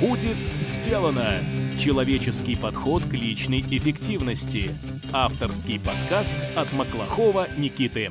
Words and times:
Будет 0.00 0.36
сделано! 0.60 1.40
Человеческий 1.78 2.56
подход 2.56 3.04
к 3.04 3.12
личной 3.12 3.60
эффективности. 3.60 4.74
Авторский 5.12 5.78
подкаст 5.78 6.34
от 6.56 6.72
Маклахова 6.72 7.48
Никиты. 7.56 8.10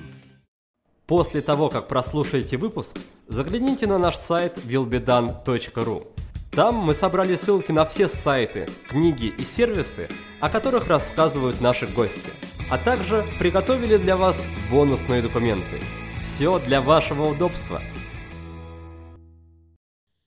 После 1.07 1.41
того, 1.41 1.67
как 1.69 1.89
прослушаете 1.89 2.57
выпуск, 2.57 2.97
загляните 3.27 3.85
на 3.85 3.97
наш 3.97 4.15
сайт 4.15 4.57
willbedone.ru. 4.59 6.07
Там 6.51 6.75
мы 6.75 6.93
собрали 6.93 7.35
ссылки 7.35 7.71
на 7.73 7.85
все 7.85 8.07
сайты, 8.07 8.69
книги 8.87 9.33
и 9.37 9.43
сервисы, 9.43 10.07
о 10.39 10.49
которых 10.49 10.87
рассказывают 10.87 11.59
наши 11.59 11.85
гости, 11.87 12.31
а 12.71 12.77
также 12.77 13.25
приготовили 13.39 13.97
для 13.97 14.15
вас 14.15 14.47
бонусные 14.71 15.21
документы. 15.21 15.81
Все 16.21 16.59
для 16.59 16.81
вашего 16.81 17.25
удобства– 17.25 17.81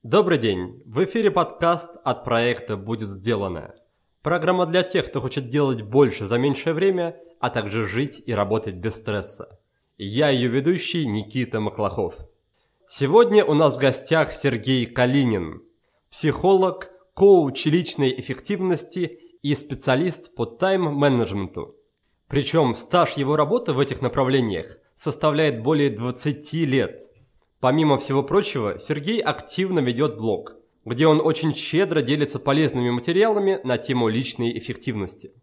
Добрый 0.09 0.37
день! 0.37 0.81
В 0.85 1.03
эфире 1.03 1.31
подкаст 1.31 1.97
от 2.01 2.23
проекта 2.23 2.77
«Будет 2.77 3.09
сделано». 3.09 3.75
Программа 4.21 4.65
для 4.65 4.81
тех, 4.81 5.07
кто 5.07 5.19
хочет 5.19 5.49
делать 5.49 5.81
больше 5.81 6.27
за 6.27 6.37
меньшее 6.37 6.73
время, 6.73 7.17
а 7.41 7.49
также 7.49 7.85
жить 7.85 8.23
и 8.25 8.31
работать 8.31 8.75
без 8.75 8.95
стресса. 8.95 9.59
Я 9.97 10.29
ее 10.29 10.47
ведущий 10.47 11.05
Никита 11.05 11.59
Маклахов. 11.59 12.19
Сегодня 12.87 13.43
у 13.43 13.53
нас 13.53 13.75
в 13.75 13.81
гостях 13.81 14.31
Сергей 14.31 14.85
Калинин, 14.85 15.61
психолог, 16.09 16.89
коуч 17.13 17.65
личной 17.65 18.17
эффективности 18.17 19.19
и 19.41 19.53
специалист 19.55 20.33
по 20.35 20.45
тайм-менеджменту. 20.45 21.75
Причем 22.29 22.75
стаж 22.75 23.17
его 23.17 23.35
работы 23.35 23.73
в 23.73 23.79
этих 23.81 24.01
направлениях 24.01 24.77
составляет 24.95 25.61
более 25.63 25.89
20 25.89 26.53
лет– 26.53 27.01
Помимо 27.59 27.97
всего 27.97 28.21
прочего, 28.21 28.77
Сергей 28.79 29.19
активно 29.19 29.79
ведет 29.79 30.17
блог, 30.17 30.57
где 30.85 31.07
он 31.07 31.19
очень 31.19 31.55
щедро 31.55 32.01
делится 32.01 32.39
полезными 32.39 32.91
материалами 32.91 33.59
на 33.63 33.77
тему 33.77 34.09
личной 34.09 34.57
эффективности. 34.57 35.33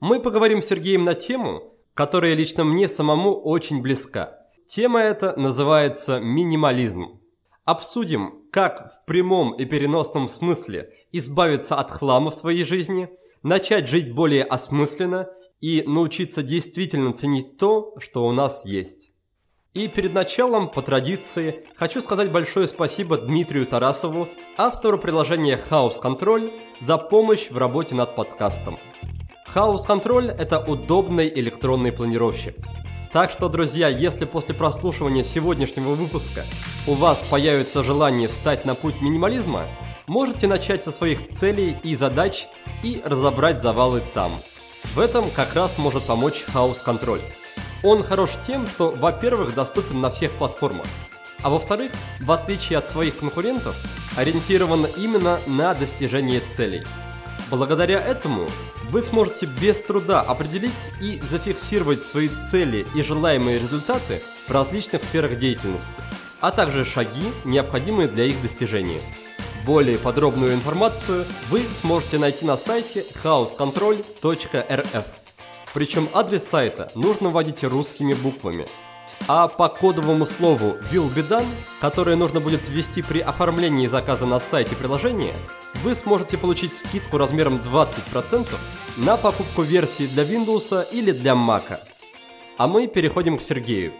Мы 0.00 0.20
поговорим 0.20 0.62
с 0.62 0.66
Сергеем 0.66 1.04
на 1.04 1.14
тему, 1.14 1.74
которая 1.92 2.34
лично 2.34 2.64
мне 2.64 2.88
самому 2.88 3.34
очень 3.34 3.82
близка. 3.82 4.38
Тема 4.66 5.00
эта 5.00 5.38
называется 5.38 6.18
минимализм. 6.18 7.20
Обсудим, 7.64 8.42
как 8.50 8.90
в 8.90 9.04
прямом 9.06 9.54
и 9.54 9.64
переносном 9.64 10.28
смысле 10.28 10.92
избавиться 11.12 11.76
от 11.76 11.90
хлама 11.90 12.30
в 12.30 12.34
своей 12.34 12.64
жизни, 12.64 13.08
начать 13.42 13.88
жить 13.88 14.12
более 14.12 14.44
осмысленно 14.44 15.28
и 15.60 15.82
научиться 15.86 16.42
действительно 16.42 17.12
ценить 17.12 17.58
то, 17.58 17.94
что 17.98 18.26
у 18.26 18.32
нас 18.32 18.66
есть. 18.66 19.13
И 19.74 19.88
перед 19.88 20.14
началом, 20.14 20.68
по 20.68 20.82
традиции, 20.82 21.64
хочу 21.74 22.00
сказать 22.00 22.30
большое 22.30 22.68
спасибо 22.68 23.16
Дмитрию 23.16 23.66
Тарасову, 23.66 24.28
автору 24.56 25.00
приложения 25.00 25.60
House 25.68 26.00
Control, 26.00 26.52
за 26.80 26.96
помощь 26.96 27.50
в 27.50 27.58
работе 27.58 27.96
над 27.96 28.14
подкастом. 28.14 28.78
House 29.52 29.84
Control– 29.84 30.30
это 30.38 30.60
удобный 30.60 31.28
электронный 31.28 31.90
планировщик. 31.90 32.54
Так 33.12 33.32
что, 33.32 33.48
друзья, 33.48 33.88
если 33.88 34.26
после 34.26 34.54
прослушивания 34.54 35.24
сегодняшнего 35.24 35.96
выпуска 35.96 36.44
у 36.86 36.92
вас 36.92 37.24
появится 37.24 37.82
желание 37.82 38.28
встать 38.28 38.64
на 38.64 38.76
путь 38.76 39.00
минимализма, 39.00 39.66
можете 40.06 40.46
начать 40.46 40.84
со 40.84 40.92
своих 40.92 41.26
целей 41.26 41.78
и 41.82 41.96
задач 41.96 42.46
и 42.84 43.02
разобрать 43.04 43.60
завалы 43.60 44.04
там. 44.14 44.40
В 44.94 45.00
этом 45.00 45.30
как 45.30 45.52
раз 45.54 45.78
может 45.78 46.04
помочь 46.04 46.44
House 46.54 46.78
Control– 46.84 47.20
он 47.84 48.02
хорош 48.02 48.30
тем, 48.44 48.66
что, 48.66 48.90
во-первых, 48.90 49.54
доступен 49.54 50.00
на 50.00 50.10
всех 50.10 50.32
платформах, 50.32 50.86
а 51.42 51.50
во-вторых, 51.50 51.92
в 52.20 52.32
отличие 52.32 52.78
от 52.78 52.90
своих 52.90 53.18
конкурентов, 53.18 53.76
ориентирован 54.16 54.86
именно 54.96 55.38
на 55.46 55.74
достижение 55.74 56.40
целей. 56.52 56.84
Благодаря 57.50 58.00
этому 58.00 58.48
вы 58.88 59.02
сможете 59.02 59.46
без 59.46 59.80
труда 59.80 60.22
определить 60.22 60.72
и 61.00 61.20
зафиксировать 61.22 62.06
свои 62.06 62.28
цели 62.28 62.86
и 62.94 63.02
желаемые 63.02 63.58
результаты 63.58 64.22
в 64.48 64.50
различных 64.50 65.02
сферах 65.02 65.38
деятельности, 65.38 66.02
а 66.40 66.50
также 66.50 66.86
шаги, 66.86 67.32
необходимые 67.44 68.08
для 68.08 68.24
их 68.24 68.40
достижения. 68.40 69.02
Более 69.66 69.98
подробную 69.98 70.54
информацию 70.54 71.26
вы 71.50 71.62
сможете 71.70 72.18
найти 72.18 72.46
на 72.46 72.56
сайте 72.56 73.04
housecontrol.rf. 73.22 75.23
Причем 75.74 76.08
адрес 76.14 76.46
сайта 76.46 76.90
нужно 76.94 77.30
вводить 77.30 77.64
русскими 77.64 78.14
буквами. 78.14 78.66
А 79.26 79.48
по 79.48 79.68
кодовому 79.68 80.24
слову 80.24 80.76
will 80.92 81.12
be 81.12 81.28
done, 81.28 81.46
которое 81.80 82.14
нужно 82.14 82.40
будет 82.40 82.68
ввести 82.68 83.02
при 83.02 83.18
оформлении 83.18 83.88
заказа 83.88 84.24
на 84.24 84.38
сайте 84.38 84.76
приложения, 84.76 85.34
вы 85.82 85.94
сможете 85.96 86.38
получить 86.38 86.74
скидку 86.74 87.18
размером 87.18 87.56
20% 87.56 88.48
на 88.98 89.16
покупку 89.16 89.62
версии 89.62 90.06
для 90.06 90.22
Windows 90.22 90.86
или 90.92 91.10
для 91.10 91.32
Mac. 91.32 91.80
А 92.56 92.68
мы 92.68 92.86
переходим 92.86 93.38
к 93.38 93.42
Сергею. 93.42 93.94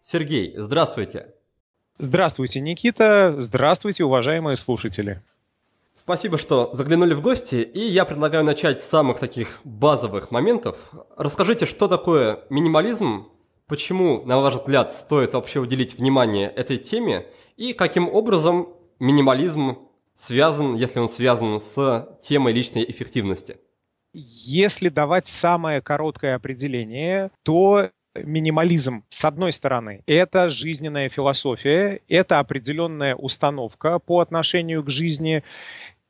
Сергей, 0.00 0.54
здравствуйте. 0.58 1.28
Здравствуйте, 1.98 2.60
Никита. 2.60 3.36
Здравствуйте, 3.38 4.04
уважаемые 4.04 4.56
слушатели. 4.56 5.22
Спасибо, 5.98 6.36
что 6.36 6.68
заглянули 6.74 7.14
в 7.14 7.22
гости, 7.22 7.54
и 7.54 7.80
я 7.80 8.04
предлагаю 8.04 8.44
начать 8.44 8.82
с 8.82 8.86
самых 8.86 9.18
таких 9.18 9.60
базовых 9.64 10.30
моментов. 10.30 10.90
Расскажите, 11.16 11.64
что 11.64 11.88
такое 11.88 12.40
минимализм, 12.50 13.28
почему, 13.66 14.22
на 14.26 14.38
ваш 14.38 14.56
взгляд, 14.56 14.92
стоит 14.92 15.32
вообще 15.32 15.58
уделить 15.58 15.98
внимание 15.98 16.50
этой 16.50 16.76
теме, 16.76 17.24
и 17.56 17.72
каким 17.72 18.10
образом 18.10 18.68
минимализм 18.98 19.78
связан, 20.14 20.74
если 20.74 21.00
он 21.00 21.08
связан 21.08 21.62
с 21.62 22.18
темой 22.20 22.52
личной 22.52 22.84
эффективности? 22.86 23.56
Если 24.12 24.90
давать 24.90 25.26
самое 25.26 25.80
короткое 25.80 26.36
определение, 26.36 27.30
то 27.42 27.90
минимализм, 28.24 29.04
с 29.08 29.24
одной 29.24 29.52
стороны, 29.52 30.02
это 30.06 30.48
жизненная 30.48 31.08
философия, 31.08 32.00
это 32.08 32.38
определенная 32.38 33.14
установка 33.14 33.98
по 33.98 34.20
отношению 34.20 34.82
к 34.84 34.90
жизни, 34.90 35.42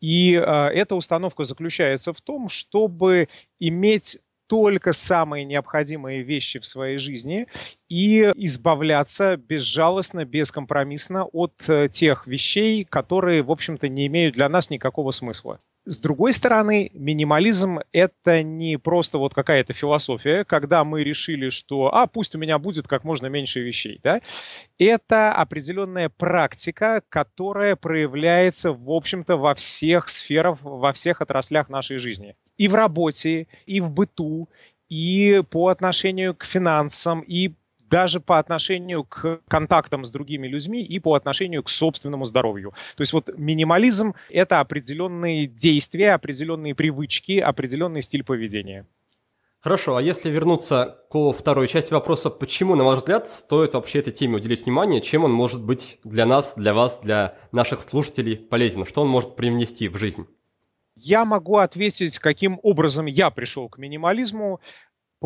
и 0.01 0.35
э, 0.35 0.41
эта 0.41 0.95
установка 0.95 1.45
заключается 1.45 2.13
в 2.13 2.21
том, 2.21 2.49
чтобы 2.49 3.29
иметь 3.59 4.19
только 4.47 4.93
самые 4.93 5.45
необходимые 5.45 6.23
вещи 6.23 6.59
в 6.59 6.67
своей 6.67 6.99
жизни 6.99 7.47
и 7.89 8.31
избавляться 8.37 9.37
безжалостно, 9.37 10.25
бескомпромиссно 10.25 11.25
от 11.25 11.65
э, 11.69 11.89
тех 11.89 12.27
вещей, 12.27 12.85
которые, 12.85 13.43
в 13.43 13.51
общем-то, 13.51 13.89
не 13.89 14.07
имеют 14.07 14.35
для 14.35 14.49
нас 14.49 14.71
никакого 14.71 15.11
смысла. 15.11 15.61
С 15.89 16.01
другой 16.01 16.33
стороны, 16.33 16.91
минимализм– 16.95 17.79
это 17.93 18.43
не 18.43 18.77
просто 18.77 19.19
вот 19.19 19.35
какая-то 19.35 19.73
философия, 19.73 20.45
когда 20.45 20.83
мы 20.85 21.05
решили, 21.05 21.49
что 21.49 21.95
«а, 21.95 22.09
пусть 22.09 22.35
у 22.35 22.39
меня 22.39 22.59
будет 22.59 22.89
как 22.89 23.05
можно 23.05 23.29
меньше 23.29 23.61
вещей». 23.61 24.01
Да? 24.03 24.21
Это 24.79 25.33
определенная 25.33 26.09
практика, 26.09 27.03
которая 27.09 27.77
проявляется, 27.77 28.73
в 28.73 28.91
общем-то, 28.91 29.37
во 29.37 29.55
всех 29.55 30.09
сферах, 30.09 30.59
во 30.61 30.93
всех 30.93 31.21
отраслях 31.21 31.69
нашей 31.69 31.99
жизни. 31.99 32.35
И 32.57 32.67
в 32.67 32.75
работе, 32.75 33.47
и 33.65 33.81
в 33.81 33.93
быту, 33.93 34.49
и 34.89 35.41
по 35.51 35.69
отношению 35.69 36.35
к 36.35 36.45
финансам, 36.45 37.21
и 37.21 37.53
даже 37.89 38.21
по 38.21 38.39
отношению 38.39 39.05
к 39.05 39.41
контактам 39.49 40.05
с 40.05 40.11
другими 40.11 40.47
людьми 40.47 40.83
и 40.83 40.99
по 40.99 41.15
отношению 41.15 41.63
к 41.63 41.69
собственному 41.69 42.25
здоровью. 42.25 42.73
То 42.97 43.03
есть 43.03 43.13
вот 43.13 43.31
минимализм— 43.37 44.15
это 44.31 44.61
определенные 44.61 45.47
действия, 45.47 46.13
определенные 46.13 46.75
привычки, 46.75 47.39
определенный 47.39 48.03
стиль 48.03 48.25
поведения. 48.25 48.87
Хорошо, 49.61 49.97
а 49.97 50.03
если 50.03 50.31
вернуться 50.31 50.99
к 51.11 51.33
второй 51.33 51.67
части 51.67 51.93
вопроса, 51.93 52.31
почему, 52.31 52.77
на 52.77 52.85
ваш 52.85 52.99
взгляд, 52.99 53.29
стоит 53.29 53.75
вообще 53.75 53.99
этой 53.99 54.13
теме 54.13 54.37
уделить 54.37 54.65
внимание, 54.65 55.01
чем 55.01 55.25
он 55.25 55.33
может 55.33 55.61
быть 55.61 55.99
для 56.05 56.25
нас, 56.25 56.55
для 56.55 56.73
вас, 56.73 57.01
для 57.03 57.37
наших 57.51 57.81
слушателей 57.81 58.37
полезен, 58.37 58.87
что 58.87 59.03
он 59.03 59.09
может 59.09 59.35
привнести 59.35 59.89
в 59.89 59.97
жизнь? 59.97 60.27
Я 60.99 61.27
могу 61.27 61.59
ответить, 61.59 62.19
каким 62.19 62.59
образом 62.63 63.05
я 63.05 63.31
пришел 63.31 63.69
к 63.69 63.77
минимализму. 63.77 64.61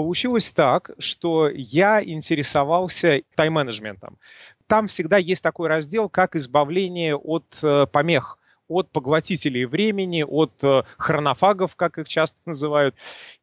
Получилось 0.00 0.50
так, 0.50 0.92
что 0.98 1.50
я 1.52 2.02
интересовался 2.02 3.20
тайм-менеджментом. 3.34 4.16
Там 4.66 4.86
всегда 4.86 5.18
есть 5.18 5.42
такой 5.42 5.68
раздел, 5.68 6.08
как 6.08 6.36
избавление 6.36 7.16
от 7.16 7.60
э, 7.62 7.86
помех 7.86 8.38
от 8.66 8.90
поглотителей 8.92 9.66
времени, 9.66 10.22
от 10.26 10.52
э, 10.62 10.84
хронофагов, 10.96 11.76
как 11.76 11.98
их 11.98 12.08
часто 12.08 12.40
называют. 12.46 12.94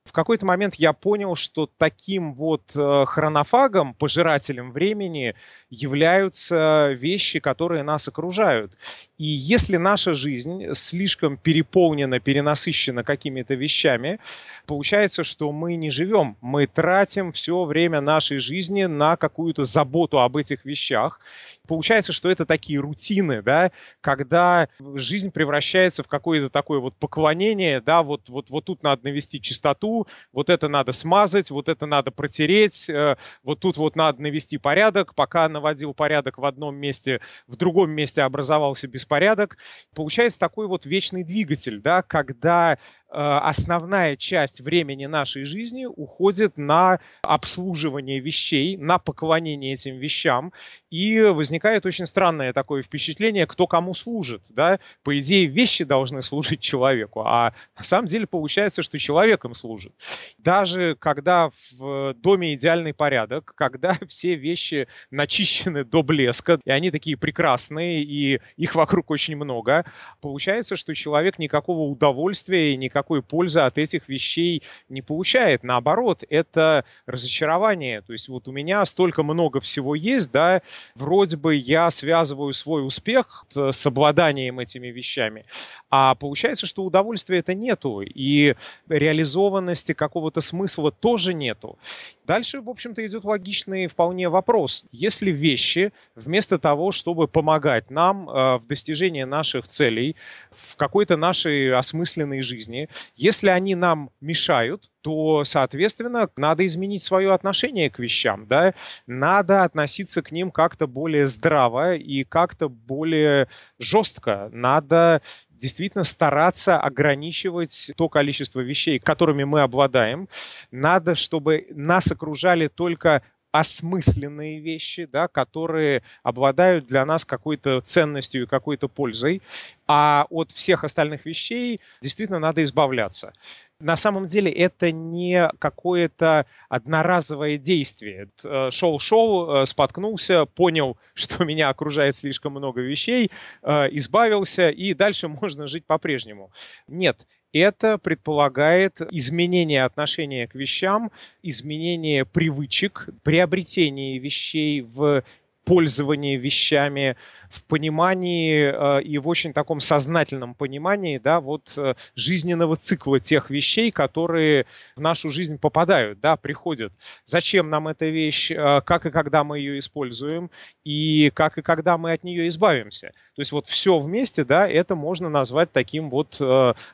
В 0.07 0.11
какой-то 0.11 0.45
момент 0.45 0.75
я 0.75 0.93
понял, 0.93 1.35
что 1.35 1.69
таким 1.77 2.33
вот 2.33 2.71
э, 2.75 3.05
хронофагом, 3.05 3.93
пожирателем 3.93 4.71
времени 4.71 5.35
являются 5.69 6.91
вещи, 6.93 7.39
которые 7.39 7.83
нас 7.83 8.07
окружают. 8.07 8.73
И 9.17 9.25
если 9.25 9.77
наша 9.77 10.13
жизнь 10.13 10.73
слишком 10.73 11.37
переполнена, 11.37 12.19
перенасыщена 12.19 13.03
какими-то 13.03 13.55
вещами, 13.55 14.19
получается, 14.65 15.23
что 15.23 15.51
мы 15.51 15.75
не 15.75 15.89
живем. 15.89 16.37
Мы 16.41 16.67
тратим 16.67 17.31
все 17.31 17.65
время 17.65 18.01
нашей 18.01 18.37
жизни 18.37 18.85
на 18.85 19.17
какую-то 19.17 19.63
заботу 19.63 20.19
об 20.19 20.37
этих 20.37 20.65
вещах. 20.65 21.19
Получается, 21.67 22.13
что 22.13 22.29
это 22.29 22.45
такие 22.45 22.79
рутины, 22.79 23.41
да, 23.41 23.71
когда 24.01 24.69
жизнь 24.95 25.31
превращается 25.31 26.03
в 26.03 26.07
какое-то 26.07 26.49
такое 26.49 26.79
вот 26.79 26.95
поклонение, 26.95 27.81
да, 27.81 28.03
вот, 28.03 28.29
вот, 28.29 28.49
вот 28.49 28.65
тут 28.65 28.83
надо 28.83 29.03
навести 29.03 29.41
чистоту, 29.41 29.96
вот 30.31 30.49
это 30.49 30.67
надо 30.67 30.91
смазать, 30.91 31.49
вот 31.49 31.69
это 31.69 31.85
надо 31.85 32.11
протереть, 32.11 32.89
э, 32.89 33.15
вот 33.43 33.59
тут 33.59 33.77
вот 33.77 33.95
надо 33.95 34.21
навести 34.21 34.57
порядок, 34.57 35.15
пока 35.15 35.47
наводил 35.49 35.93
порядок 35.93 36.37
в 36.37 36.45
одном 36.45 36.75
месте, 36.75 37.21
в 37.47 37.55
другом 37.55 37.91
месте 37.91 38.21
образовался 38.21 38.87
беспорядок. 38.87 39.57
Получается 39.95 40.39
такой 40.39 40.67
вот 40.67 40.85
вечный 40.85 41.23
двигатель, 41.23 41.79
да, 41.81 42.01
когда 42.01 42.77
основная 43.09 44.17
часть 44.17 44.61
времени 44.61 45.05
нашей 45.05 45.43
жизни 45.43 45.85
уходит 45.85 46.57
на 46.57 46.99
обслуживание 47.21 48.19
вещей, 48.19 48.77
на 48.77 48.99
поклонение 48.99 49.73
этим 49.73 49.97
вещам, 49.97 50.51
и 50.89 51.21
возникает 51.21 51.85
очень 51.85 52.05
странное 52.05 52.53
такое 52.53 52.83
впечатление, 52.83 53.47
кто 53.47 53.65
кому 53.65 53.93
служит. 53.93 54.41
Да? 54.49 54.79
По 55.03 55.17
идее, 55.19 55.45
вещи 55.47 55.83
должны 55.83 56.21
служить 56.21 56.59
человеку, 56.59 57.21
а 57.21 57.53
на 57.77 57.83
самом 57.83 58.07
деле 58.07 58.27
получается, 58.27 58.81
что 58.81 58.99
человек 58.99 59.45
им 59.45 59.53
служит. 59.53 59.93
Даже 60.37 60.95
когда 60.99 61.49
в 61.71 62.13
доме 62.15 62.53
идеальный 62.55 62.93
порядок, 62.93 63.53
когда 63.55 63.97
все 64.07 64.35
вещи 64.35 64.87
начищены 65.11 65.85
до 65.85 66.03
блеска, 66.03 66.59
и 66.65 66.71
они 66.71 66.91
такие 66.91 67.17
прекрасные, 67.17 68.03
и 68.03 68.41
их 68.57 68.75
вокруг 68.75 69.09
очень 69.11 69.37
много, 69.37 69.85
получается, 70.21 70.75
что 70.75 70.93
человек 70.93 71.39
никакого 71.39 71.89
удовольствия 71.89 72.73
и 72.73 72.77
никакого 72.77 72.96
никакой 72.97 73.21
пользы 73.21 73.59
от 73.59 73.77
этих 73.77 74.09
вещей 74.09 74.63
не 74.89 75.01
получает. 75.01 75.63
Наоборот, 75.63 76.23
это 76.29 76.83
разочарование. 77.05 78.01
То 78.01 78.13
есть 78.13 78.27
вот 78.27 78.47
у 78.47 78.51
меня 78.51 78.83
столько 78.85 79.23
много 79.23 79.59
всего 79.59 79.93
есть, 79.93 80.31
да, 80.31 80.61
вроде 80.95 81.37
бы 81.37 81.53
я 81.55 81.91
связываю 81.91 82.53
свой 82.53 82.85
успех 82.85 83.45
с 83.49 83.85
обладанием 83.85 84.59
этими 84.59 84.87
вещами, 84.87 85.45
а 85.89 86.15
получается, 86.15 86.65
что 86.65 86.83
удовольствия 86.83 87.39
это 87.39 87.53
нету, 87.53 88.01
и 88.01 88.55
реализованности 88.89 89.93
какого-то 89.93 90.41
смысла 90.41 90.91
тоже 90.91 91.33
нету. 91.33 91.77
Дальше, 92.25 92.61
в 92.61 92.69
общем-то, 92.69 93.05
идет 93.05 93.23
логичный 93.23 93.87
вполне 93.87 94.27
вопрос. 94.27 94.87
Если 94.91 95.31
вещи, 95.31 95.91
вместо 96.15 96.57
того, 96.57 96.91
чтобы 96.91 97.27
помогать 97.27 97.91
нам 97.91 98.29
э, 98.29 98.57
в 98.57 98.67
достижении 98.67 99.23
наших 99.23 99.67
целей, 99.67 100.15
в 100.51 100.75
какой-то 100.75 101.15
нашей 101.15 101.73
осмысленной 101.73 102.41
жизни, 102.41 102.86
если 103.15 103.49
они 103.49 103.75
нам 103.75 104.09
мешают, 104.21 104.89
то, 105.01 105.43
соответственно, 105.43 106.29
надо 106.35 106.65
изменить 106.65 107.03
свое 107.03 107.33
отношение 107.33 107.89
к 107.89 107.99
вещам, 107.99 108.45
да, 108.47 108.73
надо 109.05 109.63
относиться 109.63 110.21
к 110.21 110.31
ним 110.31 110.51
как-то 110.51 110.87
более 110.87 111.27
здраво 111.27 111.95
и 111.95 112.23
как-то 112.23 112.69
более 112.69 113.47
жестко, 113.79 114.49
надо 114.51 115.21
действительно 115.49 116.03
стараться 116.03 116.79
ограничивать 116.79 117.91
то 117.97 118.09
количество 118.09 118.59
вещей, 118.59 118.99
которыми 118.99 119.43
мы 119.43 119.61
обладаем. 119.61 120.29
Надо, 120.71 121.15
чтобы 121.15 121.67
нас 121.71 122.11
окружали 122.11 122.67
только 122.67 123.23
осмысленные 123.51 124.59
вещи, 124.59 125.05
да, 125.05 125.27
которые 125.27 126.03
обладают 126.23 126.85
для 126.85 127.05
нас 127.05 127.25
какой-то 127.25 127.81
ценностью 127.81 128.43
и 128.43 128.47
какой-то 128.47 128.87
пользой, 128.87 129.41
а 129.87 130.27
от 130.29 130.51
всех 130.51 130.83
остальных 130.83 131.25
вещей 131.25 131.79
действительно 132.01 132.39
надо 132.39 132.63
избавляться. 132.63 133.33
На 133.79 133.95
самом 133.95 134.25
деле 134.25 134.51
это 134.51 134.91
не 134.91 135.49
какое-то 135.59 136.47
одноразовое 136.67 137.57
действие. 137.57 138.29
Шел-шел, 138.71 139.61
э, 139.61 139.65
споткнулся, 139.67 140.45
понял, 140.45 140.97
что 141.13 141.45
меня 141.45 141.69
окружает 141.69 142.15
слишком 142.15 142.53
много 142.53 142.81
вещей, 142.81 143.31
э, 143.61 143.87
избавился, 143.91 144.69
и 144.69 144.93
дальше 144.95 145.27
можно 145.27 145.67
жить 145.67 145.85
по-прежнему. 145.85 146.51
Нет, 146.87 147.27
это 147.53 147.97
предполагает 147.97 149.01
изменение 149.11 149.83
отношения 149.83 150.47
к 150.47 150.55
вещам, 150.55 151.11
изменение 151.43 152.25
привычек, 152.25 153.09
приобретение 153.23 154.19
вещей 154.19 154.81
в 154.81 155.23
пользовании 155.67 156.37
вещами, 156.37 157.17
в 157.49 157.63
понимании 157.63 158.71
э, 158.71 159.01
и 159.03 159.17
в 159.17 159.27
очень 159.27 159.53
таком 159.53 159.79
сознательном 159.79 160.53
понимании, 160.53 161.17
да, 161.17 161.39
вот 161.39 161.73
э, 161.77 161.95
жизненного 162.15 162.77
цикла 162.77 163.19
тех 163.19 163.49
вещей, 163.49 163.91
которые 163.91 164.65
в 164.95 165.01
нашу 165.01 165.29
жизнь 165.29 165.59
попадают, 165.59 166.19
да, 166.21 166.37
приходят. 166.37 166.93
Зачем 167.25 167.69
нам 167.69 167.87
эта 167.89 168.05
вещь, 168.05 168.51
э, 168.51 168.81
как 168.85 169.05
и 169.05 169.11
когда 169.11 169.43
мы 169.43 169.59
ее 169.59 169.79
используем, 169.79 170.49
и 170.85 171.31
как 171.33 171.57
и 171.57 171.61
когда 171.61 171.97
мы 171.97 172.13
от 172.13 172.23
нее 172.23 172.47
избавимся. 172.47 173.11
То 173.35 173.41
есть 173.41 173.51
вот 173.51 173.67
все 173.67 173.99
вместе, 173.99 174.43
да, 174.45 174.67
это 174.67 174.95
можно 174.95 175.29
назвать 175.29 175.71
таким 175.71 176.09
вот 176.09 176.41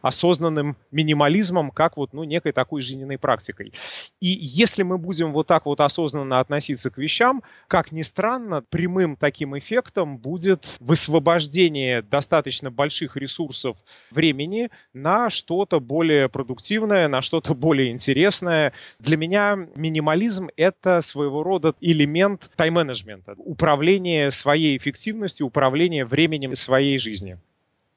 осознанным 0.02 0.76
минимализмом, 0.92 1.72
как 1.72 1.96
вот, 1.96 2.12
ну, 2.12 2.26
некой 2.26 2.52
такой 2.52 2.82
жизненной 2.82 3.18
практикой. 3.18 3.72
И 4.20 4.28
если 4.28 4.84
мы 4.84 4.98
будем 4.98 5.32
вот 5.32 5.48
так 5.48 5.66
вот 5.66 5.80
осознанно 5.80 6.40
относиться 6.40 6.90
к 6.90 6.98
вещам, 6.98 7.44
как 7.68 7.94
ни 7.94 8.02
странно, 8.02 8.63
прямым 8.70 9.16
таким 9.16 9.58
эффектом 9.58 10.18
будет 10.18 10.78
высвобождение 10.80 12.02
достаточно 12.02 12.72
больших 12.72 13.18
ресурсов 13.18 13.78
времени 14.12 14.70
на 14.94 15.30
что-то 15.30 15.80
более 15.80 16.30
продуктивное, 16.30 17.08
на 17.08 17.22
что-то 17.22 17.54
более 17.56 17.92
интересное. 17.92 18.74
Для 19.00 19.18
меня 19.18 19.58
минимализм— 19.76 20.50
это 20.58 21.02
своего 21.02 21.44
рода 21.44 21.74
элемент 21.82 22.50
тайм-менеджмента, 22.56 23.36
управление 23.38 24.32
своей 24.32 24.78
эффективностью, 24.78 25.48
управление 25.48 26.06
временем 26.06 26.56
своей 26.56 26.98
жизни. 27.00 27.38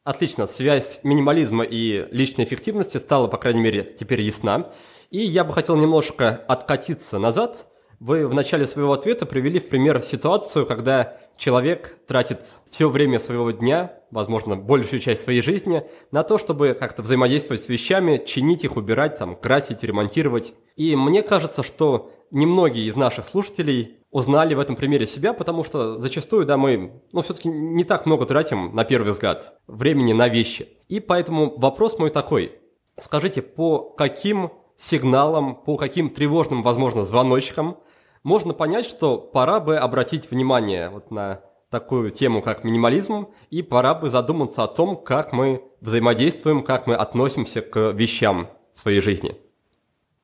Отлично, 0.04 0.46
связь 0.46 1.00
минимализма 1.02 1.64
и 1.64 2.06
личной 2.12 2.44
эффективности 2.44 2.98
стала, 2.98 3.26
по 3.26 3.38
крайней 3.38 3.60
мере, 3.60 3.82
теперь 3.82 4.20
ясна. 4.20 4.70
И 5.10 5.18
я 5.18 5.42
бы 5.42 5.52
хотел 5.52 5.76
немножко 5.76 6.44
откатиться 6.46 7.18
назад. 7.18 7.66
Вы 7.98 8.28
в 8.28 8.34
начале 8.34 8.66
своего 8.66 8.92
ответа 8.92 9.24
привели 9.24 9.58
в 9.58 9.68
пример 9.68 10.02
ситуацию, 10.02 10.66
когда 10.66 11.16
человек 11.38 11.96
тратит 12.06 12.42
все 12.68 12.90
время 12.90 13.18
своего 13.18 13.50
дня, 13.52 13.92
возможно, 14.10 14.54
большую 14.54 15.00
часть 15.00 15.22
своей 15.22 15.40
жизни, 15.40 15.82
на 16.10 16.22
то, 16.22 16.36
чтобы 16.36 16.76
как-то 16.78 17.02
взаимодействовать 17.02 17.62
с 17.62 17.68
вещами, 17.70 18.22
чинить 18.24 18.64
их, 18.64 18.76
убирать, 18.76 19.18
там, 19.18 19.34
красить, 19.34 19.82
ремонтировать. 19.82 20.52
И 20.76 20.94
мне 20.94 21.22
кажется, 21.22 21.62
что 21.62 22.12
немногие 22.30 22.86
из 22.86 22.96
наших 22.96 23.24
слушателей 23.24 23.96
узнали 24.10 24.52
в 24.52 24.60
этом 24.60 24.76
примере 24.76 25.06
себя, 25.06 25.32
потому 25.32 25.64
что 25.64 25.98
зачастую, 25.98 26.44
да, 26.44 26.58
мы, 26.58 27.02
ну, 27.12 27.22
все-таки 27.22 27.48
не 27.48 27.84
так 27.84 28.04
много 28.04 28.26
тратим, 28.26 28.74
на 28.74 28.84
первый 28.84 29.12
взгляд, 29.12 29.54
времени 29.66 30.12
на 30.12 30.28
вещи. 30.28 30.68
И 30.88 31.00
поэтому 31.00 31.54
вопрос 31.56 31.98
мой 31.98 32.10
такой. 32.10 32.52
Скажите, 32.98 33.40
по 33.40 33.78
каким 33.78 34.50
сигналам, 34.76 35.54
по 35.54 35.76
каким 35.76 36.10
тревожным, 36.10 36.62
возможно, 36.62 37.04
звоночкам 37.04 37.78
можно 38.26 38.54
понять, 38.54 38.86
что 38.86 39.18
пора 39.18 39.60
бы 39.60 39.76
обратить 39.76 40.32
внимание 40.32 40.90
вот 40.90 41.12
на 41.12 41.42
такую 41.70 42.10
тему, 42.10 42.42
как 42.42 42.64
минимализм, 42.64 43.28
и 43.50 43.62
пора 43.62 43.94
бы 43.94 44.10
задуматься 44.10 44.64
о 44.64 44.66
том, 44.66 44.96
как 44.96 45.32
мы 45.32 45.62
взаимодействуем, 45.80 46.64
как 46.64 46.88
мы 46.88 46.96
относимся 46.96 47.62
к 47.62 47.92
вещам 47.92 48.48
в 48.74 48.80
своей 48.80 49.00
жизни. 49.00 49.36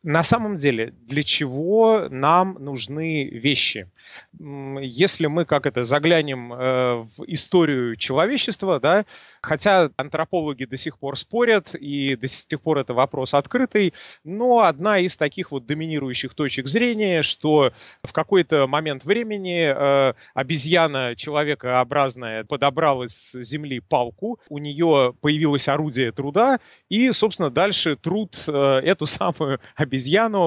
На 0.02 0.24
самом 0.24 0.56
деле, 0.56 0.94
для 1.06 1.22
чего 1.22 2.08
нам 2.10 2.56
нужны 2.58 3.28
вещи? 3.28 3.88
Если 4.80 5.26
мы, 5.26 5.44
как 5.44 5.64
это, 5.64 5.84
заглянем 5.84 6.52
э, 6.52 6.56
в 7.16 7.24
историю 7.28 7.94
человечества, 7.94 8.80
да, 8.80 9.04
хотя 9.40 9.90
антропологи 9.96 10.64
до 10.64 10.76
сих 10.76 10.98
пор 10.98 11.16
спорят, 11.16 11.74
и 11.76 12.16
до 12.16 12.26
сих 12.26 12.60
пор 12.60 12.78
это 12.78 12.94
вопрос 12.94 13.32
открытый, 13.32 13.94
но 14.24 14.60
одна 14.60 14.98
из 14.98 15.16
таких 15.16 15.52
вот 15.52 15.66
доминирующих 15.66 16.34
точек 16.34 16.66
зрения, 16.66 17.22
что 17.22 17.72
в 18.02 18.12
какой-то 18.12 18.66
момент 18.66 19.04
времени 19.04 19.72
э, 19.72 20.14
обезьяна 20.34 21.14
человекообразная 21.16 22.44
подобрала 22.44 23.06
с 23.06 23.40
земли 23.40 23.78
палку, 23.78 24.40
у 24.48 24.58
нее 24.58 25.14
появилось 25.20 25.68
орудие 25.68 26.10
труда, 26.10 26.58
и, 26.88 27.12
собственно, 27.12 27.50
дальше 27.50 27.94
труд 27.94 28.44
э, 28.48 28.80
эту 28.84 29.06
самую 29.06 29.60
обезьяну 29.76 29.91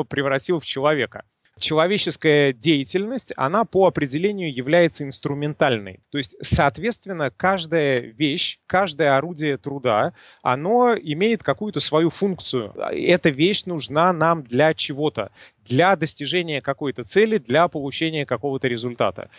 превратил 0.03 0.59
в 0.59 0.65
человека. 0.65 1.23
человеческая 1.57 2.53
деятельность, 2.53 3.33
она 3.37 3.65
по 3.65 3.87
определению 3.87 4.53
является 4.53 5.03
инструментальной. 5.03 6.01
То 6.11 6.17
есть, 6.17 6.35
соответственно, 6.41 7.31
каждая 7.35 7.99
вещь, 7.99 8.59
каждое 8.67 9.15
орудие 9.15 9.57
труда, 9.57 10.13
оно 10.41 10.95
имеет 10.95 11.43
какую-то 11.43 11.79
свою 11.79 12.09
функцию. 12.09 12.73
Эта 12.91 13.29
вещь 13.29 13.65
нужна 13.65 14.11
нам 14.11 14.43
для 14.43 14.73
чего-то, 14.73 15.31
для 15.63 15.95
достижения 15.95 16.61
какой-то 16.61 17.03
цели, 17.03 17.37
для 17.37 17.67
получения 17.67 18.25
какого-то 18.25 18.67
результата. 18.67 19.29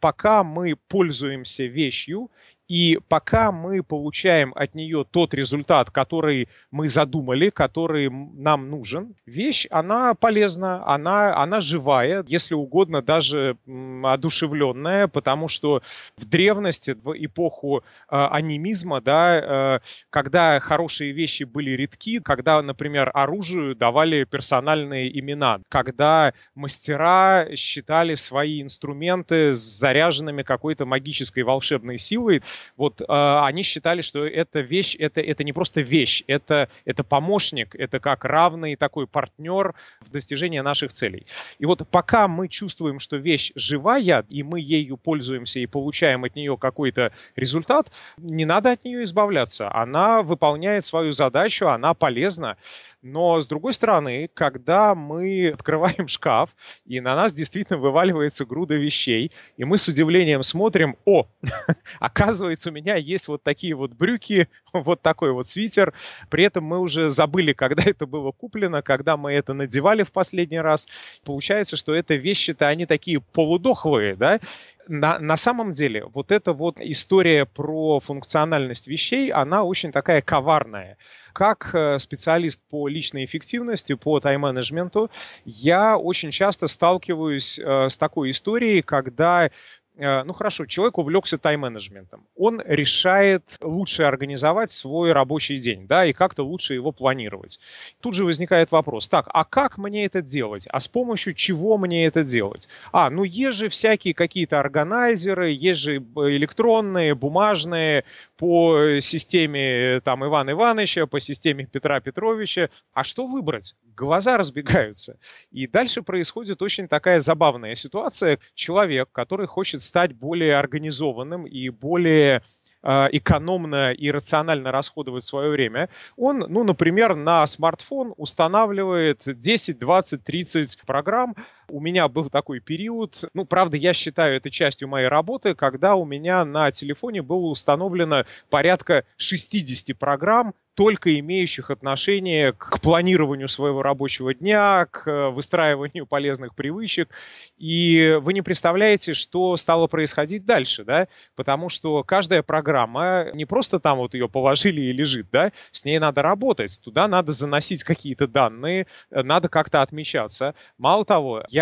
Пока 0.00 0.42
мы 0.42 0.74
пользуемся 0.88 1.64
вещью, 1.64 2.30
и 2.70 3.00
пока 3.08 3.50
мы 3.50 3.82
получаем 3.82 4.52
от 4.54 4.76
нее 4.76 5.04
тот 5.10 5.34
результат, 5.34 5.90
который 5.90 6.48
мы 6.70 6.88
задумали, 6.88 7.50
который 7.50 8.08
нам 8.08 8.70
нужен, 8.70 9.16
вещь, 9.26 9.66
она 9.70 10.14
полезна, 10.14 10.86
она, 10.86 11.36
она 11.36 11.60
живая, 11.60 12.24
если 12.28 12.54
угодно, 12.54 13.02
даже 13.02 13.56
одушевленная, 14.04 15.08
потому 15.08 15.48
что 15.48 15.82
в 16.16 16.26
древности, 16.26 16.92
в 16.92 17.12
эпоху 17.12 17.78
э, 17.78 17.82
анимизма, 18.30 19.00
да, 19.00 19.40
э, 19.40 19.80
когда 20.10 20.60
хорошие 20.60 21.10
вещи 21.10 21.42
были 21.42 21.72
редки, 21.72 22.20
когда, 22.20 22.62
например, 22.62 23.10
оружию 23.14 23.74
давали 23.74 24.22
персональные 24.22 25.18
имена, 25.18 25.58
когда 25.68 26.34
мастера 26.54 27.48
считали 27.56 28.14
свои 28.14 28.62
инструменты 28.62 29.54
заряженными 29.54 30.44
какой-то 30.44 30.86
магической 30.86 31.42
волшебной 31.42 31.98
силой, 31.98 32.42
вот 32.76 33.00
э, 33.00 33.04
они 33.08 33.62
считали, 33.62 34.00
что 34.00 34.24
эта 34.24 34.60
вещь, 34.60 34.96
это, 34.98 35.20
это 35.20 35.44
не 35.44 35.52
просто 35.52 35.80
вещь, 35.80 36.22
это, 36.26 36.68
это 36.84 37.04
помощник, 37.04 37.74
это 37.74 38.00
как 38.00 38.24
равный 38.24 38.76
такой 38.76 39.06
партнер 39.06 39.74
в 40.00 40.10
достижении 40.10 40.60
наших 40.60 40.92
целей. 40.92 41.26
И 41.58 41.66
вот 41.66 41.86
пока 41.88 42.28
мы 42.28 42.48
чувствуем, 42.48 42.98
что 42.98 43.16
вещь 43.16 43.52
живая, 43.54 44.24
и 44.28 44.42
мы 44.42 44.60
ею 44.60 44.96
пользуемся 44.96 45.60
и 45.60 45.66
получаем 45.66 46.24
от 46.24 46.36
нее 46.36 46.56
какой-то 46.56 47.12
результат, 47.36 47.90
не 48.18 48.44
надо 48.44 48.72
от 48.72 48.84
нее 48.84 49.04
избавляться. 49.04 49.72
Она 49.72 50.22
выполняет 50.22 50.84
свою 50.84 51.12
задачу, 51.12 51.68
она 51.68 51.94
полезна. 51.94 52.56
Но, 53.02 53.40
с 53.40 53.46
другой 53.46 53.72
стороны, 53.72 54.28
когда 54.34 54.94
мы 54.94 55.48
открываем 55.48 56.06
шкаф, 56.06 56.54
и 56.84 57.00
на 57.00 57.16
нас 57.16 57.32
действительно 57.32 57.78
вываливается 57.78 58.44
груда 58.44 58.74
вещей, 58.74 59.32
и 59.56 59.64
мы 59.64 59.78
с 59.78 59.88
удивлением 59.88 60.42
смотрим, 60.42 60.96
о, 61.06 61.26
оказывается, 61.98 62.68
у 62.68 62.72
меня 62.72 62.96
есть 62.96 63.28
вот 63.28 63.42
такие 63.42 63.74
вот 63.74 63.94
брюки, 63.94 64.48
вот 64.74 65.00
такой 65.00 65.32
вот 65.32 65.46
свитер. 65.46 65.94
При 66.28 66.44
этом 66.44 66.64
мы 66.64 66.78
уже 66.78 67.08
забыли, 67.08 67.54
когда 67.54 67.84
это 67.84 68.04
было 68.04 68.32
куплено, 68.32 68.82
когда 68.82 69.16
мы 69.16 69.32
это 69.32 69.54
надевали 69.54 70.02
в 70.02 70.12
последний 70.12 70.60
раз. 70.60 70.86
Получается, 71.24 71.76
что 71.76 71.94
это 71.94 72.16
вещи-то, 72.16 72.68
они 72.68 72.84
такие 72.84 73.20
полудохлые, 73.20 74.14
да, 74.14 74.40
на, 74.88 75.18
на 75.18 75.36
самом 75.36 75.72
деле 75.72 76.04
вот 76.06 76.32
эта 76.32 76.52
вот 76.52 76.80
история 76.80 77.46
про 77.46 78.00
функциональность 78.00 78.86
вещей, 78.86 79.30
она 79.30 79.64
очень 79.64 79.92
такая 79.92 80.20
коварная. 80.20 80.96
Как 81.32 81.74
э, 81.74 81.98
специалист 81.98 82.62
по 82.68 82.88
личной 82.88 83.24
эффективности, 83.24 83.94
по 83.94 84.18
тайм-менеджменту, 84.20 85.10
я 85.44 85.96
очень 85.96 86.30
часто 86.30 86.66
сталкиваюсь 86.66 87.58
э, 87.58 87.88
с 87.88 87.96
такой 87.96 88.32
историей, 88.32 88.82
когда 88.82 89.50
ну 90.00 90.32
хорошо, 90.32 90.66
человек 90.66 90.98
увлекся 90.98 91.38
тайм-менеджментом. 91.38 92.26
Он 92.36 92.62
решает 92.64 93.42
лучше 93.60 94.04
организовать 94.04 94.70
свой 94.70 95.12
рабочий 95.12 95.58
день, 95.58 95.86
да, 95.86 96.06
и 96.06 96.12
как-то 96.12 96.42
лучше 96.42 96.74
его 96.74 96.92
планировать. 96.92 97.60
Тут 98.00 98.14
же 98.14 98.24
возникает 98.24 98.70
вопрос, 98.70 99.08
так, 99.08 99.28
а 99.28 99.44
как 99.44 99.78
мне 99.78 100.06
это 100.06 100.22
делать? 100.22 100.66
А 100.70 100.80
с 100.80 100.88
помощью 100.88 101.34
чего 101.34 101.78
мне 101.78 102.06
это 102.06 102.24
делать? 102.24 102.68
А, 102.92 103.10
ну 103.10 103.24
есть 103.24 103.58
же 103.58 103.68
всякие 103.68 104.14
какие-то 104.14 104.58
органайзеры, 104.58 105.50
есть 105.50 105.80
же 105.80 105.96
электронные, 105.96 107.14
бумажные, 107.14 108.04
по 108.40 109.00
системе 109.00 110.00
там 110.00 110.24
Ивана 110.24 110.52
Ивановича, 110.52 111.06
по 111.06 111.20
системе 111.20 111.66
Петра 111.66 112.00
Петровича. 112.00 112.70
А 112.94 113.04
что 113.04 113.26
выбрать? 113.26 113.74
глаза 114.00 114.38
разбегаются. 114.38 115.18
И 115.50 115.66
дальше 115.66 116.02
происходит 116.02 116.62
очень 116.62 116.88
такая 116.88 117.20
забавная 117.20 117.74
ситуация. 117.74 118.38
Человек, 118.54 119.10
который 119.12 119.46
хочет 119.46 119.82
стать 119.82 120.14
более 120.14 120.56
организованным 120.56 121.46
и 121.46 121.68
более 121.68 122.42
а, 122.82 123.08
экономно 123.12 123.92
и 123.92 124.10
рационально 124.10 124.72
расходовать 124.72 125.22
свое 125.24 125.50
время, 125.50 125.90
он, 126.16 126.38
ну, 126.48 126.64
например, 126.64 127.14
на 127.14 127.46
смартфон 127.46 128.14
устанавливает 128.16 129.22
10, 129.26 129.78
20, 129.78 130.24
30 130.24 130.80
программ. 130.86 131.36
У 131.70 131.80
меня 131.80 132.08
был 132.08 132.28
такой 132.28 132.60
период, 132.60 133.24
ну, 133.32 133.44
правда, 133.44 133.76
я 133.76 133.94
считаю 133.94 134.36
это 134.36 134.50
частью 134.50 134.88
моей 134.88 135.08
работы, 135.08 135.54
когда 135.54 135.94
у 135.94 136.04
меня 136.04 136.44
на 136.44 136.70
телефоне 136.72 137.22
было 137.22 137.46
установлено 137.46 138.24
порядка 138.50 139.04
60 139.16 139.96
программ, 139.96 140.54
только 140.74 141.18
имеющих 141.18 141.70
отношение 141.70 142.52
к 142.54 142.80
планированию 142.80 143.48
своего 143.48 143.82
рабочего 143.82 144.32
дня, 144.32 144.86
к 144.90 145.30
выстраиванию 145.30 146.06
полезных 146.06 146.54
привычек. 146.54 147.10
И 147.58 148.18
вы 148.22 148.32
не 148.32 148.40
представляете, 148.40 149.12
что 149.12 149.56
стало 149.56 149.88
происходить 149.88 150.46
дальше, 150.46 150.84
да? 150.84 151.08
Потому 151.36 151.68
что 151.68 152.02
каждая 152.02 152.42
программа, 152.42 153.26
не 153.34 153.44
просто 153.44 153.78
там 153.78 153.98
вот 153.98 154.14
ее 154.14 154.26
положили 154.26 154.80
и 154.80 154.92
лежит, 154.92 155.26
да? 155.30 155.52
С 155.70 155.84
ней 155.84 155.98
надо 155.98 156.22
работать, 156.22 156.80
туда 156.82 157.08
надо 157.08 157.32
заносить 157.32 157.84
какие-то 157.84 158.26
данные, 158.26 158.86
надо 159.10 159.50
как-то 159.50 159.82
отмечаться. 159.82 160.54
Мало 160.78 161.04
того, 161.04 161.44
я 161.50 161.59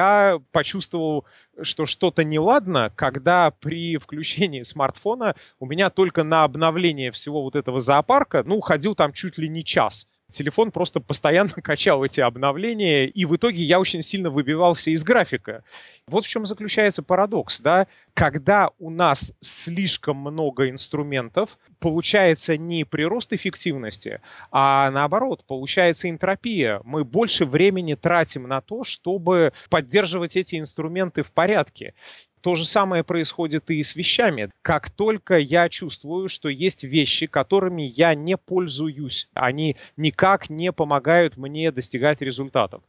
почувствовал 0.52 1.26
что 1.62 1.86
что-то 1.86 2.24
неладно, 2.24 2.92
когда 2.94 3.50
при 3.50 3.96
включении 3.96 4.62
смартфона 4.62 5.34
у 5.58 5.66
меня 5.66 5.90
только 5.90 6.22
на 6.24 6.44
обновление 6.44 7.10
всего 7.10 7.42
вот 7.42 7.56
этого 7.56 7.80
зоопарка, 7.80 8.42
ну, 8.44 8.56
уходил 8.56 8.94
там 8.94 9.12
чуть 9.12 9.38
ли 9.38 9.48
не 9.48 9.64
час. 9.64 10.08
Телефон 10.30 10.72
просто 10.72 11.00
постоянно 11.00 11.48
качал 11.62 12.04
эти 12.04 12.20
обновления, 12.20 13.06
и 13.06 13.24
в 13.24 13.34
итоге 13.34 13.62
я 13.62 13.80
очень 13.80 14.02
сильно 14.02 14.30
выбивался 14.30 14.90
из 14.90 15.02
графика. 15.02 15.64
Вот 16.06 16.24
в 16.24 16.28
чем 16.28 16.44
заключается 16.44 17.02
парадокс, 17.02 17.60
да? 17.60 17.86
Когда 18.12 18.70
у 18.78 18.90
нас 18.90 19.32
слишком 19.40 20.16
много 20.16 20.68
инструментов, 20.68 21.58
получается 21.78 22.58
не 22.58 22.84
прирост 22.84 23.32
эффективности, 23.32 24.20
а 24.50 24.90
наоборот, 24.90 25.44
получается 25.46 26.10
энтропия. 26.10 26.80
Мы 26.84 27.04
больше 27.04 27.46
времени 27.46 27.94
тратим 27.94 28.48
на 28.48 28.60
то, 28.60 28.84
чтобы 28.84 29.52
поддерживать 29.70 30.36
эти 30.36 30.58
инструменты 30.58 31.22
в 31.22 31.32
порядке. 31.32 31.94
То 32.40 32.54
же 32.54 32.64
самое 32.64 33.04
происходит 33.04 33.70
и 33.70 33.82
с 33.82 33.96
вещами. 33.96 34.50
Как 34.62 34.90
только 34.90 35.38
я 35.38 35.68
чувствую, 35.68 36.28
что 36.28 36.48
есть 36.48 36.84
вещи, 36.84 37.26
которыми 37.26 37.82
я 37.82 38.14
не 38.14 38.36
пользуюсь, 38.36 39.28
они 39.34 39.76
никак 39.96 40.50
не 40.50 40.72
помогают 40.72 41.36
мне 41.36 41.70
достигать 41.72 42.20
результатов. 42.20 42.82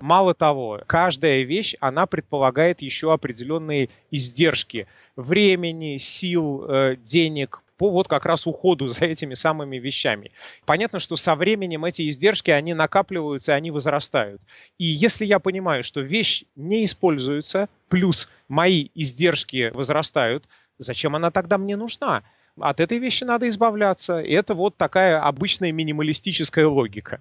Мало 0.00 0.34
того, 0.34 0.80
каждая 0.86 1.42
вещь, 1.42 1.76
она 1.80 2.06
предполагает 2.06 2.82
еще 2.82 3.12
определенные 3.12 3.90
издержки 4.10 4.86
времени, 5.16 5.98
сил, 5.98 6.64
э, 6.68 6.96
денег, 6.96 7.62
по 7.76 7.90
вот 7.90 8.08
как 8.08 8.24
раз 8.26 8.46
уходу 8.46 8.88
за 8.88 9.04
этими 9.04 9.34
самыми 9.34 9.76
вещами. 9.76 10.30
Понятно, 10.64 11.00
что 11.00 11.16
со 11.16 11.34
временем 11.34 11.84
эти 11.84 12.08
издержки, 12.08 12.50
они 12.50 12.74
накапливаются, 12.74 13.54
они 13.54 13.70
возрастают. 13.70 14.40
И 14.78 14.84
если 14.84 15.24
я 15.24 15.38
понимаю, 15.38 15.84
что 15.84 16.00
вещь 16.00 16.44
не 16.56 16.84
используется, 16.84 17.68
плюс 17.88 18.28
мои 18.48 18.88
издержки 18.94 19.70
возрастают, 19.74 20.44
зачем 20.78 21.16
она 21.16 21.30
тогда 21.30 21.58
мне 21.58 21.76
нужна? 21.76 22.22
От 22.58 22.80
этой 22.80 22.98
вещи 22.98 23.24
надо 23.24 23.48
избавляться. 23.48 24.20
И 24.20 24.32
это 24.32 24.54
вот 24.54 24.76
такая 24.76 25.20
обычная 25.22 25.72
минималистическая 25.72 26.66
логика. 26.66 27.20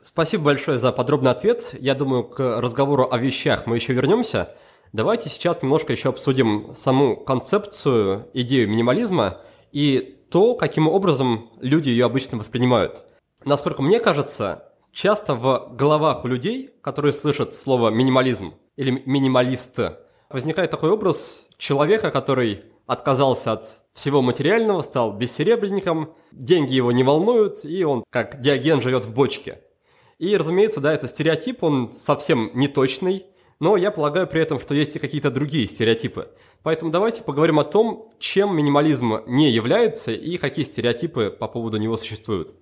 Спасибо 0.00 0.44
большое 0.44 0.78
за 0.78 0.92
подробный 0.92 1.30
ответ. 1.30 1.74
Я 1.80 1.94
думаю, 1.94 2.24
к 2.24 2.60
разговору 2.60 3.08
о 3.10 3.18
вещах 3.18 3.66
мы 3.66 3.76
еще 3.76 3.94
вернемся. 3.94 4.54
Давайте 4.92 5.28
сейчас 5.28 5.60
немножко 5.62 5.92
еще 5.92 6.10
обсудим 6.10 6.72
саму 6.72 7.16
концепцию, 7.16 8.28
идею 8.32 8.68
минимализма 8.68 9.38
и 9.72 10.18
то, 10.30 10.54
каким 10.54 10.88
образом 10.88 11.50
люди 11.60 11.88
ее 11.88 12.06
обычно 12.06 12.38
воспринимают. 12.38 13.02
Насколько 13.44 13.82
мне 13.82 14.00
кажется, 14.00 14.72
часто 14.92 15.34
в 15.34 15.74
головах 15.74 16.24
у 16.24 16.28
людей, 16.28 16.70
которые 16.82 17.12
слышат 17.12 17.54
слово 17.54 17.90
минимализм 17.90 18.54
или 18.76 19.02
минималист, 19.06 19.80
возникает 20.28 20.70
такой 20.70 20.90
образ 20.90 21.48
человека, 21.56 22.10
который 22.10 22.64
отказался 22.86 23.52
от 23.52 23.82
всего 23.92 24.22
материального, 24.22 24.80
стал 24.82 25.12
бессеребренником, 25.12 26.14
деньги 26.32 26.72
его 26.72 26.90
не 26.90 27.04
волнуют, 27.04 27.64
и 27.64 27.84
он 27.84 28.04
как 28.10 28.40
диаген 28.40 28.80
живет 28.80 29.04
в 29.04 29.12
бочке. 29.12 29.60
И, 30.18 30.36
разумеется, 30.36 30.80
да, 30.80 30.92
это 30.92 31.06
стереотип, 31.06 31.62
он 31.62 31.92
совсем 31.92 32.50
неточный, 32.54 33.26
но 33.60 33.76
я 33.76 33.90
полагаю 33.90 34.26
при 34.26 34.40
этом, 34.40 34.58
что 34.58 34.74
есть 34.74 34.96
и 34.96 34.98
какие-то 34.98 35.30
другие 35.30 35.66
стереотипы. 35.66 36.28
Поэтому 36.62 36.90
давайте 36.90 37.22
поговорим 37.22 37.58
о 37.58 37.64
том, 37.64 38.10
чем 38.18 38.56
минимализм 38.56 39.20
не 39.26 39.50
является 39.50 40.12
и 40.12 40.36
какие 40.38 40.64
стереотипы 40.64 41.30
по 41.30 41.48
поводу 41.48 41.78
него 41.78 41.96
существуют. 41.96 42.54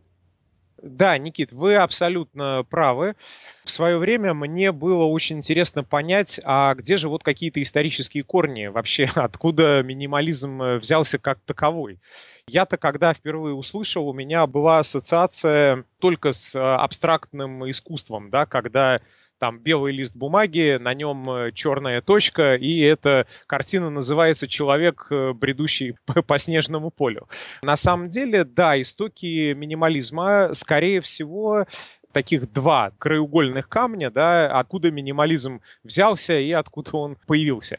Да, 0.83 1.17
Никит, 1.17 1.53
вы 1.53 1.77
абсолютно 1.77 2.65
правы. 2.69 3.17
В 3.65 3.71
свое 3.71 3.99
время 3.99 4.35
мне 4.35 4.73
было 4.73 5.05
очень 5.05 5.39
интересно 5.39 5.83
понять, 5.83 6.41
а 6.45 6.75
где 6.75 6.97
же 6.97 7.09
вот 7.09 7.25
какие-то 7.25 7.63
исторические 7.63 8.25
корни 8.25 8.67
вообще, 8.67 9.09
откуда 9.15 9.83
минимализм 9.83 10.63
э, 10.63 10.79
взялся 10.79 11.19
как 11.19 11.41
таковой. 11.41 11.99
Я-то, 12.47 12.77
когда 12.77 13.13
впервые 13.13 13.55
услышал, 13.55 14.09
у 14.09 14.13
меня 14.13 14.47
была 14.47 14.79
ассоциация 14.79 15.85
только 15.99 16.31
с 16.31 16.55
э, 16.55 16.61
абстрактным 16.61 17.69
искусством, 17.69 18.31
да, 18.31 18.47
когда 18.47 19.01
там 19.39 19.59
белый 19.59 19.93
лист 19.93 20.17
бумаги, 20.17 20.79
на 20.81 20.95
нем 20.95 21.29
э, 21.31 21.53
черная 21.53 22.01
точка, 22.01 22.55
и 22.55 22.81
эта 22.81 23.27
картина 23.47 23.91
называется 23.91 24.49
«Человек, 24.49 25.07
э, 25.11 25.33
бредущий 25.33 25.97
по 26.27 26.39
снежному 26.39 26.91
полю». 26.91 27.29
На 27.63 27.77
самом 27.77 28.09
деле, 28.09 28.45
да, 28.45 28.81
истоки 28.81 29.53
минимализма, 29.53 30.51
скорее 30.55 31.01
всего, 31.01 31.67
таких 32.13 32.51
два 32.53 32.93
краеугольных 32.99 33.69
камня, 33.69 34.11
да, 34.11 34.59
откуда 34.59 34.91
минимализм 34.91 35.61
взялся 35.85 36.39
и 36.39 36.51
откуда 36.53 36.97
он 36.97 37.17
появился. 37.27 37.79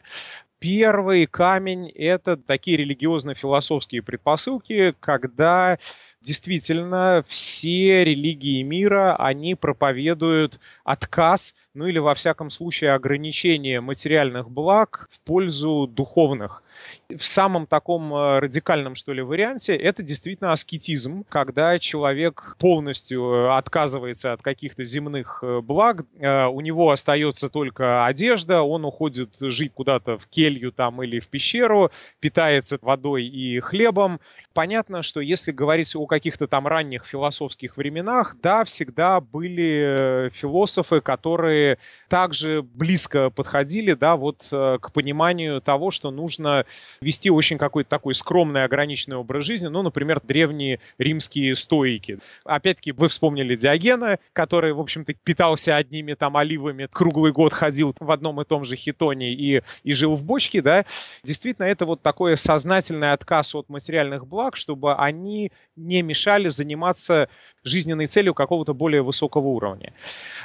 Первый 0.60 1.26
камень— 1.26 1.88
это 1.94 2.36
такие 2.36 2.76
религиозно-философские 2.76 4.02
предпосылки, 4.02 4.94
когда 4.98 5.78
действительно 6.28 7.24
все 7.26 8.04
религии 8.04 8.62
мира, 8.62 9.16
они 9.16 9.54
проповедуют 9.54 10.60
отказ, 10.84 11.54
ну 11.72 11.86
или 11.86 11.98
во 11.98 12.14
всяком 12.14 12.50
случае 12.50 12.92
ограничение 12.92 13.80
материальных 13.80 14.50
благ 14.50 15.08
в 15.10 15.20
пользу 15.22 15.86
духовных. 15.86 16.62
В 17.08 17.24
самом 17.24 17.66
таком 17.66 18.12
э, 18.12 18.38
радикальном, 18.40 18.94
что 18.94 19.14
ли, 19.14 19.22
варианте 19.22 19.74
это 19.74 20.02
действительно 20.02 20.52
аскетизм, 20.52 21.24
когда 21.30 21.78
человек 21.78 22.56
полностью 22.58 23.32
э, 23.32 23.56
отказывается 23.56 24.34
от 24.34 24.42
каких-то 24.42 24.84
земных 24.84 25.38
э, 25.42 25.60
благ, 25.62 26.04
у 26.18 26.60
него 26.60 26.90
остается 26.90 27.48
только 27.48 28.04
одежда, 28.04 28.62
он 28.62 28.84
уходит 28.84 29.36
жить 29.40 29.72
куда-то 29.72 30.18
в 30.18 30.26
келью 30.26 30.70
там 30.70 31.02
или 31.02 31.18
в 31.18 31.28
пещеру, 31.28 31.90
питается 32.20 32.78
водой 32.82 33.24
и 33.24 33.58
хлебом. 33.60 34.20
Понятно, 34.52 35.02
что 35.02 35.20
если 35.20 35.52
говорить 35.52 35.94
о 35.96 36.06
каких-то 36.06 36.46
там 36.46 36.66
ранних 36.66 37.04
философских 37.04 37.76
временах, 37.76 38.36
да, 38.42 38.64
всегда 38.64 39.20
были 39.20 40.30
философы, 40.34 41.00
которые 41.00 41.78
также 42.08 42.62
близко 42.62 43.30
подходили, 43.30 43.94
да, 43.94 44.16
вот 44.16 44.46
к 44.50 44.90
пониманию 44.92 45.60
того, 45.60 45.90
что 45.90 46.10
нужно 46.10 46.64
вести 47.00 47.30
очень 47.30 47.58
какой-то 47.58 47.90
такой 47.90 48.14
скромный, 48.14 48.64
ограниченный 48.64 49.16
образ 49.16 49.44
жизни. 49.44 49.68
Ну, 49.68 49.82
например, 49.82 50.20
древние 50.22 50.80
римские 50.98 51.54
стоики. 51.54 52.18
Опять-таки, 52.44 52.92
вы 52.92 53.08
вспомнили 53.08 53.56
Диогена, 53.56 54.18
который, 54.32 54.72
в 54.72 54.80
общем-то, 54.80 55.14
питался 55.14 55.76
одними 55.76 56.14
там 56.14 56.36
оливами, 56.36 56.88
круглый 56.90 57.32
год 57.32 57.52
ходил 57.52 57.94
в 57.98 58.10
одном 58.10 58.40
и 58.40 58.44
том 58.44 58.64
же 58.64 58.76
хитоне 58.76 59.32
и, 59.32 59.62
и 59.82 59.92
жил 59.92 60.14
в 60.14 60.24
бочке, 60.24 60.62
да. 60.62 60.84
Действительно, 61.22 61.66
это 61.66 61.86
вот 61.86 62.02
такой 62.02 62.36
сознательный 62.36 63.12
отказ 63.12 63.54
от 63.54 63.68
материальных 63.68 64.26
благ, 64.26 64.56
чтобы 64.56 64.94
они 64.94 65.52
не 65.76 66.02
мешали 66.02 66.48
заниматься 66.48 67.28
жизненной 67.64 68.06
целью 68.06 68.34
какого-то 68.34 68.74
более 68.74 69.02
высокого 69.02 69.48
уровня. 69.48 69.92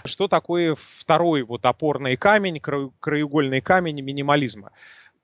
Что 0.06 0.28
такое 0.28 0.76
второй 0.78 1.44
вот 1.44 1.66
опорный 1.66 2.16
камень, 2.18 2.60
краеугольный 2.60 3.62
камень 3.62 4.02
минимализма? 4.02 4.72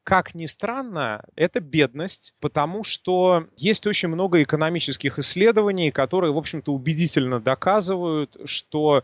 Как 0.09 0.33
ни 0.33 0.47
странно, 0.47 1.23
это 1.35 1.59
бедность, 1.59 2.33
потому 2.39 2.83
что 2.83 3.45
есть 3.55 3.85
очень 3.85 4.07
много 4.07 4.41
экономических 4.41 5.19
исследований, 5.19 5.91
которые, 5.91 6.33
в 6.33 6.37
общем-то, 6.39 6.73
убедительно 6.73 7.39
доказывают, 7.39 8.35
что 8.43 9.03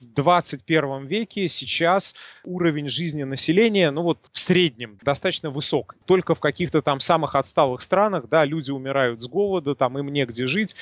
в 0.00 0.06
21 0.06 1.04
веке 1.04 1.46
сейчас 1.48 2.14
уровень 2.42 2.88
жизни 2.88 3.24
населения, 3.24 3.90
ну 3.90 4.00
вот 4.00 4.30
в 4.32 4.38
среднем, 4.38 4.98
достаточно 5.02 5.50
высок. 5.50 5.94
Только 6.06 6.34
в 6.34 6.40
каких-то 6.40 6.80
там 6.80 7.00
самых 7.00 7.34
отсталых 7.34 7.82
странах, 7.82 8.26
да, 8.30 8.46
люди 8.46 8.70
умирают 8.70 9.20
с 9.20 9.28
голода, 9.28 9.74
там 9.74 9.98
им 9.98 10.08
негде 10.08 10.46
жить. 10.46 10.74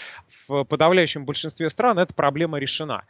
В 0.47 0.63
подавляющем 0.63 1.25
большинстве 1.25 1.69
стран 1.69 1.99
эта 1.99 2.15
проблема 2.15 2.61
решена. 2.61 3.03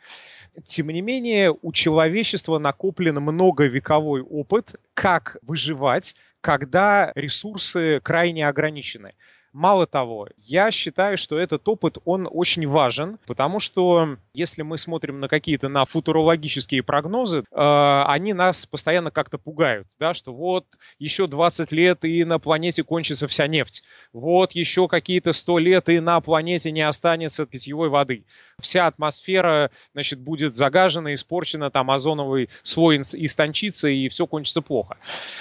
Тем 0.65 0.89
не 0.89 1.03
менее, 1.03 1.55
у 1.61 1.73
человечества 1.73 2.59
накоплен 2.59 3.17
многовековой 3.17 4.23
опыт, 4.23 4.81
как 4.95 5.37
выживать, 5.43 6.17
когда 6.45 7.11
ресурсы 7.15 8.01
крайне 8.01 8.47
ограничены. 8.47 9.15
Мало 9.55 9.87
того, 9.87 10.27
я 10.37 10.73
считаю, 10.73 11.17
что 11.17 11.39
этот 11.39 11.69
опыт, 11.69 11.99
он 12.05 12.29
очень 12.29 12.67
важен, 12.67 13.19
потому 13.25 13.61
что 13.61 14.17
если 14.33 14.63
мы 14.63 14.79
смотрим 14.79 15.21
на 15.21 15.29
какие-то 15.29 15.69
на 15.69 15.85
футурологические 15.85 16.83
прогнозы, 16.83 17.45
э, 17.53 18.03
они 18.09 18.33
нас 18.33 18.67
постоянно 18.67 19.13
как-то 19.13 19.39
пугают, 19.39 19.87
да, 20.01 20.13
что 20.13 20.35
вот 20.35 20.67
еще 20.99 21.29
20 21.29 21.71
лет 21.71 22.05
и 22.05 22.25
на 22.25 22.41
планете 22.41 22.83
кончится 22.83 23.29
вся 23.29 23.47
нефть, 23.47 23.85
вот 24.13 24.53
еще 24.53 24.89
какие-то 24.89 25.33
100 25.33 25.59
лет 25.61 25.89
и 25.89 26.01
на 26.01 26.21
планете 26.21 26.73
не 26.73 26.83
останется 26.83 27.47
питьевой 27.47 27.91
воды. 27.91 28.25
Вся 28.61 28.89
атмосфера, 28.89 29.71
значит, 29.93 30.19
будет 30.19 30.57
загажена, 30.57 31.15
испорчена, 31.15 31.71
там 31.71 31.93
озоновый 31.93 32.51
слой 32.65 33.03
истончится 33.03 33.89
и 33.89 34.09
все 34.09 34.27
кончится 34.27 34.63
плохо. 34.63 34.97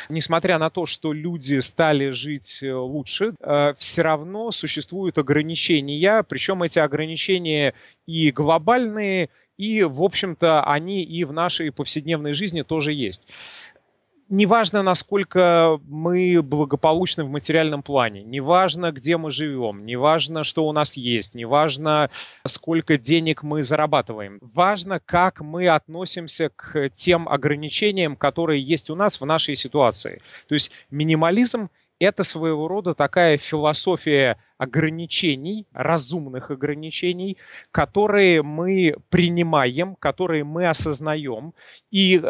Несмотря 0.07 0.59
на 0.59 0.69
то, 0.69 0.85
что 0.85 1.13
люди 1.13 1.57
стали 1.61 2.11
жить 2.11 2.61
э, 2.61 2.71
лучше, 2.71 3.33
э, 3.39 3.73
все 3.79 4.02
равно 4.03 4.51
существуют 4.51 5.17
ограничения, 5.17 6.23
причем 6.23 6.63
эти 6.63 6.79
ограничения 6.79 7.73
и 8.05 8.31
глобальные, 8.31 9.29
и, 9.57 9.83
в 9.83 10.01
общем-то, 10.01 10.63
они 10.63 11.03
и 11.03 11.23
в 11.23 11.33
нашей 11.33 11.71
повседневной 11.71 12.33
жизни 12.33 12.61
тоже 12.61 12.93
есть. 12.93 13.27
Неважно, 14.29 14.81
насколько 14.81 15.79
мы 15.85 16.41
благополучны 16.41 17.23
в 17.23 17.29
материальном 17.29 17.83
плане, 17.83 18.23
неважно, 18.23 18.91
где 18.91 19.17
мы 19.17 19.29
живем, 19.29 19.85
неважно, 19.85 20.43
что 20.43 20.65
у 20.65 20.71
нас 20.71 20.97
есть, 20.97 21.35
неважно, 21.35 22.09
сколько 22.47 22.97
денег 22.97 23.43
мы 23.43 23.61
зарабатываем. 23.61 24.39
Важно, 24.41 24.99
как 24.99 25.41
мы 25.41 25.67
относимся 25.67 26.49
к 26.55 26.89
тем 26.89 27.29
ограничениям, 27.29 28.15
которые 28.15 28.61
есть 28.61 28.89
у 28.89 28.95
нас 28.95 29.21
в 29.21 29.25
нашей 29.25 29.55
ситуации. 29.55 30.21
То 30.47 30.55
есть 30.55 30.71
минимализм— 30.89 31.69
это 31.99 32.23
своего 32.23 32.67
рода 32.67 32.93
такая 32.93 33.37
философия 33.37 34.37
ограничений, 34.57 35.67
разумных 35.73 36.51
ограничений, 36.51 37.37
которые 37.71 38.43
мы 38.43 38.95
принимаем, 39.09 39.95
которые 39.95 40.43
мы 40.43 40.67
осознаем 40.67 41.53
и 41.91 42.21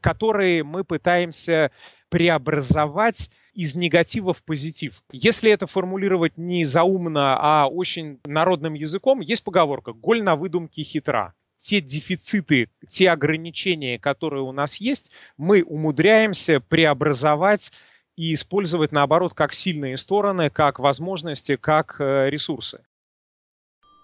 которые 0.00 0.64
мы 0.64 0.84
пытаемся 0.84 1.70
преобразовать 2.08 3.30
из 3.52 3.74
негатива 3.74 4.32
в 4.32 4.42
позитив. 4.44 5.02
Если 5.12 5.50
это 5.50 5.66
формулировать 5.66 6.38
не 6.38 6.64
заумно, 6.64 7.36
а 7.40 7.66
очень 7.66 8.20
народным 8.24 8.74
языком, 8.74 9.20
есть 9.20 9.44
поговорка 9.44 9.92
«голь 9.92 10.22
на 10.22 10.36
выдумке 10.36 10.82
хитра» 10.82 11.34
те 11.58 11.80
дефициты, 11.80 12.70
те 12.88 13.10
ограничения, 13.10 13.98
которые 13.98 14.44
у 14.44 14.52
нас 14.52 14.76
есть, 14.76 15.10
мы 15.36 15.64
умудряемся 15.64 16.60
преобразовать 16.60 17.72
и 18.18 18.34
использовать, 18.34 18.90
наоборот, 18.90 19.32
как 19.32 19.54
сильные 19.54 19.96
стороны, 19.96 20.50
как 20.50 20.80
возможности, 20.80 21.54
как 21.54 22.00
э, 22.00 22.28
ресурсы. 22.28 22.80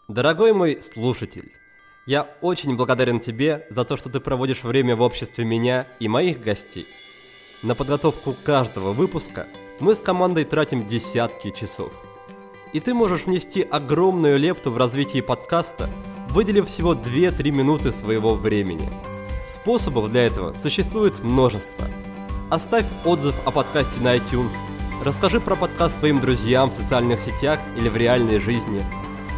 Дорогой 0.08 0.52
мой 0.52 0.80
слушатель, 0.80 1.50
я 2.06 2.28
очень 2.40 2.76
благодарен 2.76 3.18
тебе 3.18 3.66
за 3.70 3.84
то, 3.84 3.96
что 3.96 4.08
ты 4.08 4.20
проводишь 4.20 4.62
время 4.62 4.94
в 4.94 5.02
обществе 5.02 5.44
меня 5.44 5.88
и 5.98 6.06
моих 6.06 6.40
гостей. 6.40 6.86
На 7.64 7.74
подготовку 7.74 8.36
каждого 8.44 8.92
выпуска 8.92 9.48
мы 9.80 9.96
с 9.96 10.00
командой 10.00 10.44
тратим 10.44 10.86
десятки 10.86 11.50
часов. 11.50 11.92
И 12.72 12.78
ты 12.78 12.94
можешь 12.94 13.26
внести 13.26 13.62
огромную 13.62 14.38
лепту 14.38 14.70
в 14.70 14.78
развитие 14.78 15.24
подкаста, 15.24 15.90
выделив 16.28 16.68
всего 16.68 16.94
2-3 16.94 17.50
минуты 17.50 17.90
своего 17.90 18.36
времени. 18.36 18.88
Способов 19.44 20.12
для 20.12 20.24
этого 20.24 20.52
существует 20.52 21.18
множество– 21.18 21.88
Оставь 22.54 22.86
отзыв 23.04 23.34
о 23.44 23.50
подкасте 23.50 23.98
на 23.98 24.14
iTunes. 24.14 24.52
Расскажи 25.02 25.40
про 25.40 25.56
подкаст 25.56 25.98
своим 25.98 26.20
друзьям 26.20 26.70
в 26.70 26.72
социальных 26.72 27.18
сетях 27.18 27.58
или 27.76 27.88
в 27.88 27.96
реальной 27.96 28.38
жизни. 28.38 28.80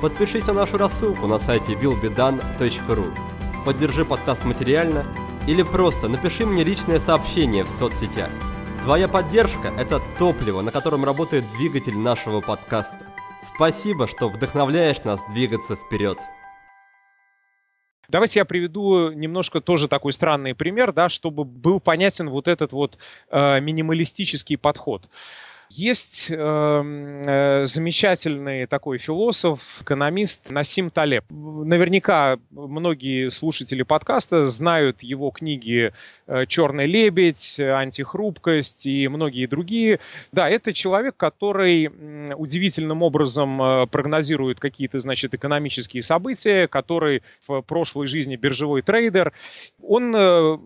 Подпишись 0.03 0.47
на 0.49 0.53
нашу 0.53 0.77
рассылку 0.77 1.27
на 1.27 1.39
сайте 1.39 1.73
willbedone.ru. 1.73 3.19
Поддержи 3.65 4.05
подкаст 4.05 4.45
материально 4.45 5.07
или 5.47 5.63
просто 5.63 6.09
напиши 6.09 6.45
мне 6.45 6.63
личное 6.63 7.01
сообщение 7.01 7.65
в 7.65 7.71
соцсетях. 7.71 8.29
Твоя 8.83 9.09
поддержка– 9.09 9.69
это 9.79 10.03
топливо, 10.19 10.61
на 10.61 10.71
котором 10.71 11.03
работает 11.03 11.51
двигатель 11.53 11.97
нашего 11.97 12.43
подкаста. 12.43 12.99
Спасибо, 13.41 14.07
что 14.07 14.29
вдохновляешь 14.29 15.05
нас 15.05 15.23
двигаться 15.31 15.75
вперед. 15.75 16.19
Давайте 18.09 18.39
я 18.39 18.45
приведу 18.45 19.11
немножко 19.11 19.61
тоже 19.61 19.89
такой 19.89 20.13
странный 20.13 20.55
пример, 20.55 20.93
да, 20.93 21.09
чтобы 21.09 21.45
был 21.45 21.81
понятен 21.81 22.29
вот 22.29 22.49
этот 22.49 22.73
вот 22.73 22.99
э, 23.31 23.61
минималистический 23.61 24.57
подход. 24.57 25.09
Есть 25.69 26.29
э, 26.31 26.35
э, 26.37 27.65
замечательный 27.67 28.67
такой 28.67 28.99
философ, 28.99 29.83
экономист 29.83 30.51
Насим 30.51 30.91
Талеб. 30.91 31.25
Наверняка 31.31 32.39
многие 32.51 33.31
слушатели 33.31 33.83
подкаста 33.83 34.45
знают 34.47 35.03
его 35.03 35.31
книги 35.31 35.93
э, 36.27 36.47
«Черный 36.47 36.87
лебедь», 36.87 37.59
«Антихрупкость» 37.59 38.87
и 38.87 39.09
многие 39.09 39.47
другие. 39.47 39.99
Да, 40.31 40.49
это 40.49 40.73
человек, 40.73 41.17
который 41.17 41.91
удивительным 42.35 43.03
образом 43.03 43.61
э, 43.61 43.87
прогнозирует 43.89 44.61
какие-то, 44.61 45.01
значит, 45.01 45.35
экономические 45.35 46.03
события, 46.03 46.69
который 46.69 47.23
в 47.47 47.61
прошлой 47.63 48.07
жизни 48.07 48.37
биржевой 48.37 48.83
трейдер. 48.83 49.33
Он 49.83 50.15
э, 50.15 50.59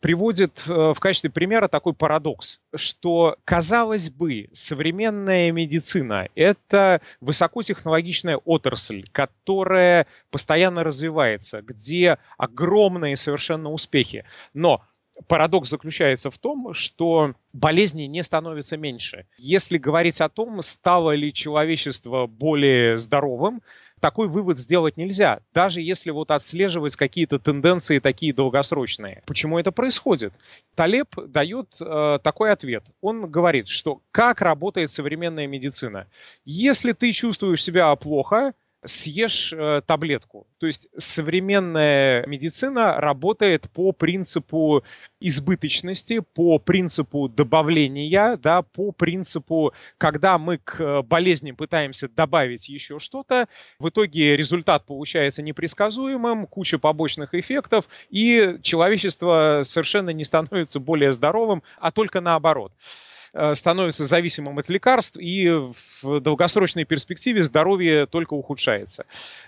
приводит 0.00 0.64
в 0.66 0.96
качестве 1.00 1.30
примера 1.30 1.66
такой 1.66 1.92
парадокс, 1.92 2.60
что, 2.76 3.36
казалось 3.44 4.10
бы, 4.10 4.48
современная 4.52 5.52
медицина— 5.52 6.28
это 6.34 7.00
высокотехнологичная 7.20 8.36
отрасль, 8.38 9.04
которая 9.12 10.06
постоянно 10.30 10.84
развивается, 10.84 11.62
где 11.62 12.18
огромные 12.38 13.16
совершенно 13.16 13.70
успехи. 13.70 14.24
Но 14.52 14.82
парадокс 15.28 15.68
заключается 15.68 16.30
в 16.30 16.38
том, 16.38 16.72
что 16.74 17.34
болезней 17.52 18.08
не 18.08 18.22
становится 18.22 18.76
меньше. 18.76 19.26
Если 19.38 19.78
говорить 19.78 20.20
о 20.20 20.28
том, 20.28 20.60
стало 20.62 21.14
ли 21.14 21.32
человечество 21.32 22.26
более 22.26 22.96
здоровым, 22.98 23.62
такой 24.04 24.28
вывод 24.28 24.58
сделать 24.58 24.98
нельзя, 24.98 25.40
даже 25.54 25.80
если 25.80 26.10
вот 26.10 26.30
отслеживать 26.30 26.94
какие-то 26.94 27.38
тенденции 27.38 28.00
такие 28.00 28.34
долгосрочные. 28.34 29.22
Почему 29.24 29.58
это 29.58 29.72
происходит? 29.72 30.34
Талеб 30.74 31.08
дает 31.28 31.74
э, 31.80 32.18
такой 32.22 32.52
ответ. 32.52 32.84
Он 33.00 33.30
говорит, 33.30 33.68
что 33.68 34.02
как 34.10 34.42
работает 34.42 34.90
современная 34.90 35.46
медицина. 35.46 36.06
Если 36.44 36.92
ты 36.92 37.12
чувствуешь 37.12 37.64
себя 37.64 37.96
плохо, 37.96 38.52
съешь 38.84 39.52
э, 39.52 39.82
таблетку. 39.86 40.46
То 40.58 40.66
есть 40.66 40.88
современная 40.96 42.26
медицина 42.26 43.00
работает 43.00 43.70
по 43.70 43.92
принципу 43.92 44.84
избыточности, 45.20 46.20
по 46.20 46.58
принципу 46.58 47.28
добавления, 47.28 48.36
да, 48.36 48.62
по 48.62 48.92
принципу, 48.92 49.72
когда 49.98 50.38
мы 50.38 50.58
к 50.58 50.80
э, 50.80 51.02
болезни 51.02 51.52
пытаемся 51.52 52.08
добавить 52.08 52.68
еще 52.68 52.98
что-то, 52.98 53.48
в 53.78 53.88
итоге 53.88 54.36
результат 54.36 54.84
получается 54.86 55.42
непредсказуемым, 55.42 56.46
куча 56.46 56.78
побочных 56.78 57.34
эффектов, 57.34 57.86
и 58.10 58.58
человечество 58.62 59.62
совершенно 59.64 60.10
не 60.10 60.24
становится 60.24 60.80
более 60.80 61.12
здоровым, 61.12 61.62
а 61.78 61.90
только 61.90 62.20
наоборот. 62.20 62.72
Э, 63.36 63.56
становится 63.56 64.04
зависимым 64.04 64.60
от 64.60 64.68
лекарств, 64.68 65.16
и 65.20 65.48
в 65.50 66.20
долгосрочной 66.20 66.84
перспективе 66.84 67.42
здоровье 67.42 68.06
только 68.06 68.34
ухудшается. 68.34 69.06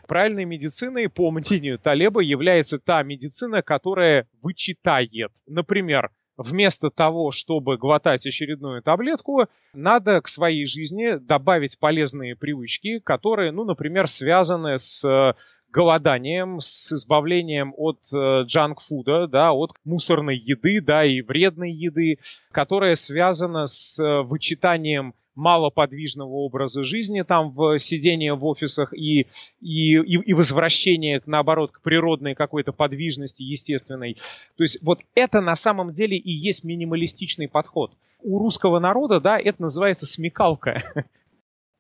Правильной 0.08 0.44
медициной, 0.44 1.08
по 1.08 1.30
мнению 1.30 1.78
Талеба, 1.78 2.20
является 2.20 2.80
та 2.80 3.04
медицина, 3.04 3.62
которая 3.62 4.26
вычитает. 4.42 5.30
Например, 5.46 6.10
вместо 6.36 6.90
того, 6.90 7.30
чтобы 7.30 7.76
глотать 7.76 8.26
очередную 8.26 8.82
таблетку, 8.82 9.46
надо 9.72 10.20
к 10.20 10.26
своей 10.26 10.66
жизни 10.66 11.18
добавить 11.18 11.78
полезные 11.78 12.34
привычки, 12.34 12.98
которые, 12.98 13.52
ну, 13.52 13.62
например, 13.62 14.08
связаны 14.08 14.78
с 14.78 15.36
голоданием, 15.76 16.58
с 16.58 16.90
избавлением 16.90 17.74
от 17.76 17.98
джанк-фуда, 18.46 19.26
да, 19.26 19.52
от 19.52 19.72
мусорной 19.84 20.38
еды, 20.38 20.80
да, 20.80 21.04
и 21.04 21.20
вредной 21.20 21.70
еды, 21.70 22.18
которая 22.50 22.94
связана 22.94 23.66
с 23.66 24.02
э, 24.02 24.22
вычитанием 24.22 25.12
малоподвижного 25.34 26.30
образа 26.30 26.82
жизни, 26.82 27.20
там 27.20 27.50
в 27.50 27.78
сидение 27.78 28.34
в 28.34 28.46
офисах 28.46 28.94
и, 28.94 29.26
и, 29.60 29.92
и 30.00 30.32
возвращение, 30.32 31.20
наоборот, 31.26 31.72
к 31.72 31.82
природной 31.82 32.34
какой-то 32.34 32.72
подвижности 32.72 33.42
естественной. 33.42 34.14
То 34.56 34.62
есть 34.62 34.82
вот 34.82 35.00
это 35.14 35.42
на 35.42 35.54
самом 35.54 35.92
деле 35.92 36.16
и 36.16 36.30
есть 36.30 36.64
минималистичный 36.64 37.48
подход. 37.48 37.92
У 38.22 38.38
русского 38.38 38.78
народа, 38.78 39.20
да, 39.20 39.38
это 39.38 39.60
называется 39.60 40.06
смекалка. 40.06 40.82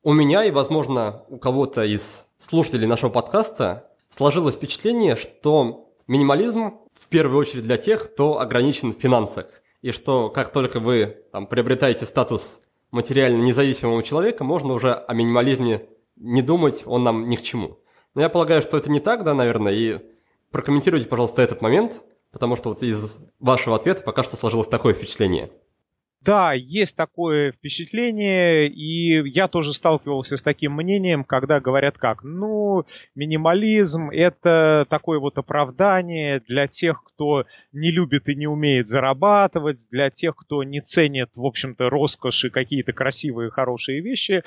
У 0.06 0.12
меня 0.12 0.44
и, 0.44 0.52
возможно, 0.52 1.24
у 1.28 1.36
кого-то 1.36 1.84
из 1.84 2.26
слушателей 2.38 2.86
нашего 2.86 3.10
подкаста 3.10 3.90
сложилось 4.08 4.54
впечатление, 4.54 5.16
что 5.16 5.90
минимализм 6.06 6.74
в 6.94 7.08
первую 7.08 7.40
очередь 7.40 7.64
для 7.64 7.76
тех, 7.76 8.04
кто 8.04 8.38
ограничен 8.38 8.92
в 8.92 9.00
финансах. 9.00 9.62
И 9.82 9.90
что 9.90 10.30
как 10.30 10.52
только 10.52 10.78
вы 10.78 11.24
там, 11.32 11.48
приобретаете 11.48 12.06
статус 12.06 12.60
материально 12.92 13.42
независимого 13.42 14.00
человека, 14.04 14.44
можно 14.44 14.74
уже 14.74 14.94
о 14.94 15.12
минимализме 15.12 15.88
не 16.14 16.40
думать, 16.40 16.84
он 16.86 17.02
нам 17.02 17.28
ни 17.28 17.34
к 17.34 17.42
чему. 17.42 17.80
Но 18.14 18.20
я 18.20 18.28
полагаю, 18.28 18.62
что 18.62 18.76
это 18.76 18.88
не 18.88 19.00
так, 19.00 19.24
да, 19.24 19.34
наверное, 19.34 19.72
и 19.72 19.98
прокомментируйте, 20.52 21.08
пожалуйста, 21.08 21.42
этот 21.42 21.62
момент, 21.62 22.04
потому 22.30 22.54
что 22.54 22.68
вот 22.68 22.84
из 22.84 23.18
вашего 23.40 23.74
ответа 23.74 24.04
пока 24.04 24.22
что 24.22 24.36
сложилось 24.36 24.68
такое 24.68 24.94
впечатление. 24.94 25.50
Да, 26.22 26.54
есть 26.54 26.96
такое 26.96 27.52
впечатление, 27.52 28.68
и 28.68 29.28
я 29.28 29.46
тоже 29.46 29.72
сталкивался 29.72 30.36
с 30.36 30.42
таким 30.42 30.72
мнением, 30.72 31.22
когда 31.22 31.60
говорят 31.60 31.98
как, 31.98 32.24
ну, 32.24 32.84
минимализм— 33.14 34.10
это 34.12 34.86
такое 34.88 35.20
вот 35.20 35.38
оправдание 35.38 36.40
для 36.48 36.66
тех, 36.66 37.04
кто 37.04 37.44
не 37.72 37.92
любит 37.92 38.28
и 38.28 38.34
не 38.34 38.48
умеет 38.48 38.88
зарабатывать, 38.88 39.86
для 39.90 40.10
тех, 40.10 40.34
кто 40.34 40.64
не 40.64 40.80
ценит, 40.80 41.30
в 41.36 41.44
общем-то, 41.44 41.88
роскошь 41.90 42.46
и 42.46 42.50
какие-то 42.50 42.92
красивые, 42.92 43.50
хорошие 43.50 44.00
вещи. 44.00 44.42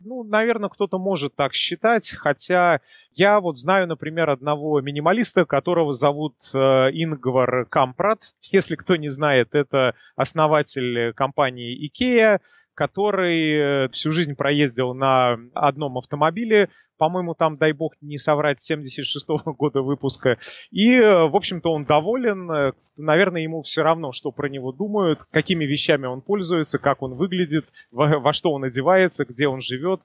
Ну, 0.00 0.22
наверное, 0.22 0.68
кто-то 0.68 0.98
может 0.98 1.34
так 1.34 1.54
считать, 1.54 2.10
хотя 2.10 2.80
я 3.12 3.40
вот 3.40 3.56
знаю, 3.56 3.88
например, 3.88 4.30
одного 4.30 4.80
минималиста, 4.80 5.44
которого 5.44 5.92
зовут 5.92 6.34
э, 6.54 6.58
Ингвар 6.58 7.66
Кампрат. 7.66 8.34
Если 8.42 8.76
кто 8.76 8.96
не 8.96 9.08
знает, 9.08 9.54
это 9.54 9.94
основатель 10.14 11.12
компании 11.14 11.88
IKEA, 11.88 12.40
который 12.78 13.86
э, 13.86 13.88
всю 13.88 14.12
жизнь 14.12 14.36
проездил 14.36 14.94
на 14.94 15.36
одном 15.52 15.98
автомобиле, 15.98 16.68
по-моему, 16.96 17.34
там, 17.34 17.56
дай 17.56 17.72
бог 17.72 17.94
не 18.00 18.18
соврать, 18.18 18.58
76-го 18.70 19.52
года 19.58 19.82
выпуска. 19.82 20.38
И, 20.70 20.92
э, 20.92 21.26
в 21.26 21.34
общем-то, 21.34 21.72
он 21.72 21.84
доволен. 21.84 22.72
Наверное, 22.96 23.42
ему 23.42 23.62
все 23.62 23.82
равно, 23.82 24.12
что 24.12 24.30
про 24.30 24.48
него 24.48 24.70
думают, 24.70 25.24
какими 25.32 25.64
вещами 25.64 26.06
он 26.06 26.20
пользуется, 26.20 26.78
как 26.78 27.02
он 27.02 27.14
выглядит, 27.14 27.64
во, 27.90 28.20
во 28.20 28.32
что 28.32 28.52
он 28.52 28.62
одевается, 28.62 29.24
где 29.24 29.48
он 29.48 29.60
живет. 29.60 30.00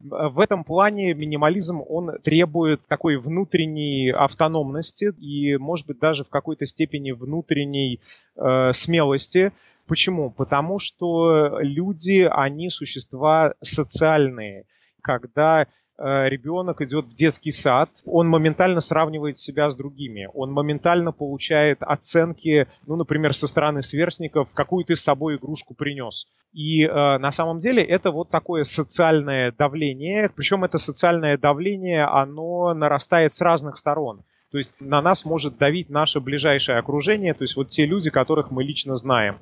В 0.00 0.40
этом 0.40 0.64
плане 0.64 1.14
минимализм, 1.14 1.80
он 1.86 2.18
требует 2.24 2.80
такой 2.88 3.18
внутренней 3.18 4.10
автономности 4.10 5.12
и, 5.20 5.58
может 5.58 5.86
быть, 5.86 6.00
даже 6.00 6.24
в 6.24 6.28
какой-то 6.28 6.66
степени 6.66 7.12
внутренней 7.12 8.00
э, 8.34 8.72
смелости. 8.72 9.52
Почему? 9.90 10.30
Потому 10.30 10.78
что 10.78 11.58
люди, 11.60 12.26
они 12.30 12.70
существа 12.70 13.54
социальные. 13.60 14.64
Когда 15.02 15.66
Э, 16.02 16.30
ребенок 16.30 16.80
идет 16.80 17.04
в 17.04 17.14
детский 17.14 17.50
сад, 17.50 17.90
он 18.06 18.26
моментально 18.26 18.80
сравнивает 18.80 19.36
себя 19.36 19.70
с 19.70 19.76
другими, 19.76 20.30
он 20.32 20.50
моментально 20.50 21.12
получает 21.12 21.82
оценки, 21.82 22.66
ну, 22.86 22.96
например, 22.96 23.34
со 23.34 23.46
стороны 23.46 23.82
сверстников, 23.82 24.48
какую 24.54 24.86
ты 24.86 24.96
с 24.96 25.02
собой 25.02 25.36
игрушку 25.36 25.74
принес. 25.74 26.26
И 26.54 26.84
э, 26.84 27.18
на 27.18 27.30
самом 27.32 27.58
деле 27.58 27.82
это 27.82 28.12
вот 28.12 28.30
такое 28.30 28.64
социальное 28.64 29.52
давление, 29.52 30.30
причем 30.34 30.64
это 30.64 30.78
социальное 30.78 31.36
давление, 31.36 32.04
оно 32.04 32.72
нарастает 32.72 33.34
с 33.34 33.42
разных 33.42 33.76
сторон. 33.76 34.22
То 34.52 34.56
есть 34.56 34.72
на 34.80 35.02
нас 35.02 35.26
может 35.26 35.58
давить 35.58 35.90
наше 35.90 36.20
ближайшее 36.20 36.78
окружение, 36.78 37.34
то 37.34 37.42
есть 37.42 37.56
вот 37.56 37.68
те 37.68 37.84
люди, 37.84 38.08
которых 38.08 38.50
мы 38.50 38.64
лично 38.64 38.94
знаем. 38.94 39.38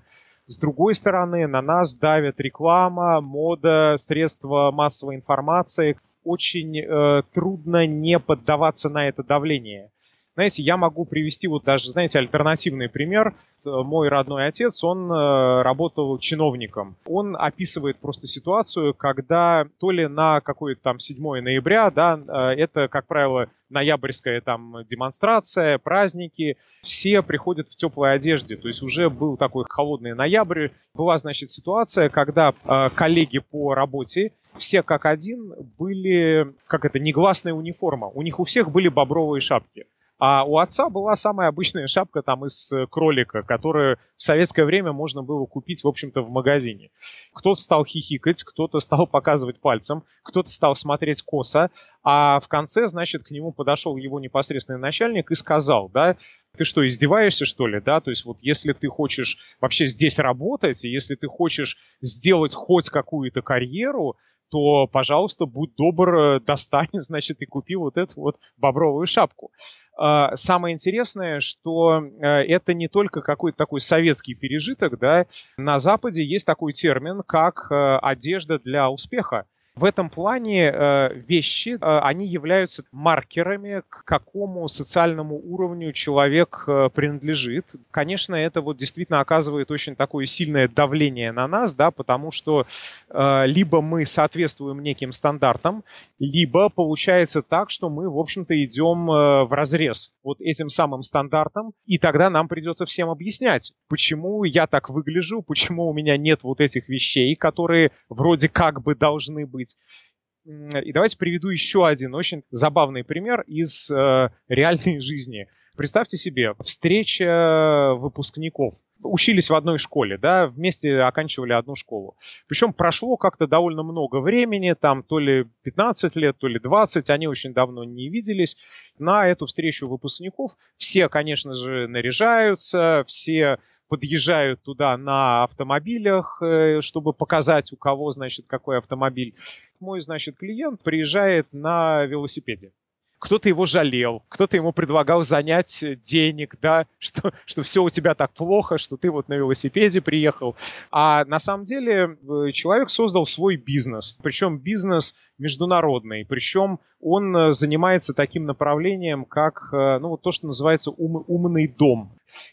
С 0.48 0.56
другой 0.56 0.94
стороны, 0.94 1.46
на 1.46 1.61
нас 1.61 1.94
давит 1.94 2.40
реклама, 2.40 3.20
мода, 3.20 3.96
средства 3.98 4.70
массовой 4.72 5.16
информации, 5.16 5.98
очень 6.24 6.78
э, 6.78 7.22
трудно 7.34 7.87
не 7.87 8.18
поддаваться 8.18 8.88
на 8.88 9.08
это 9.08 9.22
давление. 9.22 9.90
Знаете, 10.38 10.62
я 10.62 10.77
могу 10.77 11.05
привести 11.05 11.48
вот 11.48 11.64
даже, 11.64 11.90
знаете, 11.90 12.20
альтернативный 12.20 12.88
пример. 12.88 13.35
Мой 13.64 14.09
родной 14.09 14.46
отец, 14.46 14.85
он 14.85 15.11
э, 15.11 15.62
работал 15.62 16.16
чиновником. 16.20 16.94
Он 17.07 17.35
описывает 17.37 17.96
просто 17.96 18.29
ситуацию, 18.29 18.94
когда 18.94 19.66
то 19.81 19.90
ли 19.90 20.07
на 20.07 20.40
какое-то 20.40 20.81
там 20.81 21.01
7 21.01 21.20
ноября, 21.40 21.90
да, 21.90 22.20
э, 22.24 22.61
это, 22.61 22.87
как 22.87 23.09
правило, 23.09 23.48
ноябрьская 23.68 24.40
там 24.40 24.85
демонстрация, 24.88 25.77
праздники, 25.79 26.57
все 26.83 27.20
приходят 27.22 27.68
в 27.68 27.74
теплой 27.74 28.14
одежде. 28.14 28.55
То 28.55 28.68
есть 28.68 28.81
уже 28.81 29.11
был 29.11 29.37
такой 29.37 29.64
холодный 29.68 30.14
ноябрь. 30.14 30.68
Была, 30.94 31.18
значит, 31.18 31.51
ситуация, 31.51 32.11
когда 32.11 32.55
э, 32.64 32.90
коллеги 32.94 33.40
по 33.40 33.74
работе 33.74 34.31
все 34.57 34.85
как 34.85 35.05
один 35.05 35.53
были, 35.77 36.55
как 36.68 36.85
это, 36.85 37.01
негласная 37.01 37.55
униформа. 37.55 38.07
У 38.07 38.22
них 38.22 38.38
у 38.38 38.44
всех 38.44 38.70
были 38.70 38.87
бобровые 38.87 39.40
шапки. 39.40 39.87
А 40.18 40.44
у 40.44 40.59
отца 40.59 40.88
была 40.90 41.14
самая 41.14 41.48
обычная 41.48 41.87
шапка 41.87 42.22
там 42.22 42.44
из 42.44 42.72
э, 42.72 42.87
кролика, 42.88 43.42
которую 43.42 43.98
в 44.16 44.22
советское 44.22 44.64
время 44.64 44.92
можно 44.92 45.22
было 45.22 45.46
купить, 45.46 45.85
в 45.85 45.88
общем-то, 45.88 46.22
в 46.22 46.31
магазине. 46.31 46.90
Кто-то 47.33 47.61
стал 47.61 47.85
хихикать, 47.85 48.42
кто-то 48.42 48.81
стал 48.81 49.07
показывать 49.11 49.61
пальцем, 49.61 50.02
кто-то 50.24 50.50
стал 50.50 50.74
смотреть 50.74 51.22
косо, 51.22 51.70
а 52.02 52.40
в 52.40 52.48
конце, 52.48 52.88
значит, 52.88 53.22
к 53.22 53.31
нему 53.31 53.52
подошел 53.52 53.96
его 53.96 54.18
непосредственный 54.18 54.81
начальник 54.81 55.31
и 55.31 55.37
сказал, 55.37 55.88
да, 55.88 56.16
ты 56.57 56.64
что, 56.64 56.85
издеваешься, 56.85 57.44
что 57.44 57.68
ли, 57.68 57.81
да? 57.81 58.00
То 58.00 58.11
есть 58.11 58.24
вот 58.24 58.38
если 58.40 58.72
ты 58.72 58.88
хочешь 58.88 59.38
вообще 59.61 59.87
здесь 59.87 60.18
работать, 60.18 60.83
если 60.83 61.14
ты 61.14 61.28
хочешь 61.28 61.78
сделать 62.00 62.54
хоть 62.54 62.90
какую-то 62.90 63.42
карьеру, 63.42 64.16
то, 64.50 64.87
пожалуйста, 64.87 65.46
будь 65.46 65.74
добр, 65.76 66.16
э, 66.16 66.40
достань, 66.40 66.88
значит, 66.92 67.40
и 67.40 67.46
купи 67.46 67.76
вот 67.76 67.96
эту 67.96 68.20
вот 68.20 68.37
бобровую 68.56 69.06
шапку. 69.06 69.50
А, 69.96 70.37
самое 70.37 70.74
интересное, 70.74 71.40
что 71.40 72.00
э, 72.00 72.26
это 72.26 72.74
не 72.74 72.88
только 72.88 73.20
какой-то 73.20 73.58
такой 73.58 73.80
советский 73.80 74.34
пережиток, 74.34 74.98
да, 74.98 75.26
на 75.56 75.78
Западе 75.78 76.24
есть 76.24 76.46
такой 76.46 76.72
термин, 76.72 77.22
как 77.26 77.66
э, 77.70 77.98
одежда 77.98 78.58
для 78.58 78.90
успеха. 78.90 79.46
В 79.78 79.84
этом 79.84 80.10
плане 80.10 80.72
э, 80.74 81.14
вещи, 81.14 81.78
э, 81.80 81.98
они 82.00 82.26
являются 82.26 82.82
маркерами, 82.90 83.82
к 83.88 84.02
какому 84.04 84.66
социальному 84.66 85.36
уровню 85.36 85.92
человек 85.92 86.64
э, 86.66 86.90
принадлежит. 86.92 87.76
Конечно, 87.92 88.34
это 88.34 88.60
вот 88.60 88.76
действительно 88.76 89.20
оказывает 89.20 89.70
очень 89.70 89.94
такое 89.94 90.26
сильное 90.26 90.66
давление 90.66 91.30
на 91.30 91.46
нас, 91.46 91.76
да, 91.76 91.92
потому 91.92 92.32
что 92.32 92.66
либо 93.10 93.80
мы 93.80 94.04
соответствуем 94.04 94.82
неким 94.82 95.12
стандартам, 95.12 95.82
либо 96.18 96.68
получается 96.68 97.42
так, 97.42 97.70
что 97.70 97.88
мы, 97.88 98.10
в 98.10 98.18
общем-то, 98.18 98.52
идем 98.64 99.06
в 99.06 99.48
разрез 99.50 100.12
вот 100.22 100.40
этим 100.40 100.68
самым 100.68 101.02
стандартам, 101.02 101.72
и 101.86 101.98
тогда 101.98 102.28
нам 102.28 102.48
придется 102.48 102.84
всем 102.84 103.08
объяснять, 103.08 103.72
почему 103.88 104.44
я 104.44 104.66
так 104.66 104.90
выгляжу, 104.90 105.42
почему 105.42 105.88
у 105.88 105.94
меня 105.94 106.18
нет 106.18 106.40
вот 106.42 106.60
этих 106.60 106.88
вещей, 106.88 107.34
которые 107.34 107.92
вроде 108.10 108.48
как 108.48 108.82
бы 108.82 108.94
должны 108.94 109.46
быть, 109.46 109.67
быть. 109.74 110.85
И 110.85 110.92
давайте 110.92 111.18
приведу 111.18 111.48
еще 111.48 111.87
один 111.87 112.14
очень 112.14 112.42
забавный 112.50 113.04
пример 113.04 113.42
из 113.42 113.90
э, 113.90 114.31
реальной 114.48 115.00
жизни. 115.00 115.46
Представьте 115.76 116.16
себе, 116.16 116.54
встреча 116.64 117.94
выпускников. 117.96 118.74
Учились 119.00 119.48
в 119.48 119.54
одной 119.54 119.78
школе, 119.78 120.18
да, 120.18 120.48
вместе 120.48 120.98
оканчивали 121.02 121.52
одну 121.52 121.76
школу. 121.76 122.16
Причем 122.48 122.72
прошло 122.72 123.16
как-то 123.16 123.46
довольно 123.46 123.85
много 123.85 124.18
времени, 124.18 124.74
там 124.74 125.04
то 125.04 125.20
ли 125.20 125.46
15 125.62 126.16
лет, 126.16 126.37
то 126.37 126.48
ли 126.48 126.59
20, 126.59 127.09
они 127.11 127.28
очень 127.28 127.52
давно 127.52 127.85
не 127.85 128.09
виделись. 128.09 128.57
На 128.98 129.28
эту 129.28 129.46
встречу 129.46 129.87
выпускников 129.87 130.57
все, 130.78 131.09
конечно 131.09 131.54
же, 131.54 131.87
наряжаются, 131.87 133.04
все 133.07 133.61
подъезжают 133.88 134.62
туда 134.62 134.96
на 134.96 135.44
автомобилях, 135.44 136.38
э, 136.42 136.81
чтобы 136.81 137.12
показать, 137.12 137.72
у 137.72 137.77
кого, 137.77 138.11
значит, 138.11 138.46
какой 138.46 138.79
автомобиль. 138.79 139.35
Мой, 139.81 140.01
значит, 140.01 140.37
клиент 140.37 140.83
приезжает 140.83 141.46
на 141.53 142.05
велосипеде 142.05 142.72
кто-то 143.18 143.48
его 143.48 143.66
жалел, 143.66 144.22
кто-то 144.28 144.57
ему 144.57 144.72
предлагал 144.72 145.22
занять 145.22 145.85
денег, 146.02 146.57
да, 146.61 146.87
что, 146.98 147.33
что 147.46 147.62
все 147.62 147.83
у 147.83 147.90
тебя 147.90 148.14
так 148.14 148.33
плохо, 148.33 148.78
что 148.78 148.96
ты 148.96 149.11
вот 149.11 149.28
на 149.28 149.35
велосипеде 149.35 150.00
приехал. 150.00 150.57
А 150.90 151.24
на 151.24 151.38
самом 151.38 151.64
деле 151.64 152.16
э, 152.22 152.50
человек 152.52 152.90
создал 152.90 153.26
свой 153.26 153.57
бизнес, 153.57 154.18
причем 154.22 154.59
бизнес 154.59 155.14
международный, 155.38 156.24
причем 156.24 156.81
он 157.00 157.37
э, 157.37 157.52
занимается 157.52 158.14
таким 158.14 158.44
направлением, 158.46 159.24
как, 159.24 159.68
ну, 159.72 160.09
вот 160.09 160.22
то, 160.22 160.33
что 160.33 160.46
называется 160.46 160.90
ум, 160.90 161.24
умный 161.26 161.68
дом. 161.68 162.11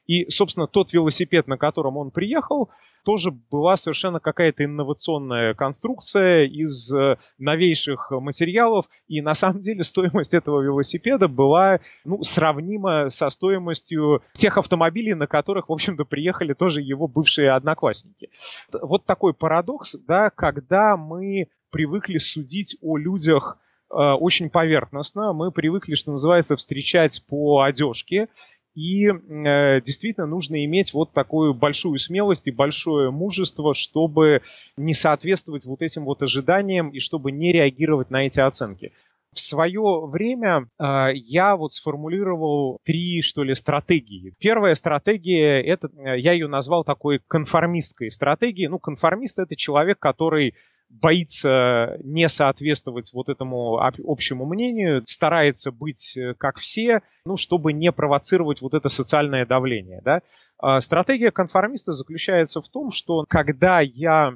И, 0.08 0.30
собственно, 0.30 0.68
тот 0.68 0.94
велосипед, 0.94 1.48
на 1.48 1.58
котором 1.58 1.98
он 1.98 2.12
приехал, 2.12 2.70
тоже 3.06 3.32
была 3.32 3.78
совершенно 3.78 4.20
какая-то 4.20 4.66
инновационная 4.66 5.54
конструкция 5.54 6.46
из 6.46 6.94
э, 6.94 7.18
новейших 7.38 8.12
материалов. 8.12 8.88
И 9.08 9.22
на 9.22 9.36
самом 9.36 9.62
деле 9.62 9.84
стоимость 9.84 10.34
этого 10.34 10.62
велосипеда 10.62 11.28
была 11.28 11.80
ну, 12.04 12.24
сравнима 12.24 13.10
со 13.10 13.30
стоимостью 13.30 14.24
тех 14.34 14.58
автомобилей, 14.58 15.14
на 15.14 15.28
которых, 15.28 15.70
в 15.70 15.74
общем-то, 15.74 16.04
приехали 16.04 16.54
тоже 16.54 16.82
его 16.82 17.08
бывшие 17.08 17.52
одноклассники. 17.52 18.30
Вот 18.74 19.06
такой 19.06 19.34
парадокс, 19.34 19.96
да, 20.08 20.32
когда 20.32 20.98
мы 20.98 21.48
привыкли 21.72 22.18
судить 22.18 22.78
о 22.82 22.98
людях 22.98 23.58
э, 23.92 23.96
очень 23.96 24.50
поверхностно. 24.50 25.34
Мы 25.34 25.52
привыкли, 25.52 25.96
что 25.96 26.12
называется, 26.12 26.56
встречать 26.56 27.24
по 27.28 27.62
одежке. 27.62 28.30
И 28.76 29.08
э, 29.08 29.82
действительно 29.82 30.28
нужно 30.28 30.64
иметь 30.66 30.94
вот 30.94 31.14
такую 31.14 31.54
большую 31.54 31.98
смелость 31.98 32.48
и 32.48 32.52
большое 32.52 33.10
мужество, 33.10 33.74
чтобы 33.74 34.42
не 34.76 34.94
соответствовать 34.94 35.66
вот 35.66 35.82
этим 35.82 36.04
вот 36.04 36.22
ожиданиям 36.22 36.90
и 36.90 37.00
чтобы 37.00 37.32
не 37.32 37.54
реагировать 37.54 38.12
на 38.12 38.28
эти 38.28 38.42
оценки. 38.42 38.92
В 39.34 39.40
свое 39.40 40.06
время 40.06 40.68
э, 40.78 41.12
я 41.14 41.56
вот 41.56 41.72
сформулировал 41.72 42.80
три, 42.84 43.22
что 43.22 43.44
ли, 43.44 43.56
стратегии. 43.56 44.34
Первая 44.40 44.76
стратегия, 44.76 45.62
это, 45.62 45.90
э, 45.98 46.20
я 46.20 46.34
ее 46.34 46.48
назвал 46.48 46.84
такой 46.84 47.22
конформистской 47.28 48.12
стратегией. 48.12 48.68
Ну, 48.68 48.80
конформист— 48.80 49.40
это 49.40 49.56
человек, 49.56 50.00
который 50.00 50.54
боится 50.90 51.98
не 52.04 52.30
соответствовать 52.30 53.12
вот 53.14 53.30
этому 53.30 53.80
общему 53.80 54.46
мнению, 54.46 55.04
старается 55.08 55.72
быть 55.72 56.16
э, 56.18 56.34
как 56.38 56.58
все, 56.58 57.02
ну, 57.26 57.38
чтобы 57.38 57.74
не 57.74 57.92
провоцировать 57.92 58.62
вот 58.62 58.74
это 58.74 58.90
социальное 58.90 59.46
давление, 59.46 60.02
да. 60.04 60.22
А 60.58 60.80
стратегия 60.82 61.32
конформиста 61.32 61.92
заключается 61.92 62.62
в 62.62 62.70
том, 62.70 62.92
что 62.92 63.26
когда 63.28 63.82
я 63.82 64.36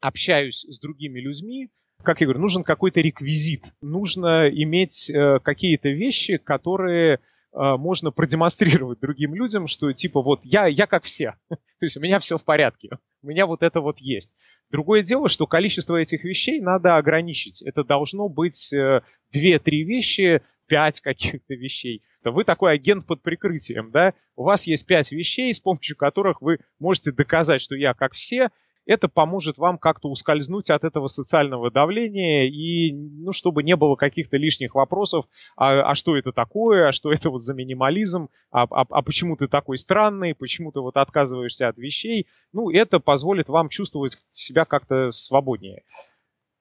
общаюсь 0.00 0.66
с 0.68 0.78
другими 0.78 1.20
людьми, 1.20 1.70
как 2.02 2.20
я 2.20 2.26
говорю, 2.26 2.40
нужен 2.40 2.62
какой-то 2.62 3.00
реквизит, 3.00 3.74
нужно 3.82 4.48
иметь 4.48 5.10
э, 5.10 5.38
какие-то 5.40 5.88
вещи, 5.90 6.38
которые 6.38 7.20
можно 7.52 8.10
продемонстрировать 8.12 9.00
другим 9.00 9.34
людям, 9.34 9.66
что 9.66 9.92
типа 9.92 10.22
вот 10.22 10.40
я, 10.44 10.66
я 10.66 10.86
как 10.86 11.04
все, 11.04 11.34
то 11.48 11.56
есть 11.80 11.96
у 11.96 12.00
меня 12.00 12.18
все 12.18 12.38
в 12.38 12.44
порядке, 12.44 12.90
у 13.22 13.26
меня 13.26 13.46
вот 13.46 13.62
это 13.62 13.80
вот 13.80 13.98
есть. 13.98 14.36
Другое 14.70 15.02
дело, 15.02 15.28
что 15.28 15.46
количество 15.46 15.96
этих 15.96 16.22
вещей 16.22 16.60
надо 16.60 16.96
ограничить. 16.96 17.60
Это 17.62 17.82
должно 17.82 18.28
быть 18.28 18.72
2-3 18.72 19.02
э, 19.34 19.58
вещи, 19.82 20.42
5 20.68 21.00
каких-то 21.00 21.54
вещей. 21.54 22.02
Вы 22.22 22.44
такой 22.44 22.74
агент 22.74 23.06
под 23.06 23.22
прикрытием, 23.22 23.90
да? 23.90 24.14
У 24.36 24.44
вас 24.44 24.66
есть 24.66 24.86
5 24.86 25.10
вещей, 25.12 25.52
с 25.52 25.58
помощью 25.58 25.96
которых 25.96 26.40
вы 26.40 26.58
можете 26.78 27.10
доказать, 27.10 27.60
что 27.60 27.74
я 27.74 27.94
как 27.94 28.12
все, 28.12 28.50
это 28.86 29.08
поможет 29.08 29.58
вам 29.58 29.78
как-то 29.78 30.08
ускользнуть 30.08 30.70
от 30.70 30.84
этого 30.84 31.06
социального 31.06 31.70
давления 31.70 32.46
и, 32.46 32.92
ну, 32.92 33.32
чтобы 33.32 33.62
не 33.62 33.76
было 33.76 33.96
каких-то 33.96 34.36
лишних 34.36 34.74
вопросов, 34.74 35.26
а, 35.56 35.90
а 35.90 35.94
что 35.94 36.16
это 36.16 36.32
такое, 36.32 36.88
а 36.88 36.92
что 36.92 37.12
это 37.12 37.30
вот 37.30 37.42
за 37.42 37.54
минимализм, 37.54 38.28
а, 38.50 38.62
а, 38.62 38.86
а 38.88 39.02
почему 39.02 39.36
ты 39.36 39.48
такой 39.48 39.78
странный, 39.78 40.34
почему 40.34 40.72
ты 40.72 40.80
вот 40.80 40.96
отказываешься 40.96 41.68
от 41.68 41.78
вещей. 41.78 42.26
Ну, 42.52 42.70
это 42.70 43.00
позволит 43.00 43.48
вам 43.48 43.68
чувствовать 43.68 44.18
себя 44.30 44.64
как-то 44.64 45.10
свободнее. 45.10 45.82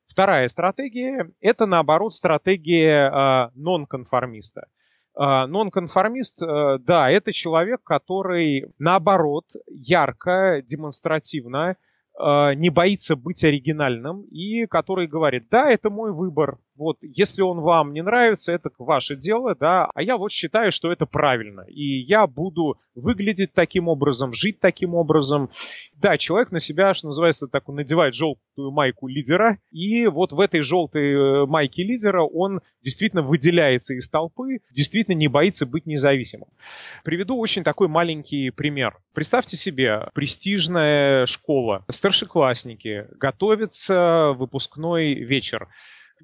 Вторая 0.06 0.48
стратегия– 0.48 1.32
это, 1.40 1.66
наоборот, 1.66 2.14
стратегия 2.14 3.10
э, 3.10 3.52
нонконформиста. 3.56 4.68
Э, 5.16 5.46
нонконформист, 5.46 6.42
э, 6.42 6.78
да, 6.80 7.10
это 7.10 7.32
человек, 7.32 7.84
который, 7.84 8.74
наоборот, 8.78 9.46
ярко, 9.68 10.62
демонстративно– 10.68 11.78
не 12.20 12.70
боится 12.70 13.16
быть 13.16 13.44
оригинальным 13.44 14.24
и 14.24 14.66
который 14.66 15.08
говорит, 15.08 15.48
да, 15.50 15.70
это 15.70 15.90
мой 15.90 16.12
выбор, 16.12 16.60
вот, 16.80 16.98
если 17.02 17.42
он 17.42 17.60
вам 17.60 17.94
не 17.94 18.02
нравится, 18.02 18.54
это 18.54 18.72
ваше 18.80 19.18
дело, 19.18 19.54
да, 19.54 19.90
а 19.94 20.02
я 20.02 20.18
вот 20.18 20.32
считаю, 20.32 20.72
что 20.72 20.92
это 20.92 21.06
правильно, 21.06 21.66
и 21.68 21.84
я 21.84 22.26
буду 22.26 22.80
выглядеть 22.96 23.54
таким 23.54 23.90
образом, 23.90 24.34
жить 24.34 24.60
таким 24.60 24.96
образом. 24.96 25.50
Да, 25.94 26.18
человек 26.18 26.52
на 26.52 26.62
себя, 26.62 26.94
что 26.94 27.08
называется, 27.08 27.48
так 27.48 27.68
надевает 27.68 28.16
желтую 28.16 28.72
майку 28.72 29.08
лидера, 29.08 29.60
и 29.72 30.08
вот 30.08 30.32
в 30.32 30.40
этой 30.40 30.62
желтой 30.62 31.14
э, 31.14 31.46
майке 31.46 31.84
лидера 31.84 32.24
он 32.24 32.62
действительно 32.82 33.22
выделяется 33.22 33.94
из 33.94 34.10
толпы, 34.10 34.60
действительно 34.72 35.16
не 35.16 35.28
боится 35.28 35.66
быть 35.66 35.86
независимым. 35.86 36.48
Приведу 37.04 37.38
очень 37.38 37.66
такой 37.66 37.90
маленький 37.90 38.52
пример. 38.52 38.98
Представьте 39.14 39.58
себе, 39.58 40.08
престижная 40.14 41.26
школа, 41.26 41.84
старшеклассники, 41.90 43.08
готовится 43.18 44.34
выпускной 44.38 45.14
вечер 45.16 45.68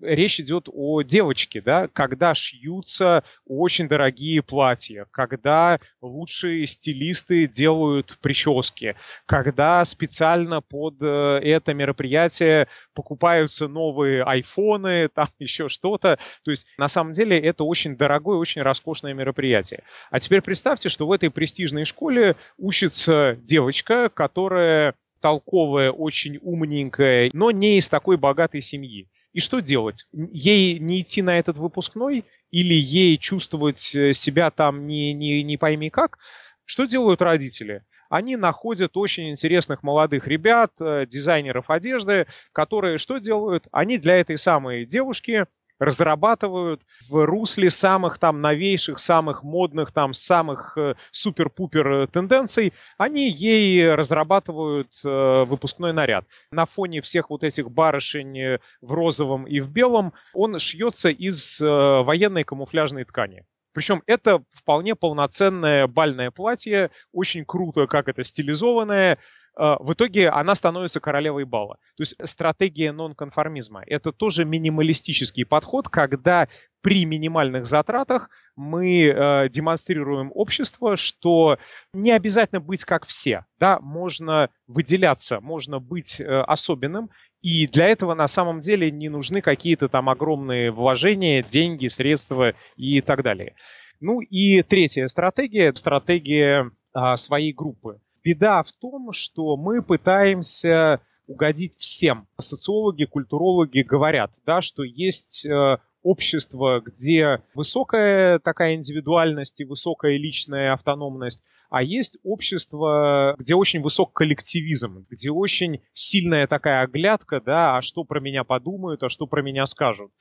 речь 0.02 0.40
идет 0.40 0.68
о 0.72 1.02
девочке, 1.02 1.62
да, 1.62 1.88
когда 1.88 2.34
шьются 2.34 3.24
очень 3.46 3.88
дорогие 3.88 4.42
платья, 4.42 5.08
когда 5.12 5.80
лучшие 6.02 6.66
стилисты 6.68 7.48
делают 7.48 8.18
прически, 8.22 8.96
когда 9.26 9.84
специально 9.86 10.62
под 10.62 11.02
э, 11.02 11.40
это 11.44 11.74
мероприятие 11.74 12.68
покупаются 12.94 13.68
новые 13.68 14.24
айфоны, 14.24 15.10
там 15.14 15.28
еще 15.40 15.70
что-то. 15.70 16.20
То 16.44 16.52
есть 16.52 16.68
на 16.78 16.88
самом 16.88 17.14
деле 17.14 17.40
это 17.40 17.64
очень 17.64 17.96
дорогое, 17.96 18.38
очень 18.38 18.62
роскошное 18.62 19.14
мероприятие. 19.14 19.84
А 20.12 20.20
теперь 20.20 20.42
представьте, 20.42 20.90
что 20.90 21.08
в 21.08 21.12
этой 21.12 21.30
престижной 21.30 21.86
школе 21.86 22.36
учится 22.58 23.38
девочка, 23.42 24.10
которая 24.10 24.96
толковая, 25.26 25.90
очень 25.90 26.38
умненькая, 26.42 27.32
но 27.34 27.50
не 27.50 27.80
из 27.80 27.88
такой 27.88 28.16
богатой 28.16 28.62
семьи. 28.62 29.10
И 29.36 29.42
что 29.42 29.60
делать? 29.60 30.08
Ей 30.14 30.80
не 30.80 31.02
идти 31.02 31.22
на 31.22 31.38
этот 31.38 31.58
выпускной 31.58 32.24
или 32.52 32.74
ей 32.74 33.18
чувствовать 33.18 33.94
э, 33.94 34.14
себя 34.14 34.50
там 34.50 34.88
не, 34.88 35.14
не, 35.14 35.44
не 35.44 35.58
пойми 35.58 35.90
как? 35.90 36.20
Что 36.64 36.86
делают 36.86 37.22
родители? 37.22 37.84
Они 38.08 38.38
находят 38.38 38.96
очень 38.96 39.30
интересных 39.30 39.84
молодых 39.84 40.26
ребят, 40.28 40.72
э, 40.80 41.06
дизайнеров 41.06 41.70
одежды, 41.70 42.28
которые 42.54 42.98
что 42.98 43.18
делают? 43.18 43.68
Они 43.74 43.98
для 43.98 44.16
этой 44.16 44.38
самой 44.38 44.86
девушки 44.86 45.48
разрабатывают 45.80 46.82
в 47.10 47.26
русле 47.26 47.70
самых 47.70 48.18
там 48.18 48.42
новейших, 48.42 49.00
самых 49.00 49.44
модных, 49.44 49.92
там 49.92 50.14
самых 50.14 50.78
э, 50.78 50.96
супер-пупер 51.12 51.88
э, 51.88 52.08
тенденций, 52.08 52.74
они 52.98 53.30
ей 53.30 53.94
разрабатывают 53.94 54.90
э, 55.04 55.44
выпускной 55.46 55.94
наряд. 55.94 56.26
На 56.52 56.66
фоне 56.66 57.02
всех 57.02 57.30
вот 57.30 57.44
этих 57.44 57.70
барышень 57.70 58.40
э, 58.40 58.60
в 58.82 58.94
розовом 58.94 59.46
и 59.46 59.60
в 59.60 59.70
белом 59.70 60.14
он 60.34 60.60
шьется 60.60 61.10
из 61.10 61.62
э, 61.62 61.66
военной 61.66 62.44
камуфляжной 62.44 63.04
ткани. 63.04 63.46
Причем 63.76 64.02
это 64.06 64.42
вполне 64.54 64.96
полноценное 64.96 65.86
бальное 65.88 66.32
платье, 66.32 66.92
очень 67.12 67.44
круто, 67.44 67.88
как 67.88 68.08
это 68.08 68.24
стилизованное, 68.24 69.20
в 69.56 69.94
итоге 69.94 70.30
она 70.30 70.56
становится 70.56 71.00
королевой 71.00 71.46
бала. 71.46 71.78
То 71.98 72.02
есть 72.02 72.16
стратегия 72.24 72.92
нонконформизма– 72.92 73.84
это 73.88 74.12
тоже 74.12 74.46
минималистический 74.46 75.46
подход, 75.46 75.90
когда 75.90 76.48
при 76.82 77.04
минимальных 77.06 77.66
затратах 77.66 78.30
мы 78.56 79.06
э, 79.06 79.50
демонстрируем 79.50 80.32
общество, 80.36 80.96
что 80.98 81.58
не 81.94 82.12
обязательно 82.12 82.62
быть 82.62 82.86
как 82.86 83.08
все, 83.08 83.46
да, 83.60 83.80
можно 83.80 84.50
выделяться, 84.68 85.40
можно 85.42 85.80
быть 85.80 86.22
э, 86.22 86.24
особенным, 86.26 87.10
и 87.42 87.68
для 87.68 87.88
этого 87.88 88.14
на 88.14 88.28
самом 88.28 88.60
деле 88.60 88.92
не 88.92 89.10
нужны 89.10 89.42
какие-то 89.42 89.90
там 89.90 90.10
огромные 90.10 90.70
вложения, 90.70 91.44
деньги, 91.44 91.88
средства 91.88 92.54
и 92.76 93.02
так 93.02 93.24
далее. 93.24 93.56
Ну 94.00 94.22
и 94.22 94.62
третья 94.62 95.08
стратегия– 95.08 95.74
стратегия 95.76 96.70
э, 96.94 97.16
своей 97.18 97.52
группы 97.52 98.00
беда 98.26 98.64
в 98.64 98.72
том, 98.74 99.14
что 99.14 99.56
мы 99.56 99.84
пытаемся 99.84 101.00
угодить 101.28 101.76
всем. 101.78 102.28
Социологи, 102.40 103.06
культурологи 103.06 103.82
говорят, 103.82 104.32
да, 104.46 104.62
что 104.62 104.84
есть 104.84 105.46
э, 105.46 105.78
общество, 106.04 106.82
где 106.82 107.42
высокая 107.54 108.40
такая 108.40 108.76
индивидуальность 108.76 109.62
и 109.62 109.66
высокая 109.66 110.18
личная 110.18 110.74
автономность, 110.74 111.44
а 111.70 111.82
есть 111.82 112.18
общество, 112.24 113.36
где 113.40 113.56
очень 113.56 113.82
высок 113.82 114.14
коллективизм, 114.14 115.06
где 115.10 115.32
очень 115.32 115.82
сильная 115.94 116.48
такая 116.48 116.84
оглядка, 116.84 117.42
да, 117.42 117.78
а 117.78 117.82
что 117.82 118.04
про 118.04 118.20
меня 118.20 118.44
подумают, 118.44 119.04
а 119.04 119.10
что 119.10 119.26
про 119.26 119.42
меня 119.42 119.66
скажут. 119.66 120.12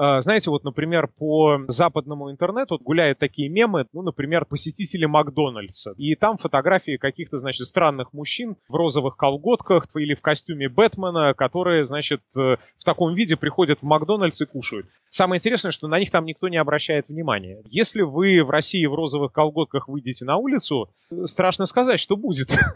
А, 0.00 0.22
знаете, 0.22 0.50
вот, 0.50 0.62
например, 0.62 1.08
по 1.08 1.58
западному 1.66 2.30
интернету 2.30 2.78
гуляют 2.78 3.18
такие 3.18 3.48
мемы, 3.48 3.86
ну, 3.92 4.02
например, 4.02 4.44
посетители 4.44 5.06
Макдональдса. 5.06 5.92
И 5.96 6.14
там 6.14 6.36
фотографии 6.36 6.98
каких-то, 6.98 7.36
значит, 7.38 7.66
странных 7.66 8.12
мужчин 8.12 8.56
в 8.68 8.76
розовых 8.76 9.16
колготках 9.16 9.88
или 9.96 10.14
в 10.14 10.20
костюме 10.20 10.68
Бэтмена, 10.68 11.34
которые, 11.34 11.84
значит, 11.84 12.20
э, 12.36 12.58
в 12.76 12.84
таком 12.84 13.14
виде 13.14 13.36
приходят 13.36 13.80
в 13.80 13.82
Макдональдс 13.82 14.40
и 14.40 14.46
кушают. 14.46 14.86
Самое 15.10 15.38
интересное, 15.38 15.72
что 15.72 15.88
на 15.88 15.98
них 15.98 16.12
там 16.12 16.26
никто 16.26 16.48
не 16.48 16.58
обращает 16.58 17.08
внимания. 17.08 17.60
Если 17.64 18.02
вы 18.02 18.44
в 18.44 18.50
России 18.50 18.86
в 18.86 18.94
розовых 18.94 19.32
колготках 19.32 19.88
выйдете 19.88 20.24
на 20.24 20.36
улицу, 20.36 20.90
страшно 21.24 21.66
сказать, 21.66 21.98
что 21.98 22.16
будет. 22.16 22.56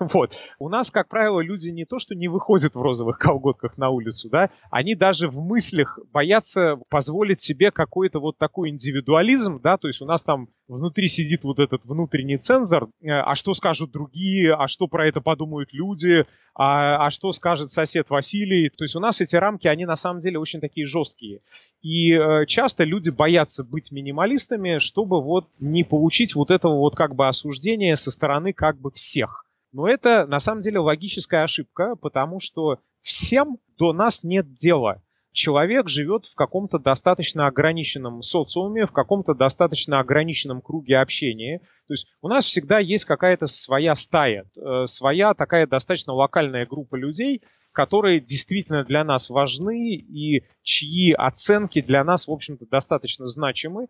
Вот. 0.00 0.32
У 0.58 0.70
нас, 0.70 0.90
как 0.90 1.08
правило, 1.08 1.40
люди 1.40 1.68
не 1.68 1.84
то, 1.84 1.98
что 1.98 2.14
не 2.14 2.26
выходят 2.26 2.74
в 2.74 2.80
розовых 2.80 3.18
колготках 3.18 3.76
на 3.76 3.90
улицу, 3.90 4.30
да, 4.30 4.48
они 4.70 4.94
даже 4.94 5.28
в 5.28 5.38
мыслях 5.40 5.98
боятся 6.10 6.59
позволить 6.88 7.40
себе 7.40 7.70
какой-то 7.70 8.20
вот 8.20 8.38
такой 8.38 8.70
индивидуализм, 8.70 9.60
да, 9.60 9.76
то 9.76 9.86
есть 9.88 10.00
у 10.00 10.06
нас 10.06 10.22
там 10.22 10.48
внутри 10.68 11.08
сидит 11.08 11.44
вот 11.44 11.58
этот 11.58 11.84
внутренний 11.84 12.38
цензор, 12.38 12.88
э, 13.02 13.10
а 13.10 13.34
что 13.34 13.54
скажут 13.54 13.90
другие, 13.90 14.54
а 14.54 14.68
что 14.68 14.86
про 14.86 15.06
это 15.06 15.20
подумают 15.20 15.72
люди, 15.72 16.26
а, 16.54 17.06
а 17.06 17.10
что 17.10 17.32
скажет 17.32 17.70
сосед 17.70 18.10
Василий. 18.10 18.70
То 18.70 18.84
есть 18.84 18.96
у 18.96 19.00
нас 19.00 19.20
эти 19.20 19.36
рамки, 19.36 19.68
они 19.68 19.86
на 19.86 19.96
самом 19.96 20.20
деле 20.20 20.38
очень 20.38 20.60
такие 20.60 20.86
жесткие. 20.86 21.40
И 21.82 22.12
э, 22.12 22.46
часто 22.46 22.84
люди 22.84 23.10
боятся 23.10 23.64
быть 23.64 23.92
минималистами, 23.92 24.78
чтобы 24.78 25.22
вот 25.22 25.46
не 25.58 25.84
получить 25.84 26.34
вот 26.34 26.50
этого 26.50 26.76
вот 26.76 26.96
как 26.96 27.14
бы 27.14 27.28
осуждения 27.28 27.96
со 27.96 28.10
стороны 28.10 28.52
как 28.52 28.78
бы 28.78 28.90
всех. 28.90 29.44
Но 29.72 29.88
это 29.88 30.26
на 30.26 30.40
самом 30.40 30.60
деле 30.60 30.80
логическая 30.80 31.44
ошибка, 31.44 31.94
потому 31.96 32.40
что 32.40 32.78
всем 33.00 33.58
до 33.78 33.92
нас 33.92 34.24
нет 34.24 34.54
дела 34.54 35.00
человек 35.32 35.88
живет 35.88 36.26
в 36.26 36.34
каком-то 36.34 36.78
достаточно 36.78 37.46
ограниченном 37.46 38.22
социуме, 38.22 38.86
в 38.86 38.92
каком-то 38.92 39.34
достаточно 39.34 40.00
ограниченном 40.00 40.60
круге 40.60 40.98
общения. 40.98 41.60
То 41.86 41.94
есть 41.94 42.08
у 42.20 42.28
нас 42.28 42.44
всегда 42.44 42.78
есть 42.78 43.04
какая-то 43.04 43.46
своя 43.46 43.94
стая, 43.94 44.46
э, 44.56 44.86
своя 44.86 45.34
такая 45.34 45.66
достаточно 45.66 46.12
локальная 46.12 46.66
группа 46.66 46.96
людей, 46.96 47.42
которые 47.72 48.20
действительно 48.20 48.84
для 48.84 49.04
нас 49.04 49.30
важны 49.30 49.94
и 49.94 50.44
чьи 50.62 51.12
оценки 51.12 51.80
для 51.80 52.02
нас, 52.02 52.26
в 52.26 52.32
общем-то, 52.32 52.66
достаточно 52.66 53.26
значимы. 53.26 53.86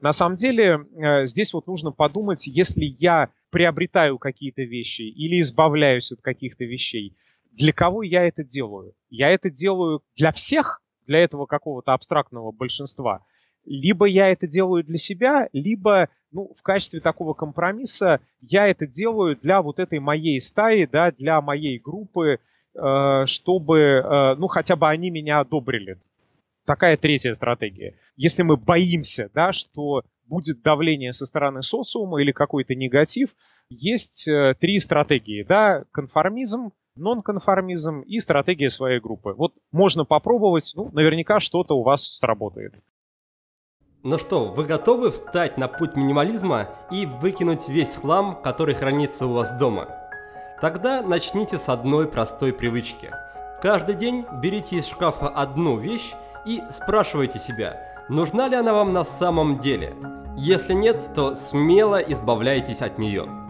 На 0.00 0.12
самом 0.12 0.36
деле, 0.36 0.80
э, 0.94 1.26
здесь 1.26 1.54
вот 1.54 1.66
нужно 1.66 1.92
подумать, 1.92 2.46
если 2.46 2.84
я 2.84 3.30
приобретаю 3.50 4.18
какие-то 4.18 4.62
вещи 4.62 5.02
или 5.02 5.40
избавляюсь 5.40 6.12
от 6.12 6.20
каких-то 6.20 6.64
вещей, 6.64 7.16
для 7.52 7.72
кого 7.72 8.02
я 8.02 8.26
это 8.26 8.44
делаю? 8.44 8.94
Я 9.10 9.28
это 9.28 9.50
делаю 9.50 10.02
для 10.16 10.32
всех 10.32 10.81
для 11.06 11.20
этого 11.20 11.46
какого-то 11.46 11.92
абстрактного 11.92 12.52
большинства. 12.52 13.24
Либо 13.64 14.06
я 14.06 14.28
это 14.30 14.46
делаю 14.46 14.82
для 14.82 14.98
себя, 14.98 15.48
либо 15.52 16.08
ну, 16.32 16.52
в 16.56 16.62
качестве 16.62 17.00
такого 17.00 17.34
компромисса 17.34 18.20
я 18.40 18.66
это 18.66 18.86
делаю 18.86 19.36
для 19.36 19.62
вот 19.62 19.78
этой 19.78 20.00
моей 20.00 20.40
стаи, 20.40 20.88
да, 20.90 21.12
для 21.12 21.40
моей 21.40 21.78
группы, 21.78 22.38
э, 22.74 23.26
чтобы, 23.26 23.78
э, 23.78 24.34
ну, 24.36 24.48
хотя 24.48 24.76
бы 24.76 24.88
они 24.88 25.10
меня 25.10 25.40
одобрили. 25.40 25.98
Такая 26.64 26.96
третья 26.96 27.34
стратегия. 27.34 27.94
Если 28.16 28.42
мы 28.42 28.56
боимся, 28.56 29.30
да, 29.34 29.52
что 29.52 30.02
будет 30.26 30.62
давление 30.62 31.12
со 31.12 31.26
стороны 31.26 31.62
социума 31.62 32.20
или 32.20 32.32
какой-то 32.32 32.74
негатив, 32.74 33.30
есть 33.68 34.26
э, 34.26 34.54
три 34.58 34.80
стратегии, 34.80 35.42
да, 35.42 35.84
конформизм, 35.92 36.72
нонконформизм 36.96 38.00
и 38.00 38.20
стратегия 38.20 38.70
своей 38.70 39.00
группы. 39.00 39.34
Вот 39.36 39.54
можно 39.70 40.04
попробовать, 40.04 40.72
ну, 40.74 40.90
наверняка 40.92 41.40
что-то 41.40 41.74
у 41.74 41.82
вас 41.82 42.06
сработает. 42.06 42.74
Ну 44.04 44.18
что, 44.18 44.50
вы 44.50 44.64
готовы 44.64 45.10
встать 45.10 45.58
на 45.58 45.68
путь 45.68 45.94
минимализма 45.94 46.70
и 46.90 47.06
выкинуть 47.06 47.68
весь 47.68 47.94
хлам, 47.94 48.40
который 48.42 48.74
хранится 48.74 49.26
у 49.26 49.32
вас 49.32 49.56
дома? 49.56 49.88
Тогда 50.60 51.02
начните 51.02 51.56
с 51.56 51.68
одной 51.68 52.08
простой 52.08 52.52
привычки. 52.52 53.10
Каждый 53.60 53.94
день 53.94 54.24
берите 54.42 54.76
из 54.76 54.86
шкафа 54.86 55.28
одну 55.28 55.76
вещь 55.76 56.14
и 56.44 56.60
спрашивайте 56.68 57.38
себя, 57.38 58.04
нужна 58.08 58.48
ли 58.48 58.56
она 58.56 58.72
вам 58.72 58.92
на 58.92 59.04
самом 59.04 59.58
деле. 59.58 59.94
Если 60.36 60.72
нет, 60.72 61.12
то 61.14 61.36
смело 61.36 62.00
избавляйтесь 62.00 62.82
от 62.82 62.98
нее. 62.98 63.41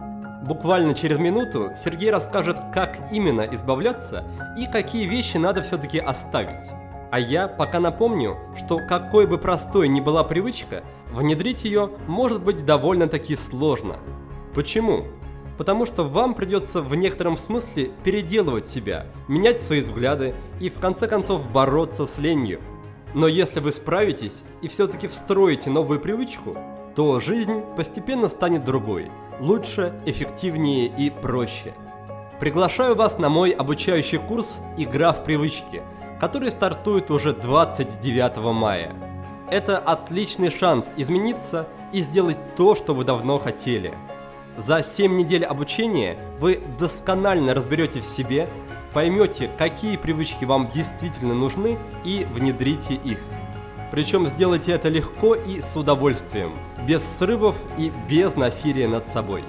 Буквально 0.43 0.93
через 0.93 1.19
минуту 1.19 1.71
Сергей 1.73 2.11
расскажет, 2.11 2.57
как 2.73 2.99
именно 3.13 3.47
избавляться 3.53 4.25
и 4.57 4.67
какие 4.67 5.05
вещи 5.05 5.37
надо 5.37 5.61
все-таки 5.61 5.99
оставить. 5.99 6.69
А 7.11 7.19
я 7.19 7.47
пока 7.47 7.79
напомню, 7.79 8.37
что 8.57 8.79
какой 8.79 9.25
бы 9.25 9.37
простой 9.37 9.87
ни 9.87 10.01
была 10.01 10.25
привычка, 10.25 10.83
внедрить 11.13 11.63
ее 11.63 11.91
может 12.07 12.43
быть 12.43 12.65
довольно-таки 12.65 13.37
сложно. 13.37 13.95
Почему? 14.53 15.05
Потому 15.57 15.85
что 15.85 16.03
вам 16.03 16.33
придется 16.33 16.81
в 16.81 16.93
некотором 16.93 17.37
смысле 17.37 17.91
переделывать 18.03 18.67
себя, 18.67 19.05
менять 19.29 19.61
свои 19.61 19.79
взгляды 19.79 20.35
и 20.59 20.69
в 20.69 20.79
конце 20.79 21.07
концов 21.07 21.49
бороться 21.51 22.05
с 22.05 22.17
ленью. 22.17 22.59
Но 23.13 23.27
если 23.27 23.61
вы 23.61 23.71
справитесь 23.71 24.43
и 24.61 24.67
все-таки 24.67 25.07
встроите 25.07 25.69
новую 25.69 26.01
привычку, 26.01 26.57
то 26.95 27.21
жизнь 27.21 27.61
постепенно 27.77 28.27
станет 28.27 28.65
другой– 28.65 29.09
лучше, 29.39 29.93
эффективнее 30.05 30.87
и 30.87 31.09
проще. 31.09 31.73
Приглашаю 32.39 32.95
вас 32.95 33.17
на 33.17 33.29
мой 33.29 33.51
обучающий 33.51 34.17
курс 34.17 34.59
«Игра 34.77 35.13
в 35.13 35.23
привычки», 35.23 35.81
который 36.19 36.51
стартует 36.51 37.11
уже 37.11 37.33
29 37.33 38.37
мая. 38.53 38.93
Это 39.49 39.77
отличный 39.77 40.49
шанс 40.49 40.91
измениться 40.97 41.67
и 41.91 42.01
сделать 42.01 42.39
то, 42.55 42.75
что 42.75 42.93
вы 42.93 43.03
давно 43.03 43.37
хотели. 43.37 43.93
За 44.57 44.83
7 44.83 45.15
недель 45.15 45.45
обучения 45.45 46.17
вы 46.39 46.61
досконально 46.79 47.53
разберетесь 47.53 48.05
в 48.05 48.13
себе, 48.13 48.47
поймете, 48.93 49.49
какие 49.57 49.97
привычки 49.97 50.45
вам 50.45 50.67
действительно 50.67 51.33
нужны 51.33 51.77
и 52.03 52.27
внедрите 52.33 52.93
их. 52.93 53.19
Причем 53.93 54.27
сделайте 54.27 54.71
это 54.71 54.89
легко 54.89 55.35
и 55.35 55.61
с 55.61 55.77
удовольствием, 55.77 56.53
без 56.87 57.03
срывов 57.03 57.55
и 57.77 57.91
без 58.09 58.35
насилия 58.35 58.87
над 58.87 59.07
собой. 59.11 59.43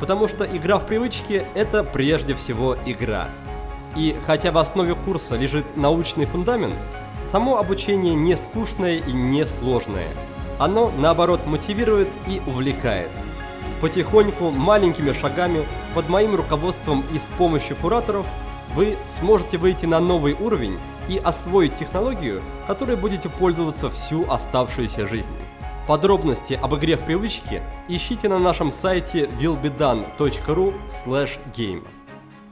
Потому 0.00 0.26
что 0.26 0.44
игра 0.44 0.80
в 0.80 0.86
привычки– 0.88 1.44
это 1.54 1.84
прежде 1.84 2.34
всего 2.34 2.76
игра. 2.84 3.28
И 3.94 4.16
хотя 4.26 4.50
в 4.50 4.58
основе 4.58 4.96
курса 4.96 5.36
лежит 5.36 5.76
научный 5.76 6.26
фундамент, 6.26 6.74
само 7.24 7.58
обучение 7.58 8.16
не 8.16 8.36
скучное 8.36 8.96
и 8.96 9.12
не 9.12 9.46
сложное. 9.46 10.08
Оно, 10.58 10.90
наоборот, 10.98 11.46
мотивирует 11.46 12.08
и 12.26 12.42
увлекает. 12.48 13.12
Потихоньку, 13.80 14.50
маленькими 14.50 15.12
шагами, 15.12 15.64
под 15.94 16.08
моим 16.08 16.34
руководством 16.34 17.04
и 17.14 17.20
с 17.20 17.28
помощью 17.38 17.76
кураторов, 17.76 18.26
вы 18.74 18.96
сможете 19.06 19.58
выйти 19.58 19.86
на 19.86 20.00
новый 20.00 20.32
уровень 20.32 20.76
и 21.10 21.18
освоить 21.18 21.74
технологию, 21.74 22.40
которой 22.68 22.94
будете 22.94 23.28
пользоваться 23.28 23.90
всю 23.90 24.30
оставшуюся 24.30 25.08
жизнь. 25.08 25.30
Подробности 25.88 26.54
об 26.54 26.76
игре 26.76 26.94
в 26.96 27.04
привычке 27.04 27.64
ищите 27.88 28.28
на 28.28 28.38
нашем 28.38 28.70
сайте 28.70 29.24
willbedone.ru 29.40 30.72
game. 31.52 31.84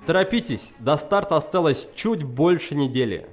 Торопитесь, 0.06 0.72
до 0.80 0.96
старта 0.96 1.36
осталось 1.36 1.88
чуть 1.94 2.24
больше 2.24 2.74
недели. 2.74 3.28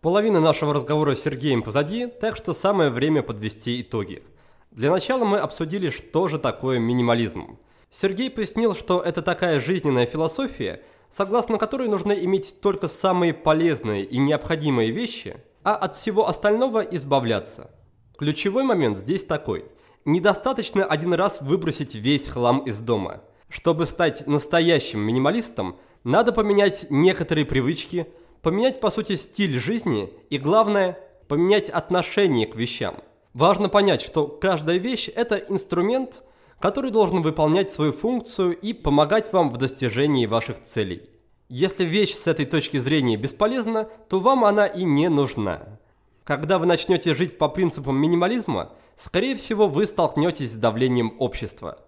Половина 0.00 0.38
нашего 0.38 0.72
разговора 0.72 1.16
с 1.16 1.22
Сергеем 1.22 1.62
позади, 1.62 2.06
так 2.06 2.36
что 2.36 2.54
самое 2.54 2.90
время 2.90 3.24
подвести 3.24 3.80
итоги. 3.80 4.22
Для 4.70 4.92
начала 4.92 5.24
мы 5.24 5.38
обсудили, 5.38 5.90
что 5.90 6.28
же 6.28 6.38
такое 6.38 6.78
минимализм. 6.78 7.58
Сергей 7.90 8.30
пояснил, 8.30 8.76
что 8.76 9.00
это 9.00 9.22
такая 9.22 9.60
жизненная 9.60 10.06
философия, 10.06 10.82
согласно 11.10 11.58
которой 11.58 11.88
нужно 11.88 12.12
иметь 12.12 12.60
только 12.60 12.88
самые 12.88 13.34
полезные 13.34 14.04
и 14.04 14.18
необходимые 14.18 14.90
вещи, 14.90 15.36
а 15.62 15.74
от 15.76 15.96
всего 15.96 16.28
остального 16.28 16.80
избавляться– 16.80 17.70
Ключевой 18.18 18.64
момент 18.64 18.98
здесь 18.98 19.24
такой. 19.24 19.64
Недостаточно 20.04 20.84
один 20.84 21.14
раз 21.14 21.40
выбросить 21.40 21.94
весь 21.94 22.26
хлам 22.26 22.58
из 22.58 22.80
дома. 22.80 23.22
Чтобы 23.48 23.86
стать 23.86 24.26
настоящим 24.26 24.98
минималистом, 24.98 25.78
надо 26.02 26.32
поменять 26.32 26.86
некоторые 26.90 27.46
привычки, 27.46 28.08
поменять 28.42 28.80
по 28.80 28.90
сути 28.90 29.14
стиль 29.14 29.56
жизни 29.60 30.12
и 30.30 30.38
главное, 30.38 30.98
поменять 31.28 31.68
отношение 31.68 32.48
к 32.48 32.56
вещам. 32.56 32.96
Важно 33.34 33.68
понять, 33.68 34.00
что 34.00 34.26
каждая 34.26 34.78
вещь– 34.78 35.08
это 35.14 35.36
инструмент, 35.36 36.24
который 36.60 36.90
должен 36.90 37.22
выполнять 37.22 37.70
свою 37.70 37.92
функцию 37.92 38.56
и 38.56 38.72
помогать 38.72 39.32
вам 39.32 39.50
в 39.50 39.56
достижении 39.56 40.26
ваших 40.26 40.62
целей. 40.62 41.02
Если 41.48 41.84
вещь 41.84 42.14
с 42.14 42.26
этой 42.26 42.44
точки 42.44 42.76
зрения 42.76 43.16
бесполезна, 43.16 43.88
то 44.08 44.20
вам 44.20 44.44
она 44.44 44.66
и 44.66 44.84
не 44.84 45.08
нужна. 45.08 45.78
Когда 46.24 46.58
вы 46.58 46.66
начнете 46.66 47.14
жить 47.14 47.38
по 47.38 47.48
принципам 47.48 47.96
минимализма, 47.96 48.72
скорее 48.96 49.36
всего 49.36 49.66
вы 49.66 49.86
столкнетесь 49.86 50.52
с 50.52 50.56
давлением 50.56 51.14
общества. 51.18 51.78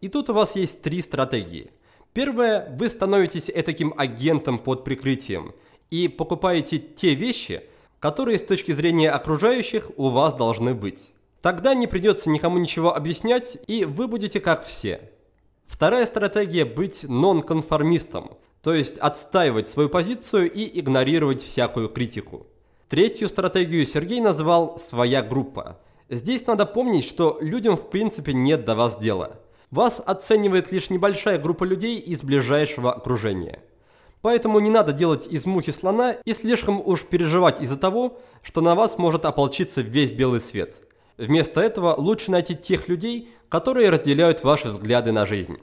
И 0.00 0.08
тут 0.08 0.30
у 0.30 0.34
вас 0.34 0.56
есть 0.56 0.82
три 0.82 1.00
стратегии. 1.00 1.70
Первое, 2.12 2.74
вы 2.76 2.88
становитесь 2.88 3.50
этаким 3.50 3.94
агентом 3.96 4.58
под 4.58 4.84
прикрытием 4.84 5.54
и 5.90 6.08
покупаете 6.08 6.78
те 6.78 7.14
вещи, 7.14 7.62
которые 8.00 8.38
с 8.38 8.42
точки 8.42 8.72
зрения 8.72 9.10
окружающих 9.10 9.90
у 9.96 10.08
вас 10.08 10.34
должны 10.34 10.74
быть. 10.74 11.12
Тогда 11.44 11.74
не 11.74 11.86
придется 11.86 12.30
никому 12.30 12.56
ничего 12.56 12.96
объяснять, 12.96 13.58
и 13.66 13.84
вы 13.84 14.08
будете 14.08 14.40
как 14.40 14.64
все. 14.64 15.10
Вторая 15.66 16.06
стратегия– 16.06 16.64
быть 16.64 17.04
нонконформистом, 17.06 18.38
то 18.62 18.72
есть 18.72 18.96
отстаивать 18.96 19.68
свою 19.68 19.90
позицию 19.90 20.50
и 20.50 20.80
игнорировать 20.80 21.42
всякую 21.42 21.90
критику. 21.90 22.46
Третью 22.88 23.28
стратегию 23.28 23.84
Сергей 23.84 24.22
назвал 24.22 24.78
«своя 24.78 25.20
группа». 25.22 25.78
Здесь 26.08 26.46
надо 26.46 26.64
помнить, 26.64 27.06
что 27.06 27.36
людям 27.42 27.76
в 27.76 27.90
принципе 27.90 28.32
нет 28.32 28.64
до 28.64 28.74
вас 28.74 28.96
дела. 28.96 29.38
Вас 29.70 30.02
оценивает 30.02 30.72
лишь 30.72 30.88
небольшая 30.88 31.36
группа 31.36 31.64
людей 31.64 31.98
из 31.98 32.22
ближайшего 32.22 32.90
окружения. 32.90 33.60
Поэтому 34.22 34.60
не 34.60 34.70
надо 34.70 34.94
делать 34.94 35.26
из 35.26 35.44
мухи 35.44 35.72
слона 35.72 36.12
и 36.24 36.32
слишком 36.32 36.80
уж 36.80 37.02
переживать 37.02 37.60
из-за 37.60 37.78
того, 37.78 38.16
что 38.40 38.62
на 38.62 38.74
вас 38.74 38.96
может 38.96 39.26
ополчиться 39.26 39.82
весь 39.82 40.10
белый 40.10 40.40
свет. 40.40 40.80
Вместо 41.16 41.60
этого 41.60 41.94
лучше 41.96 42.30
найти 42.30 42.54
тех 42.54 42.88
людей, 42.88 43.28
которые 43.48 43.90
разделяют 43.90 44.42
ваши 44.42 44.68
взгляды 44.68 45.12
на 45.12 45.26
жизнь. 45.26 45.58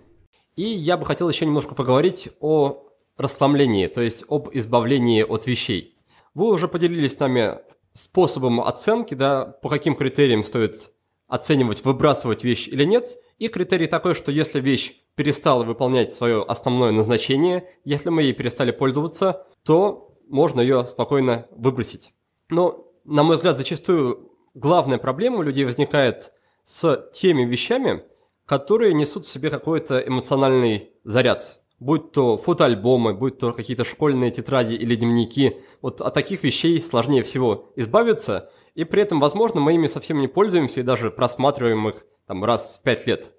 И 0.55 0.63
я 0.63 0.97
бы 0.97 1.05
хотел 1.05 1.29
еще 1.29 1.45
немножко 1.45 1.75
поговорить 1.75 2.29
о 2.39 2.87
расслаблении, 3.17 3.87
то 3.87 4.01
есть 4.01 4.23
об 4.29 4.49
избавлении 4.53 5.23
от 5.23 5.47
вещей. 5.47 5.95
Вы 6.33 6.47
уже 6.47 6.67
поделились 6.67 7.13
с 7.13 7.19
нами 7.19 7.59
способом 7.93 8.61
оценки, 8.61 9.13
да, 9.13 9.45
по 9.45 9.69
каким 9.69 9.95
критериям 9.95 10.43
стоит 10.43 10.91
оценивать, 11.27 11.83
выбрасывать 11.83 12.43
вещь 12.43 12.67
или 12.67 12.83
нет. 12.83 13.17
И 13.37 13.47
критерий 13.47 13.87
такой, 13.87 14.15
что 14.15 14.31
если 14.31 14.59
вещь 14.59 14.93
перестала 15.15 15.63
выполнять 15.63 16.13
свое 16.13 16.43
основное 16.43 16.91
назначение, 16.91 17.69
если 17.83 18.09
мы 18.09 18.23
ей 18.23 18.33
перестали 18.33 18.71
пользоваться, 18.71 19.45
то 19.63 20.17
можно 20.27 20.61
ее 20.61 20.85
спокойно 20.85 21.47
выбросить. 21.51 22.13
Но, 22.49 22.87
на 23.03 23.23
мой 23.23 23.35
взгляд, 23.35 23.57
зачастую 23.57 24.30
главная 24.53 24.97
проблема 24.97 25.37
у 25.37 25.41
людей 25.41 25.65
возникает 25.65 26.31
с 26.63 27.09
теми 27.13 27.43
вещами, 27.43 28.03
которые 28.45 28.93
несут 28.93 29.25
в 29.25 29.29
себе 29.29 29.49
какой-то 29.49 29.99
эмоциональный 29.99 30.91
заряд 31.03 31.61
будь 31.81 32.11
то 32.11 32.37
фотоальбомы, 32.37 33.13
будь 33.13 33.39
то 33.39 33.51
какие-то 33.51 33.83
школьные 33.83 34.31
тетради 34.31 34.75
или 34.75 34.95
дневники. 34.95 35.57
Вот 35.81 35.99
от 35.99 36.13
таких 36.13 36.43
вещей 36.43 36.79
сложнее 36.79 37.23
всего 37.23 37.73
избавиться, 37.75 38.51
и 38.75 38.85
при 38.85 39.01
этом, 39.01 39.19
возможно, 39.19 39.59
мы 39.59 39.73
ими 39.73 39.87
совсем 39.87 40.21
не 40.21 40.27
пользуемся 40.27 40.79
и 40.79 40.83
даже 40.83 41.09
просматриваем 41.09 41.89
их 41.89 42.05
там, 42.27 42.45
раз 42.45 42.79
в 42.79 42.83
пять 42.83 43.07
лет. 43.07 43.31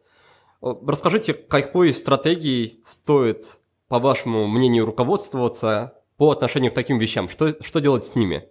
Расскажите, 0.60 1.34
какой 1.34 1.94
стратегией 1.94 2.82
стоит, 2.84 3.58
по 3.88 3.98
вашему 3.98 4.46
мнению, 4.48 4.86
руководствоваться 4.86 5.94
по 6.16 6.30
отношению 6.32 6.72
к 6.72 6.74
таким 6.74 6.98
вещам? 6.98 7.28
Что, 7.28 7.56
что 7.62 7.80
делать 7.80 8.04
с 8.04 8.16
ними? 8.16 8.48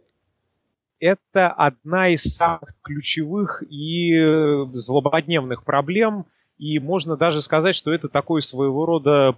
Это 1.01 1.49
одна 1.49 2.09
из 2.09 2.21
самых 2.21 2.75
ключевых 2.83 3.63
и 3.67 4.13
э, 4.13 4.67
злободневных 4.71 5.63
проблем, 5.63 6.27
и 6.59 6.77
можно 6.77 7.17
даже 7.17 7.41
сказать, 7.41 7.75
что 7.75 7.91
это 7.91 8.07
такой 8.07 8.43
своего 8.43 8.85
рода 8.85 9.35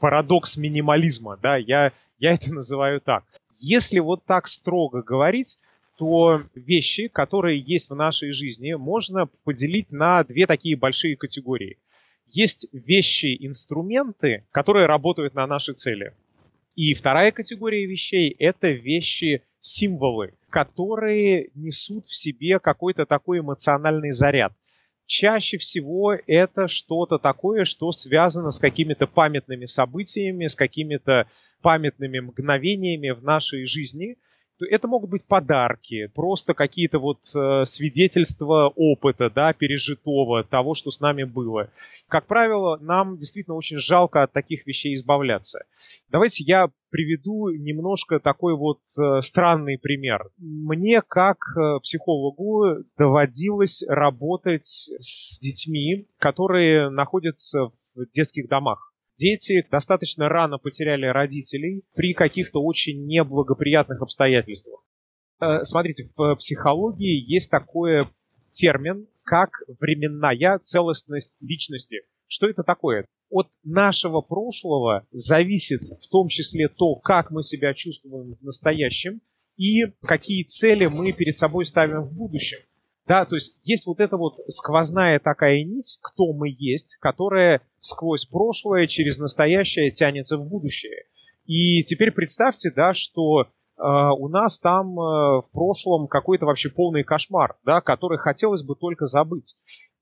парадокс 0.00 0.56
минимализма, 0.56 1.38
да, 1.40 1.56
я, 1.56 1.92
я 2.18 2.34
это 2.34 2.52
называю 2.52 3.00
так. 3.00 3.22
Если 3.60 4.00
вот 4.00 4.24
так 4.24 4.48
строго 4.48 5.02
говорить, 5.02 5.60
то 5.98 6.42
вещи, 6.56 7.06
которые 7.06 7.60
есть 7.60 7.90
в 7.90 7.94
нашей 7.94 8.32
жизни, 8.32 8.74
можно 8.74 9.26
поделить 9.44 9.92
на 9.92 10.24
две 10.24 10.48
такие 10.48 10.76
большие 10.76 11.16
категории. 11.16 11.78
Есть 12.26 12.66
вещи, 12.72 13.36
инструменты, 13.38 14.44
которые 14.50 14.86
работают 14.86 15.34
на 15.34 15.46
наши 15.46 15.74
цели. 15.74 16.12
И 16.74 16.92
вторая 16.94 17.30
категория 17.30 17.86
вещей– 17.86 18.34
это 18.38 18.70
вещи, 18.70 19.42
символы, 19.60 20.34
которые 20.50 21.50
несут 21.54 22.06
в 22.06 22.14
себе 22.14 22.58
какой-то 22.58 23.06
такой 23.06 23.40
эмоциональный 23.40 24.12
заряд 24.12 24.52
чаще 25.08 25.58
всего 25.58 26.12
это 26.12 26.68
что-то 26.68 27.18
такое, 27.18 27.64
что 27.64 27.90
связано 27.90 28.50
с 28.50 28.60
какими-то 28.60 29.08
памятными 29.08 29.64
событиями, 29.64 30.46
с 30.46 30.54
какими-то 30.54 31.26
памятными 31.62 32.20
мгновениями 32.20 33.10
в 33.10 33.24
нашей 33.24 33.64
жизни. 33.64 34.18
Это 34.60 34.88
могут 34.88 35.10
быть 35.10 35.26
подарки, 35.26 36.10
просто 36.14 36.54
какие-то 36.54 36.98
вот 36.98 37.18
э, 37.34 37.64
свидетельства 37.64 38.72
опыта, 38.74 39.30
да, 39.30 39.52
пережитого, 39.52 40.44
того, 40.44 40.74
что 40.74 40.90
с 40.90 41.00
нами 41.00 41.24
было. 41.24 41.70
Как 42.08 42.26
правило, 42.26 42.78
нам 42.80 43.18
действительно 43.18 43.56
очень 43.56 43.78
жалко 43.78 44.22
от 44.22 44.32
таких 44.32 44.66
вещей 44.66 44.94
избавляться. 44.94 45.64
Давайте 46.10 46.44
я 46.44 46.70
приведу 46.90 47.50
немножко 47.50 48.18
такой 48.18 48.56
вот 48.56 48.80
э, 48.98 49.20
странный 49.20 49.78
пример. 49.78 50.30
Мне, 50.38 51.02
как 51.02 51.38
э, 51.56 51.80
психологу, 51.80 52.84
доводилось 52.96 53.84
работать 53.86 54.64
с 54.64 55.38
детьми, 55.38 56.06
которые 56.18 56.88
находятся 56.90 57.70
в 57.94 58.06
детских 58.12 58.48
домах. 58.48 58.87
Дети 59.18 59.66
достаточно 59.68 60.28
рано 60.28 60.58
потеряли 60.58 61.06
родителей 61.06 61.82
при 61.94 62.14
каких-то 62.14 62.62
очень 62.62 63.04
неблагоприятных 63.06 64.00
обстоятельствах. 64.00 64.80
Э, 65.40 65.64
смотрите, 65.64 66.10
в 66.16 66.36
психологии 66.36 67.24
есть 67.28 67.50
такой 67.50 68.06
термин, 68.50 69.08
как 69.24 69.50
временная 69.80 70.58
целостность 70.60 71.34
личности. 71.40 72.02
Что 72.28 72.48
это 72.48 72.62
такое? 72.62 73.06
От 73.28 73.48
нашего 73.64 74.20
прошлого 74.20 75.06
зависит 75.10 75.82
в 75.82 76.08
том 76.10 76.28
числе 76.28 76.68
то, 76.68 76.94
как 76.96 77.30
мы 77.30 77.42
себя 77.42 77.74
чувствуем 77.74 78.36
в 78.36 78.42
настоящем 78.44 79.20
и 79.56 79.86
какие 80.02 80.44
цели 80.44 80.86
мы 80.86 81.12
перед 81.12 81.36
собой 81.36 81.66
ставим 81.66 82.02
в 82.02 82.12
будущем. 82.14 82.58
Да, 83.08 83.24
то 83.24 83.36
есть 83.36 83.56
есть 83.62 83.86
вот 83.86 84.00
эта 84.00 84.18
вот 84.18 84.34
сквозная 84.48 85.18
такая 85.18 85.64
нить, 85.64 85.98
кто 86.02 86.34
мы 86.34 86.54
есть, 86.56 86.98
которая 87.00 87.62
сквозь 87.80 88.26
прошлое, 88.26 88.86
через 88.86 89.18
настоящее 89.18 89.90
тянется 89.90 90.36
в 90.36 90.46
будущее. 90.46 91.06
И 91.46 91.82
теперь 91.84 92.12
представьте, 92.12 92.70
да, 92.70 92.92
что 92.92 93.44
э, 93.44 93.46
у 93.78 94.28
нас 94.28 94.60
там 94.60 94.88
э, 95.00 95.40
в 95.40 95.46
прошлом 95.52 96.06
какой-то 96.06 96.44
вообще 96.44 96.68
полный 96.68 97.02
кошмар, 97.02 97.56
да, 97.64 97.80
который 97.80 98.18
хотелось 98.18 98.62
бы 98.62 98.76
только 98.76 99.06
забыть. 99.06 99.56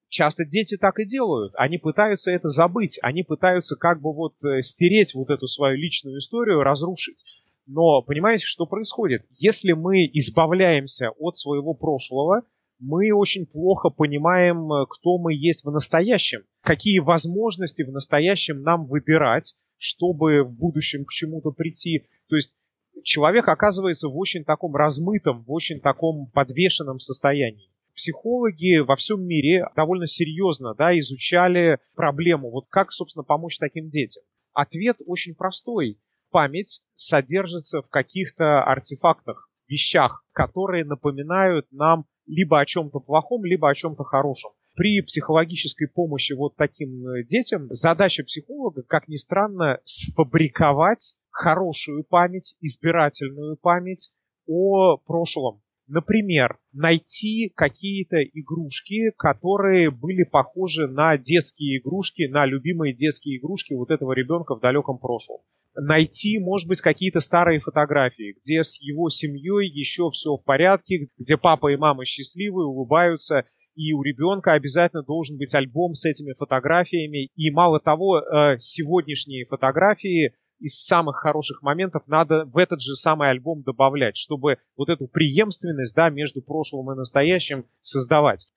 Часто 0.09 0.45
дети 0.45 0.77
так 0.77 0.99
и 0.99 1.07
делают. 1.07 1.53
Они 1.57 1.79
пытаются 1.79 2.33
это 2.33 2.49
забыть, 2.49 2.99
они 3.03 3.23
пытаются 3.23 3.77
как 3.77 4.01
бы 4.01 4.13
вот 4.13 4.35
э, 4.45 4.63
стереть 4.63 5.15
вот 5.15 5.31
эту 5.31 5.47
свою 5.47 5.77
личную 5.77 6.19
историю, 6.19 6.65
разрушить. 6.65 7.25
Но 7.67 8.03
понимаете, 8.03 8.47
что 8.47 8.67
происходит? 8.67 9.25
Если 9.37 9.73
мы 9.75 10.07
избавляемся 10.13 11.11
от 11.21 11.37
своего 11.37 11.73
прошлого, 11.73 12.43
мы 12.79 13.13
очень 13.13 13.47
плохо 13.47 13.91
понимаем, 13.91 14.71
э, 14.73 14.87
кто 14.89 15.19
мы 15.19 15.35
есть 15.35 15.65
в 15.65 15.71
настоящем, 15.71 16.43
какие 16.63 16.99
возможности 16.99 17.83
в 17.83 17.91
настоящем 17.91 18.63
нам 18.63 18.87
выбирать, 18.87 19.55
чтобы 19.79 20.43
в 20.43 20.53
будущем 20.53 21.05
к 21.05 21.13
чему-то 21.13 21.51
прийти. 21.51 22.07
То 22.29 22.37
есть 22.37 22.57
человек 23.03 23.49
оказывается 23.49 24.09
в 24.09 24.17
очень 24.17 24.45
таком 24.45 24.75
размытом, 24.75 25.43
в 25.45 25.53
очень 25.53 25.81
таком 25.81 26.31
подвешенном 26.33 27.01
состоянии. 27.01 27.71
Психологи 27.95 28.81
во 28.81 28.95
всем 28.97 29.27
мире 29.27 29.65
довольно 29.75 30.07
серьезно 30.07 30.75
да, 30.75 30.99
изучали 30.99 31.79
проблему, 31.95 32.51
вот 32.51 32.67
как, 32.69 32.93
собственно, 32.93 33.23
помочь 33.23 33.59
таким 33.59 33.89
детям. 33.89 34.23
Ответ 34.53 34.99
очень 35.07 35.35
простой. 35.35 35.99
Память 36.31 36.83
содержится 36.95 37.81
в 37.81 37.89
каких-то 37.89 38.63
артефактах, 38.65 39.49
вещах, 39.69 40.25
которые 40.33 40.85
напоминают 40.85 41.67
нам 41.71 42.07
либо 42.27 42.61
о 42.61 42.67
чем-то 42.67 43.01
плохом, 43.01 43.45
либо 43.45 43.71
о 43.71 43.75
чем-то 43.75 44.05
хорошем. 44.05 44.51
При 44.75 45.01
психологической 45.01 45.89
помощи 45.89 46.35
вот 46.35 46.57
таким 46.57 47.07
э, 47.09 47.25
детям 47.25 47.69
задача 47.71 48.25
психолога, 48.25 48.83
как 48.83 49.09
ни 49.09 49.17
странно, 49.17 49.81
сфабриковать 49.85 51.17
хорошую 51.31 52.05
память, 52.05 52.57
избирательную 52.61 53.57
память 53.57 54.13
о 54.47 54.97
прошлом. 54.99 55.63
Например, 55.89 56.59
найти 56.73 57.53
какие-то 57.55 58.23
игрушки, 58.23 59.13
которые 59.17 59.91
были 59.91 60.25
похожи 60.25 60.89
на 60.89 61.17
детские 61.17 61.79
игрушки, 61.79 62.27
на 62.29 62.45
любимые 62.45 62.93
детские 62.93 63.39
игрушки 63.39 63.73
вот 63.75 63.91
этого 63.91 64.13
ребенка 64.13 64.57
в 64.57 64.61
далеком 64.61 64.99
прошлом 64.99 65.41
найти, 65.77 66.39
может 66.39 66.69
быть, 66.69 66.81
какие-то 66.81 67.21
старые 67.21 67.61
фотографии, 67.61 68.37
где 68.43 68.63
с 68.63 68.81
его 68.81 69.09
семьей 69.09 69.69
еще 69.69 70.11
все 70.11 70.37
в 70.37 70.45
порядке, 70.45 71.09
где 71.19 71.37
папа 71.37 71.73
и 71.73 71.77
мама 71.77 72.05
счастливы, 72.05 72.67
улыбаются, 72.67 73.45
и 73.75 73.93
у 73.93 74.03
ребенка 74.03 74.55
обязательно 74.55 75.03
должен 75.03 75.37
быть 75.37 75.55
альбом 75.55 75.95
с 75.95 76.07
этими 76.07 76.33
фотографиями. 76.33 77.29
И 77.37 77.51
мало 77.51 77.79
того, 77.79 78.21
э, 78.21 78.59
сегодняшние 78.59 79.45
фотографии 79.45 80.35
из 80.59 80.83
самых 80.83 81.17
хороших 81.17 81.61
моментов 81.63 82.03
надо 82.07 82.47
в 82.47 82.57
этот 82.57 82.81
же 82.81 82.95
самый 82.95 83.29
альбом 83.29 83.63
добавлять, 83.63 84.17
чтобы 84.17 84.57
вот 84.77 84.89
эту 84.89 85.07
преемственность 85.07 85.95
да, 85.95 86.09
между 86.09 86.41
прошлым 86.41 86.91
и 86.93 86.97
настоящим 86.97 87.67
создавать. 87.83 88.49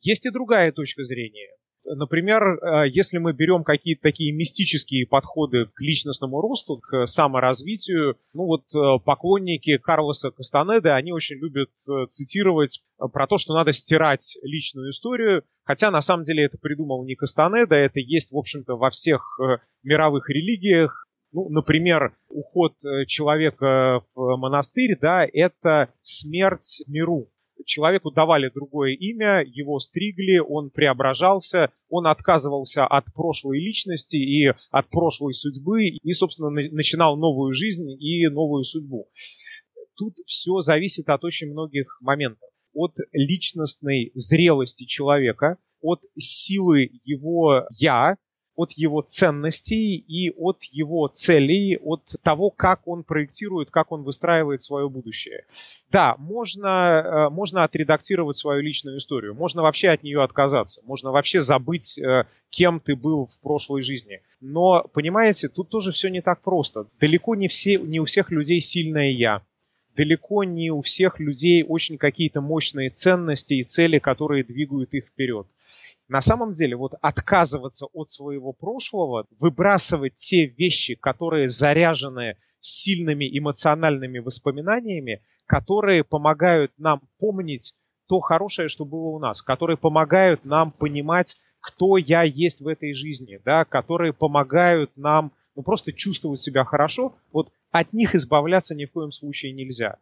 Есть 0.00 0.26
и 0.26 0.30
другая 0.30 0.70
точка 0.70 1.02
зрения. 1.02 1.50
Например, 1.96 2.42
э, 2.42 2.88
если 2.90 3.18
мы 3.18 3.32
берем 3.32 3.64
какие-то 3.64 4.02
такие 4.02 4.34
мистические 4.34 5.06
подходы 5.06 5.66
к 5.66 5.80
личностному 5.80 6.40
росту, 6.40 6.78
к 6.78 7.06
саморазвитию, 7.06 8.16
ну 8.34 8.44
вот 8.44 8.64
э, 8.74 9.02
поклонники 9.04 9.78
Карлоса 9.78 10.30
Кастанеды, 10.30 10.90
они 10.90 11.12
очень 11.12 11.36
любят 11.36 11.70
э, 11.88 12.06
цитировать 12.06 12.82
про 13.12 13.26
то, 13.26 13.38
что 13.38 13.54
надо 13.54 13.72
стирать 13.72 14.36
личную 14.42 14.90
историю, 14.90 15.44
хотя 15.64 15.90
на 15.90 16.00
самом 16.00 16.24
деле 16.24 16.44
это 16.44 16.58
придумал 16.58 17.04
не 17.04 17.14
Кастанеда, 17.14 17.76
это 17.76 18.00
есть, 18.00 18.32
в 18.32 18.36
общем-то, 18.36 18.74
во 18.76 18.90
всех 18.90 19.38
мировых 19.82 20.28
религиях, 20.28 21.06
ну, 21.32 21.48
например, 21.48 22.16
уход 22.28 22.74
человека 23.06 24.02
в 24.14 24.36
монастырь, 24.36 24.98
да, 25.00 25.26
это 25.30 25.92
смерть 26.02 26.82
миру 26.86 27.28
человеку 27.64 28.10
давали 28.10 28.50
другое 28.54 28.92
имя, 28.94 29.44
его 29.44 29.78
стригли, 29.78 30.38
он 30.38 30.70
преображался, 30.70 31.70
он 31.88 32.06
отказывался 32.06 32.86
от 32.86 33.06
прошлой 33.14 33.60
личности 33.60 34.16
и 34.16 34.52
от 34.70 34.88
прошлой 34.90 35.34
судьбы 35.34 35.86
и, 35.88 36.12
собственно, 36.12 36.50
начинал 36.50 37.16
новую 37.16 37.52
жизнь 37.52 37.90
и 37.90 38.28
новую 38.28 38.64
судьбу. 38.64 39.08
Тут 39.96 40.14
все 40.26 40.60
зависит 40.60 41.08
от 41.08 41.24
очень 41.24 41.50
многих 41.50 41.98
моментов. 42.00 42.48
От 42.72 42.94
личностной 43.12 44.12
зрелости 44.14 44.84
человека, 44.84 45.56
от 45.80 46.02
силы 46.16 46.90
его 47.02 47.64
«я», 47.78 48.16
от 48.58 48.72
его 48.72 49.02
ценностей 49.02 49.96
и 49.96 50.30
от 50.36 50.64
его 50.64 51.06
целей, 51.06 51.78
от 51.80 52.16
того, 52.24 52.50
как 52.50 52.88
он 52.88 53.04
проектирует, 53.04 53.70
как 53.70 53.92
он 53.92 54.02
выстраивает 54.02 54.60
свое 54.60 54.88
будущее. 54.88 55.44
Да, 55.92 56.16
можно, 56.18 56.68
э, 56.68 57.28
можно 57.30 57.62
отредактировать 57.62 58.36
свою 58.36 58.60
личную 58.60 58.98
историю, 58.98 59.36
можно 59.36 59.62
вообще 59.62 59.90
от 59.90 60.02
нее 60.02 60.24
отказаться, 60.24 60.82
можно 60.84 61.12
вообще 61.12 61.40
забыть, 61.40 62.00
э, 62.00 62.24
кем 62.50 62.80
ты 62.80 62.96
был 62.96 63.26
в 63.26 63.40
прошлой 63.42 63.82
жизни. 63.82 64.22
Но, 64.40 64.84
понимаете, 64.92 65.48
тут 65.48 65.68
тоже 65.68 65.92
все 65.92 66.08
не 66.08 66.20
так 66.20 66.42
просто. 66.42 66.86
Далеко 66.98 67.36
не, 67.36 67.46
все, 67.46 67.78
не 67.78 68.00
у 68.00 68.06
всех 68.06 68.32
людей 68.32 68.60
сильное 68.60 69.12
«я». 69.12 69.42
Далеко 69.96 70.42
не 70.42 70.70
у 70.70 70.80
всех 70.82 71.20
людей 71.20 71.64
очень 71.64 71.96
какие-то 71.96 72.40
мощные 72.40 72.90
ценности 72.90 73.54
и 73.54 73.62
цели, 73.62 73.98
которые 73.98 74.42
двигают 74.42 74.94
их 74.94 75.06
вперед. 75.06 75.46
На 76.08 76.22
самом 76.22 76.52
деле, 76.52 76.74
вот 76.74 76.94
отказываться 77.02 77.86
от 77.92 78.08
своего 78.08 78.54
прошлого, 78.54 79.26
выбрасывать 79.38 80.14
те 80.14 80.46
вещи, 80.46 80.94
которые 80.94 81.50
заряжены 81.50 82.38
сильными 82.60 83.28
эмоциональными 83.38 84.18
воспоминаниями, 84.18 85.22
которые 85.46 86.04
помогают 86.04 86.72
нам 86.78 87.02
помнить 87.18 87.74
то 88.08 88.20
хорошее, 88.20 88.68
что 88.68 88.86
было 88.86 89.08
у 89.08 89.18
нас, 89.18 89.42
которые 89.42 89.76
помогают 89.76 90.46
нам 90.46 90.72
понимать, 90.72 91.36
кто 91.60 91.98
я 91.98 92.22
есть 92.22 92.62
в 92.62 92.68
этой 92.68 92.94
жизни, 92.94 93.38
да, 93.44 93.66
которые 93.66 94.14
помогают 94.14 94.90
нам 94.96 95.32
ну, 95.54 95.62
просто 95.62 95.92
чувствовать 95.92 96.40
себя 96.40 96.64
хорошо, 96.64 97.16
вот 97.32 97.52
от 97.70 97.92
них 97.92 98.14
избавляться 98.14 98.74
ни 98.74 98.86
в 98.86 98.92
коем 98.92 99.12
случае 99.12 99.52
нельзя 99.52 99.98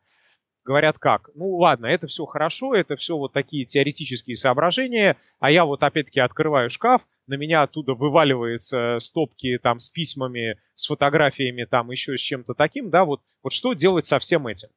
говорят 0.66 0.98
как? 0.98 1.30
Ну 1.34 1.56
ладно, 1.56 1.86
это 1.86 2.08
все 2.08 2.26
хорошо, 2.26 2.74
это 2.74 2.96
все 2.96 3.16
вот 3.16 3.32
такие 3.32 3.64
теоретические 3.64 4.36
соображения, 4.36 5.16
а 5.38 5.50
я 5.50 5.64
вот 5.64 5.82
опять-таки 5.82 6.20
открываю 6.20 6.68
шкаф, 6.68 7.06
на 7.26 7.34
меня 7.34 7.62
оттуда 7.62 7.94
вываливаются 7.94 8.98
стопки 9.00 9.58
там 9.62 9.78
с 9.78 9.88
письмами, 9.88 10.58
с 10.74 10.86
фотографиями, 10.86 11.64
там 11.64 11.90
еще 11.90 12.16
с 12.16 12.20
чем-то 12.20 12.54
таким, 12.54 12.90
да, 12.90 13.04
вот, 13.04 13.22
вот 13.42 13.52
что 13.52 13.72
делать 13.72 14.04
со 14.04 14.18
всем 14.18 14.46
этим? 14.48 14.68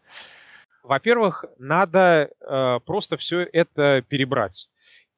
Во-первых, 0.84 1.46
надо 1.58 2.30
э, 2.40 2.80
просто 2.86 3.18
все 3.18 3.48
это 3.52 4.04
перебрать. 4.08 4.70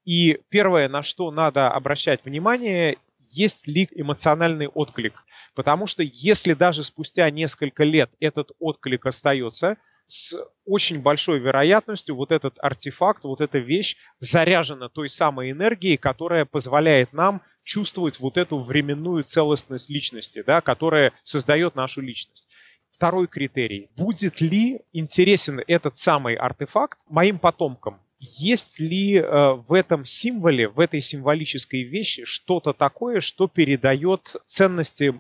И 0.06 0.40
первое, 0.50 0.90
на 0.90 1.04
что 1.04 1.30
надо 1.32 1.70
обращать 1.70 2.26
внимание, 2.26 2.98
есть 3.20 3.68
ли 3.68 3.88
эмоциональный 3.94 4.68
отклик. 4.68 5.24
Потому 5.54 5.86
что 5.86 6.02
если 6.04 6.54
даже 6.54 6.84
спустя 6.84 7.30
несколько 7.30 7.84
лет 7.84 8.10
этот 8.20 8.52
отклик 8.60 9.06
остается, 9.06 9.78
с 10.12 10.36
очень 10.66 11.02
большой 11.02 11.40
вероятностью 11.40 12.16
вот 12.16 12.32
этот 12.32 12.56
артефакт, 12.60 13.24
вот 13.24 13.40
эта 13.40 13.60
вещь 13.60 13.96
заряжена 14.20 14.90
той 14.90 15.08
самой 15.08 15.52
энергией, 15.52 15.96
которая 15.96 16.44
позволяет 16.44 17.14
нам 17.14 17.42
чувствовать 17.64 18.20
вот 18.20 18.38
эту 18.38 18.60
временную 18.60 19.24
целостность 19.24 19.90
личности, 19.90 20.44
да, 20.46 20.60
которая 20.62 21.14
создает 21.24 21.76
нашу 21.76 22.02
личность. 22.02 22.50
Второй 22.92 23.28
критерий. 23.28 23.90
Будет 23.96 24.42
ли 24.42 24.82
интересен 24.92 25.62
этот 25.66 25.96
самый 25.96 26.36
артефакт 26.36 27.00
моим 27.08 27.40
потомкам? 27.40 28.02
Есть 28.20 28.80
ли 28.80 29.16
э, 29.16 29.54
в 29.54 29.74
этом 29.74 30.06
символе, 30.06 30.68
в 30.68 30.80
этой 30.80 31.02
символической 31.02 31.84
вещи 31.84 32.26
что-то 32.26 32.74
такое, 32.74 33.22
что 33.22 33.48
передает 33.48 34.36
ценности 34.46 35.20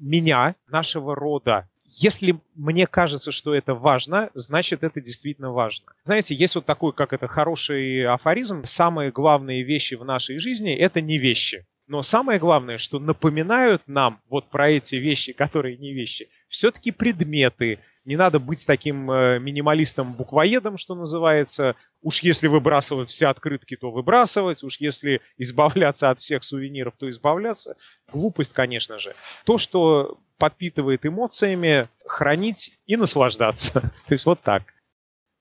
меня, 0.00 0.56
нашего 0.66 1.14
рода, 1.14 1.68
если 2.00 2.40
мне 2.54 2.86
кажется, 2.86 3.32
что 3.32 3.54
это 3.54 3.74
важно, 3.74 4.30
значит 4.34 4.82
это 4.82 5.00
действительно 5.00 5.52
важно. 5.52 5.92
Знаете, 6.04 6.34
есть 6.34 6.54
вот 6.54 6.64
такой, 6.64 6.92
как 6.92 7.12
это, 7.12 7.28
хороший 7.28 8.06
афоризм. 8.06 8.64
Самые 8.64 9.10
главные 9.10 9.62
вещи 9.62 9.94
в 9.94 10.04
нашей 10.04 10.38
жизни– 10.38 10.74
это 10.76 11.00
не 11.00 11.18
вещи. 11.18 11.66
Но 11.86 12.00
самое 12.02 12.38
главное, 12.38 12.78
что 12.78 12.98
напоминают 12.98 13.82
нам 13.86 14.22
вот 14.30 14.48
про 14.48 14.70
эти 14.70 14.96
вещи, 14.96 15.32
которые 15.32 15.76
не 15.76 15.92
вещи, 15.92 16.30
все-таки 16.48 16.92
предметы. 16.92 17.80
Не 18.04 18.16
надо 18.16 18.40
быть 18.40 18.66
таким 18.66 19.10
э, 19.10 19.38
минималистом-буквоедом, 19.38 20.76
что 20.76 20.94
называется. 20.94 21.76
Уж 22.00 22.22
если 22.22 22.48
выбрасывать 22.48 23.10
все 23.10 23.26
открытки, 23.26 23.76
то 23.76 23.90
выбрасывать. 23.90 24.64
Уж 24.64 24.78
если 24.80 25.20
избавляться 25.36 26.10
от 26.10 26.18
всех 26.18 26.42
сувениров, 26.42 26.94
то 26.98 27.08
избавляться. 27.10 27.76
Глупость, 28.10 28.54
конечно 28.54 28.98
же. 28.98 29.14
То, 29.44 29.58
что 29.58 30.18
подпитывает 30.42 31.06
эмоциями, 31.06 31.88
хранить 32.04 32.72
и 32.86 32.96
наслаждаться. 32.96 33.80
То 34.08 34.12
есть 34.12 34.26
вот 34.26 34.40
так. 34.42 34.64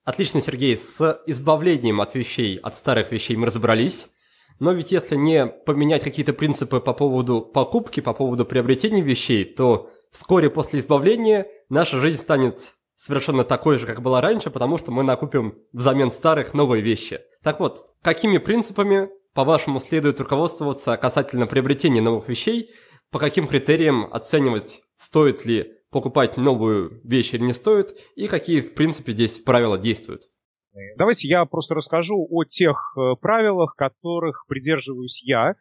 Отлично, 0.04 0.42
Сергей. 0.42 0.78
С 0.78 1.24
избавлением 1.26 2.02
от 2.02 2.14
вещей, 2.14 2.58
от 2.58 2.76
старых 2.76 3.12
вещей 3.12 3.36
мы 3.36 3.48
разобрались. 3.48 4.10
Но 4.60 4.74
ведь 4.74 4.92
если 4.92 5.16
не 5.16 5.48
поменять 5.48 6.04
какие-то 6.04 6.34
принципы 6.34 6.80
по 6.80 6.94
поводу 6.94 7.42
покупки, 7.42 8.00
по 8.00 8.14
поводу 8.14 8.46
приобретения 8.46 9.02
вещей, 9.02 9.44
то 9.44 9.90
вскоре 10.12 10.52
после 10.52 10.80
избавления 10.80 11.48
наша 11.70 11.98
жизнь 11.98 12.22
станет 12.22 12.76
совершенно 12.94 13.44
такой 13.44 13.80
же, 13.80 13.88
как 13.88 14.04
была 14.04 14.22
раньше, 14.22 14.52
потому 14.52 14.78
что 14.78 14.92
мы 14.92 15.02
накупим 15.02 15.56
взамен 15.74 16.12
старых 16.12 16.54
новые 16.54 16.84
вещи. 16.84 17.22
Так 17.42 17.60
вот, 17.60 17.88
какими 18.04 18.38
принципами, 18.38 19.10
по-вашему, 19.34 19.80
следует 19.80 20.20
руководствоваться 20.20 20.96
касательно 20.96 21.48
приобретения 21.48 22.02
новых 22.02 22.30
вещей, 22.30 22.70
по 23.12 23.20
каким 23.20 23.46
критериям 23.48 24.08
оценивать, 24.12 24.82
стоит 25.02 25.46
ли 25.46 25.74
покупать 25.90 26.38
новую 26.38 27.02
вещь 27.04 27.34
или 27.34 27.42
не 27.42 27.54
стоит, 27.54 27.98
и 28.16 28.28
какие, 28.28 28.62
в 28.62 28.76
принципе, 28.76 29.12
здесь 29.14 29.40
правила 29.40 29.78
действуют? 29.78 30.22
Давайте 30.98 31.28
я 31.28 31.44
просто 31.46 31.76
расскажу 31.76 32.28
о 32.30 32.46
тех 32.46 32.96
э, 32.96 33.16
правилах, 33.20 33.76
которых 33.76 34.46
придерживаюсь 34.48 35.22
я. 35.26 35.56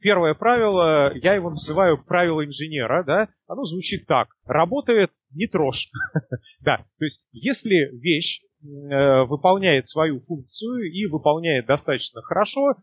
Первое 0.00 0.34
правило, 0.34 1.12
я 1.14 1.34
его 1.34 1.50
называю 1.50 2.02
правило 2.02 2.44
инженера, 2.44 3.04
да, 3.04 3.28
оно 3.46 3.64
звучит 3.64 4.06
так. 4.06 4.28
Работает, 4.44 5.10
не 5.30 5.46
трожь. 5.46 5.88
да, 6.60 6.78
то 6.78 7.04
есть 7.04 7.22
если 7.30 7.90
вещь 8.00 8.40
э, 8.62 9.24
выполняет 9.24 9.86
свою 9.86 10.20
функцию 10.20 10.90
и 10.90 11.06
выполняет 11.06 11.66
достаточно 11.66 12.22
хорошо, 12.22 12.74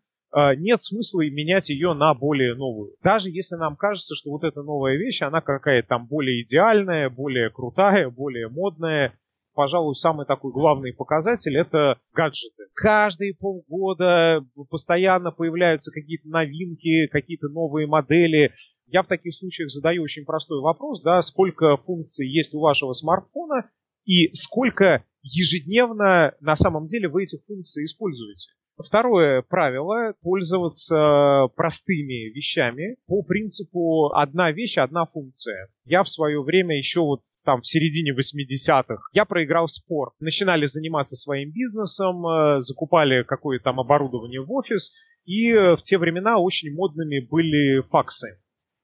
нет 0.58 0.82
смысла 0.82 1.22
менять 1.30 1.70
ее 1.70 1.94
на 1.94 2.14
более 2.14 2.56
новую. 2.56 2.96
Даже 3.04 3.30
если 3.30 3.56
нам 3.56 3.76
кажется, 3.76 4.16
что 4.16 4.32
вот 4.32 4.44
эта 4.44 4.64
новая 4.64 4.96
вещь, 4.98 5.22
она 5.22 5.42
какая-то 5.42 5.88
там 5.88 6.08
более 6.08 6.42
идеальная, 6.44 7.10
более 7.10 7.50
крутая, 7.50 8.10
более 8.10 8.50
модная, 8.50 9.14
пожалуй, 9.54 9.96
самый 9.96 10.26
такой 10.26 10.52
главный 10.52 10.94
показатель– 10.94 11.56
это 11.60 12.00
гаджеты. 12.14 12.64
Каждые 12.74 13.36
полгода 13.36 14.44
постоянно 14.70 15.32
появляются 15.32 15.92
какие-то 15.92 16.28
новинки, 16.28 17.08
какие-то 17.08 17.50
новые 17.50 17.86
модели. 17.88 18.52
Я 18.88 19.04
в 19.04 19.08
таких 19.08 19.36
случаях 19.36 19.70
задаю 19.70 20.04
очень 20.04 20.26
простой 20.26 20.62
вопрос, 20.62 21.02
да, 21.04 21.22
сколько 21.22 21.78
функций 21.78 22.28
есть 22.28 22.54
у 22.54 22.60
вашего 22.60 22.94
смартфона 22.94 23.70
и 24.06 24.34
сколько 24.34 25.06
ежедневно 25.22 26.36
на 26.42 26.56
самом 26.56 26.86
деле 26.86 27.08
вы 27.08 27.24
этих 27.24 27.40
функций 27.46 27.86
используете. 27.86 28.52
Второе 28.78 29.44
правило– 29.44 30.16
пользоваться 30.22 31.48
простыми 31.56 32.34
вещами 32.34 32.98
по 33.06 33.22
принципу 33.22 34.12
«одна 34.14 34.52
вещь, 34.52 34.78
одна 34.78 35.06
функция». 35.06 35.70
Я 35.86 36.04
в 36.04 36.10
свое 36.10 36.42
время 36.42 36.76
еще 36.78 37.02
вот 37.02 37.22
там 37.46 37.62
в 37.62 37.68
середине 37.68 38.14
80-х, 38.14 39.04
я 39.14 39.26
проиграл 39.26 39.68
спорт. 39.68 40.14
Начинали 40.20 40.66
заниматься 40.66 41.16
своим 41.16 41.52
бизнесом, 41.52 42.26
э, 42.26 42.60
закупали 42.60 43.24
какое-то 43.24 43.66
там 43.66 43.80
оборудование 43.80 44.42
в 44.42 44.52
офис, 44.52 44.94
и 45.26 45.54
в 45.54 45.78
те 45.84 45.98
времена 45.98 46.40
очень 46.40 46.74
модными 46.74 47.20
были 47.20 47.82
факсы. 47.90 48.40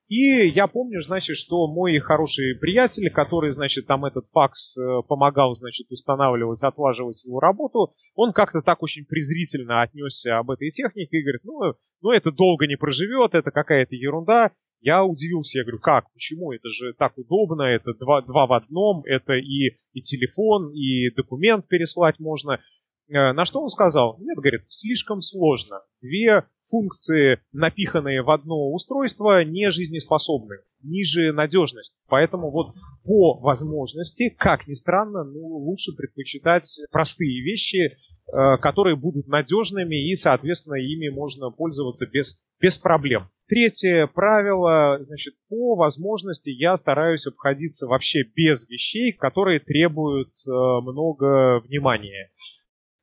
И 0.09 0.47
я 0.47 0.65
помню, 0.65 1.01
значит, 1.01 1.37
что 1.37 1.67
мой 1.67 1.99
хороший 1.99 2.55
приятель, 2.55 3.11
который, 3.11 3.51
значит, 3.51 3.85
там 3.85 4.05
этот 4.05 4.25
факс 4.33 4.75
э, 4.75 4.81
помогал, 5.07 5.53
значит, 5.53 5.85
устанавливать, 5.91 6.63
отлаживать 6.63 7.23
его 7.25 7.39
работу, 7.39 7.93
он 8.15 8.33
как-то 8.33 8.61
так 8.61 8.81
очень 8.81 9.05
презрительно 9.05 9.83
отнесся 9.83 10.39
об 10.39 10.49
этой 10.49 10.69
технике 10.69 11.15
и 11.15 11.21
говорит, 11.21 11.41
ну, 11.43 11.59
ну 12.01 12.11
это 12.11 12.31
долго 12.31 12.65
не 12.65 12.75
проживет, 12.75 13.35
это 13.35 13.51
какая-то 13.51 13.93
ерунда. 13.93 14.51
Я 14.81 15.03
удивился, 15.03 15.59
я 15.59 15.63
говорю, 15.63 15.79
как, 15.79 16.11
почему, 16.11 16.53
это 16.53 16.69
же 16.69 16.93
так 16.97 17.15
удобно, 17.15 17.61
это 17.63 17.93
два, 17.93 18.23
два 18.23 18.47
в 18.47 18.53
одном, 18.53 19.03
это 19.05 19.33
и, 19.33 19.77
и 19.93 20.01
телефон, 20.01 20.73
и 20.73 21.13
документ 21.15 21.67
переслать 21.67 22.17
можно. 22.17 22.59
Э, 23.09 23.33
на 23.33 23.45
что 23.45 23.61
он 23.61 23.69
сказал? 23.69 24.17
Нет, 24.19 24.37
говорит, 24.37 24.61
слишком 24.69 25.21
сложно. 25.21 25.81
Две 26.01 26.43
функции, 26.69 27.39
напиханные 27.51 28.21
в 28.21 28.29
одно 28.29 28.71
устройство, 28.71 29.43
не 29.43 29.71
жизнеспособны, 29.71 30.57
ниже 30.83 31.33
надежность. 31.33 31.97
Поэтому 32.07 32.51
вот 32.51 32.75
по 33.03 33.39
возможности, 33.39 34.29
как 34.37 34.67
ни 34.67 34.73
странно, 34.73 35.23
ну, 35.23 35.39
лучше 35.39 35.93
предпочитать 35.95 36.79
простые 36.91 37.41
вещи, 37.41 37.97
э, 38.31 38.57
которые 38.61 38.95
будут 38.95 39.27
надежными 39.27 39.95
и, 39.95 40.15
соответственно, 40.15 40.75
ими 40.75 41.09
можно 41.09 41.49
пользоваться 41.49 42.05
без, 42.05 42.43
без 42.61 42.77
проблем. 42.77 43.23
Третье 43.47 44.05
правило, 44.05 44.99
значит, 45.01 45.33
по 45.49 45.75
возможности 45.75 46.51
я 46.51 46.77
стараюсь 46.77 47.25
обходиться 47.25 47.87
вообще 47.87 48.19
без 48.35 48.69
вещей, 48.69 49.11
которые 49.13 49.59
требуют 49.59 50.29
э, 50.45 50.51
много 50.51 51.59
внимания 51.61 52.29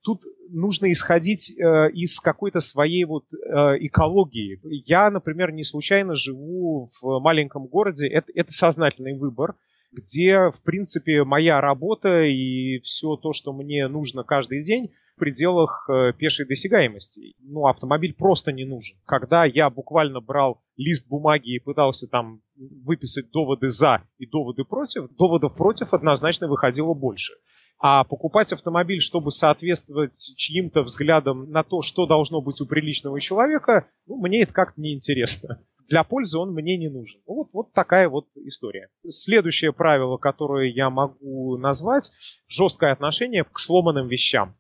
тут 0.07 0.23
нужно 0.51 0.93
исходить 0.93 1.51
э, 1.51 1.91
из 1.91 2.21
какой-то 2.21 2.61
своей 2.61 3.05
вот 3.05 3.25
э, 3.35 3.37
экологии. 3.81 4.61
Я, 4.63 5.11
например, 5.11 5.51
не 5.51 5.65
случайно 5.65 6.15
живу 6.15 6.87
в 7.01 7.19
маленьком 7.21 7.67
городе. 7.67 8.07
Это, 8.07 8.31
это 8.33 8.53
сознательный 8.53 9.19
выбор, 9.19 9.57
где, 9.91 10.53
в 10.53 10.63
принципе, 10.65 11.25
моя 11.25 11.61
работа 11.61 12.23
и 12.23 12.79
все 12.85 13.17
то, 13.17 13.33
что 13.33 13.53
мне 13.53 13.89
нужно 13.89 14.23
каждый 14.23 14.63
день, 14.63 14.93
в 15.17 15.19
пределах 15.19 15.89
э, 15.89 16.13
пешей 16.13 16.47
досягаемости. 16.47 17.35
Ну, 17.41 17.67
автомобиль 17.67 18.15
просто 18.15 18.53
не 18.53 18.65
нужен. 18.65 18.97
Когда 19.07 19.45
я 19.45 19.71
буквально 19.71 20.21
брал 20.21 20.63
лист 20.77 21.09
бумаги 21.09 21.57
и 21.57 21.59
пытался 21.59 22.07
там 22.07 22.43
выписать 22.55 23.31
доводы 23.33 23.71
за 23.71 24.03
и 24.19 24.27
доводы 24.27 24.65
против, 24.65 25.09
доводов 25.17 25.57
против 25.57 25.93
однозначно 25.93 26.47
выходило 26.47 26.95
больше. 26.95 27.33
А 27.79 28.05
покупать 28.05 28.53
автомобиль, 28.53 29.01
чтобы 29.01 29.31
соответствовать 29.31 30.15
чьим-то 30.37 30.83
взглядам 30.83 31.51
на 31.51 31.63
то, 31.63 31.83
что 31.83 32.07
должно 32.07 32.41
быть 32.41 32.61
у 32.61 32.67
приличного 32.67 33.21
человека, 33.21 33.87
ну, 34.07 34.17
мне 34.17 34.43
это 34.43 34.53
как-то 34.53 34.81
неинтересно. 34.81 35.63
Для 35.87 36.03
пользы 36.03 36.39
он 36.39 36.53
мне 36.53 36.77
не 36.79 36.89
нужен. 36.89 37.21
Ну, 37.27 37.35
вот, 37.35 37.49
вот 37.53 37.73
такая 37.73 38.09
вот 38.09 38.27
история. 38.37 38.89
Следующее 39.07 39.73
правило, 39.73 40.17
которое 40.17 40.71
я 40.71 40.91
могу 40.91 41.59
назвать, 41.59 42.11
жесткое 42.49 42.93
отношение 42.93 43.45
к 43.45 43.59
сломанным 43.59 44.09
вещам 44.09 44.57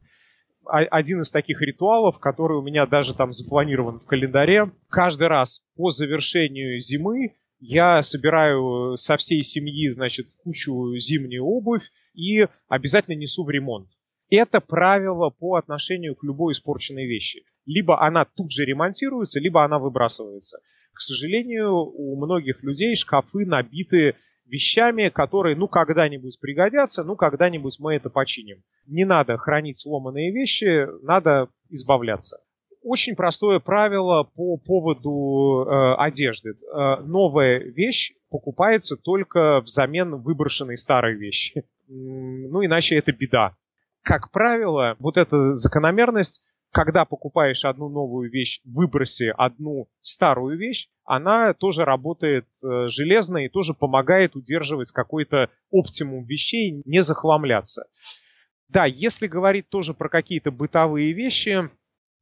один 0.68 1.20
из 1.20 1.30
таких 1.30 1.62
ритуалов, 1.62 2.18
который 2.18 2.58
у 2.58 2.62
меня 2.62 2.86
даже 2.86 3.14
там 3.14 3.32
запланирован 3.32 4.00
в 4.00 4.04
календаре. 4.04 4.72
Каждый 4.88 5.28
раз 5.28 5.62
по 5.76 5.90
завершению 5.90 6.80
зимы 6.80 7.36
я 7.58 8.02
собираю 8.02 8.96
со 8.96 9.16
всей 9.16 9.42
семьи, 9.42 9.88
значит, 9.88 10.26
кучу 10.42 10.96
зимнюю 10.98 11.44
обувь 11.44 11.90
и 12.16 12.46
обязательно 12.68 13.14
несу 13.14 13.44
в 13.44 13.50
ремонт. 13.50 13.88
Это 14.28 14.60
правило 14.60 15.30
по 15.30 15.54
отношению 15.54 16.16
к 16.16 16.24
любой 16.24 16.52
испорченной 16.52 17.06
вещи. 17.06 17.44
Либо 17.64 18.02
она 18.04 18.24
тут 18.24 18.50
же 18.50 18.64
ремонтируется, 18.64 19.38
либо 19.38 19.64
она 19.64 19.78
выбрасывается. 19.78 20.58
К 20.92 21.00
сожалению, 21.00 21.74
у 21.74 22.16
многих 22.16 22.62
людей 22.62 22.96
шкафы 22.96 23.44
набиты 23.44 24.16
вещами, 24.46 25.10
которые, 25.10 25.56
ну, 25.56 25.68
когда-нибудь 25.68 26.40
пригодятся, 26.40 27.04
ну, 27.04 27.16
когда-нибудь 27.16 27.76
мы 27.80 27.94
это 27.94 28.10
починим. 28.10 28.62
Не 28.86 29.04
надо 29.04 29.36
хранить 29.36 29.78
сломанные 29.78 30.32
вещи, 30.32 30.86
надо 31.04 31.48
избавляться. 31.68 32.38
Очень 32.82 33.16
простое 33.16 33.58
правило 33.58 34.22
по 34.22 34.56
поводу 34.58 35.66
э, 35.68 35.94
одежды. 35.98 36.50
Э, 36.50 37.00
новая 37.02 37.58
вещь 37.58 38.12
покупается 38.30 38.96
только 38.96 39.60
взамен 39.60 40.16
выброшенной 40.22 40.78
старой 40.78 41.16
вещи. 41.16 41.64
Ну, 41.88 42.64
иначе 42.64 42.96
это 42.96 43.12
беда. 43.12 43.56
Как 44.02 44.30
правило, 44.30 44.96
вот 44.98 45.16
эта 45.16 45.52
закономерность, 45.52 46.44
когда 46.72 47.04
покупаешь 47.04 47.64
одну 47.64 47.88
новую 47.88 48.30
вещь, 48.30 48.60
выброси 48.64 49.32
одну 49.36 49.88
старую 50.00 50.58
вещь, 50.58 50.88
она 51.04 51.54
тоже 51.54 51.84
работает 51.84 52.46
э, 52.62 52.86
железно 52.88 53.38
и 53.38 53.48
тоже 53.48 53.74
помогает 53.74 54.36
удерживать 54.36 54.90
какой-то 54.92 55.50
оптимум 55.70 56.24
вещей, 56.24 56.82
не 56.84 57.02
захламляться. 57.02 57.86
Да, 58.68 58.84
если 58.84 59.26
говорить 59.26 59.68
тоже 59.68 59.94
про 59.94 60.08
какие-то 60.08 60.50
бытовые 60.50 61.12
вещи, 61.12 61.70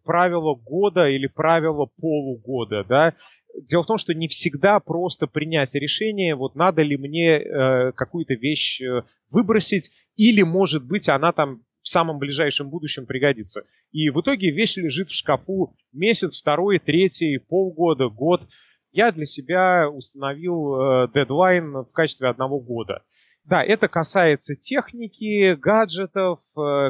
правило 0.05 0.55
года 0.55 1.09
или 1.09 1.27
правило 1.27 1.89
полугода, 2.01 2.85
да. 2.85 3.15
Дело 3.62 3.83
в 3.83 3.87
том, 3.87 3.99
что 3.99 4.15
не 4.15 4.29
всегда 4.29 4.79
просто 4.81 5.27
принять 5.27 5.75
решение, 5.75 6.35
вот 6.35 6.55
надо 6.55 6.83
ли 6.83 6.97
мне 6.97 7.39
э, 7.39 7.93
какую-то 7.93 8.35
вещь 8.35 8.83
э, 8.83 9.03
выбросить, 9.35 9.91
или, 10.16 10.43
может 10.43 10.87
быть, 10.87 11.09
она 11.09 11.32
там 11.32 11.64
в 11.82 11.89
самом 11.89 12.18
ближайшем 12.18 12.70
будущем 12.70 13.05
пригодится. 13.05 13.64
И 13.93 14.09
в 14.09 14.20
итоге 14.20 14.51
вещь 14.51 14.76
лежит 14.76 15.11
в 15.11 15.14
шкафу 15.14 15.76
месяц, 15.93 16.41
второй, 16.41 16.78
третий, 16.78 17.37
полгода, 17.39 18.09
год. 18.09 18.49
я 18.95 19.11
для 19.12 19.24
себя 19.24 19.91
установил 19.91 21.09
дедлайн 21.12 21.72
в 21.72 21.93
качестве 21.93 22.28
одного 22.28 22.61
года. 22.61 23.03
Да, 23.45 23.62
это 23.62 23.89
касается 23.89 24.57
техники, 24.57 25.55
гаджетов, 25.55 26.41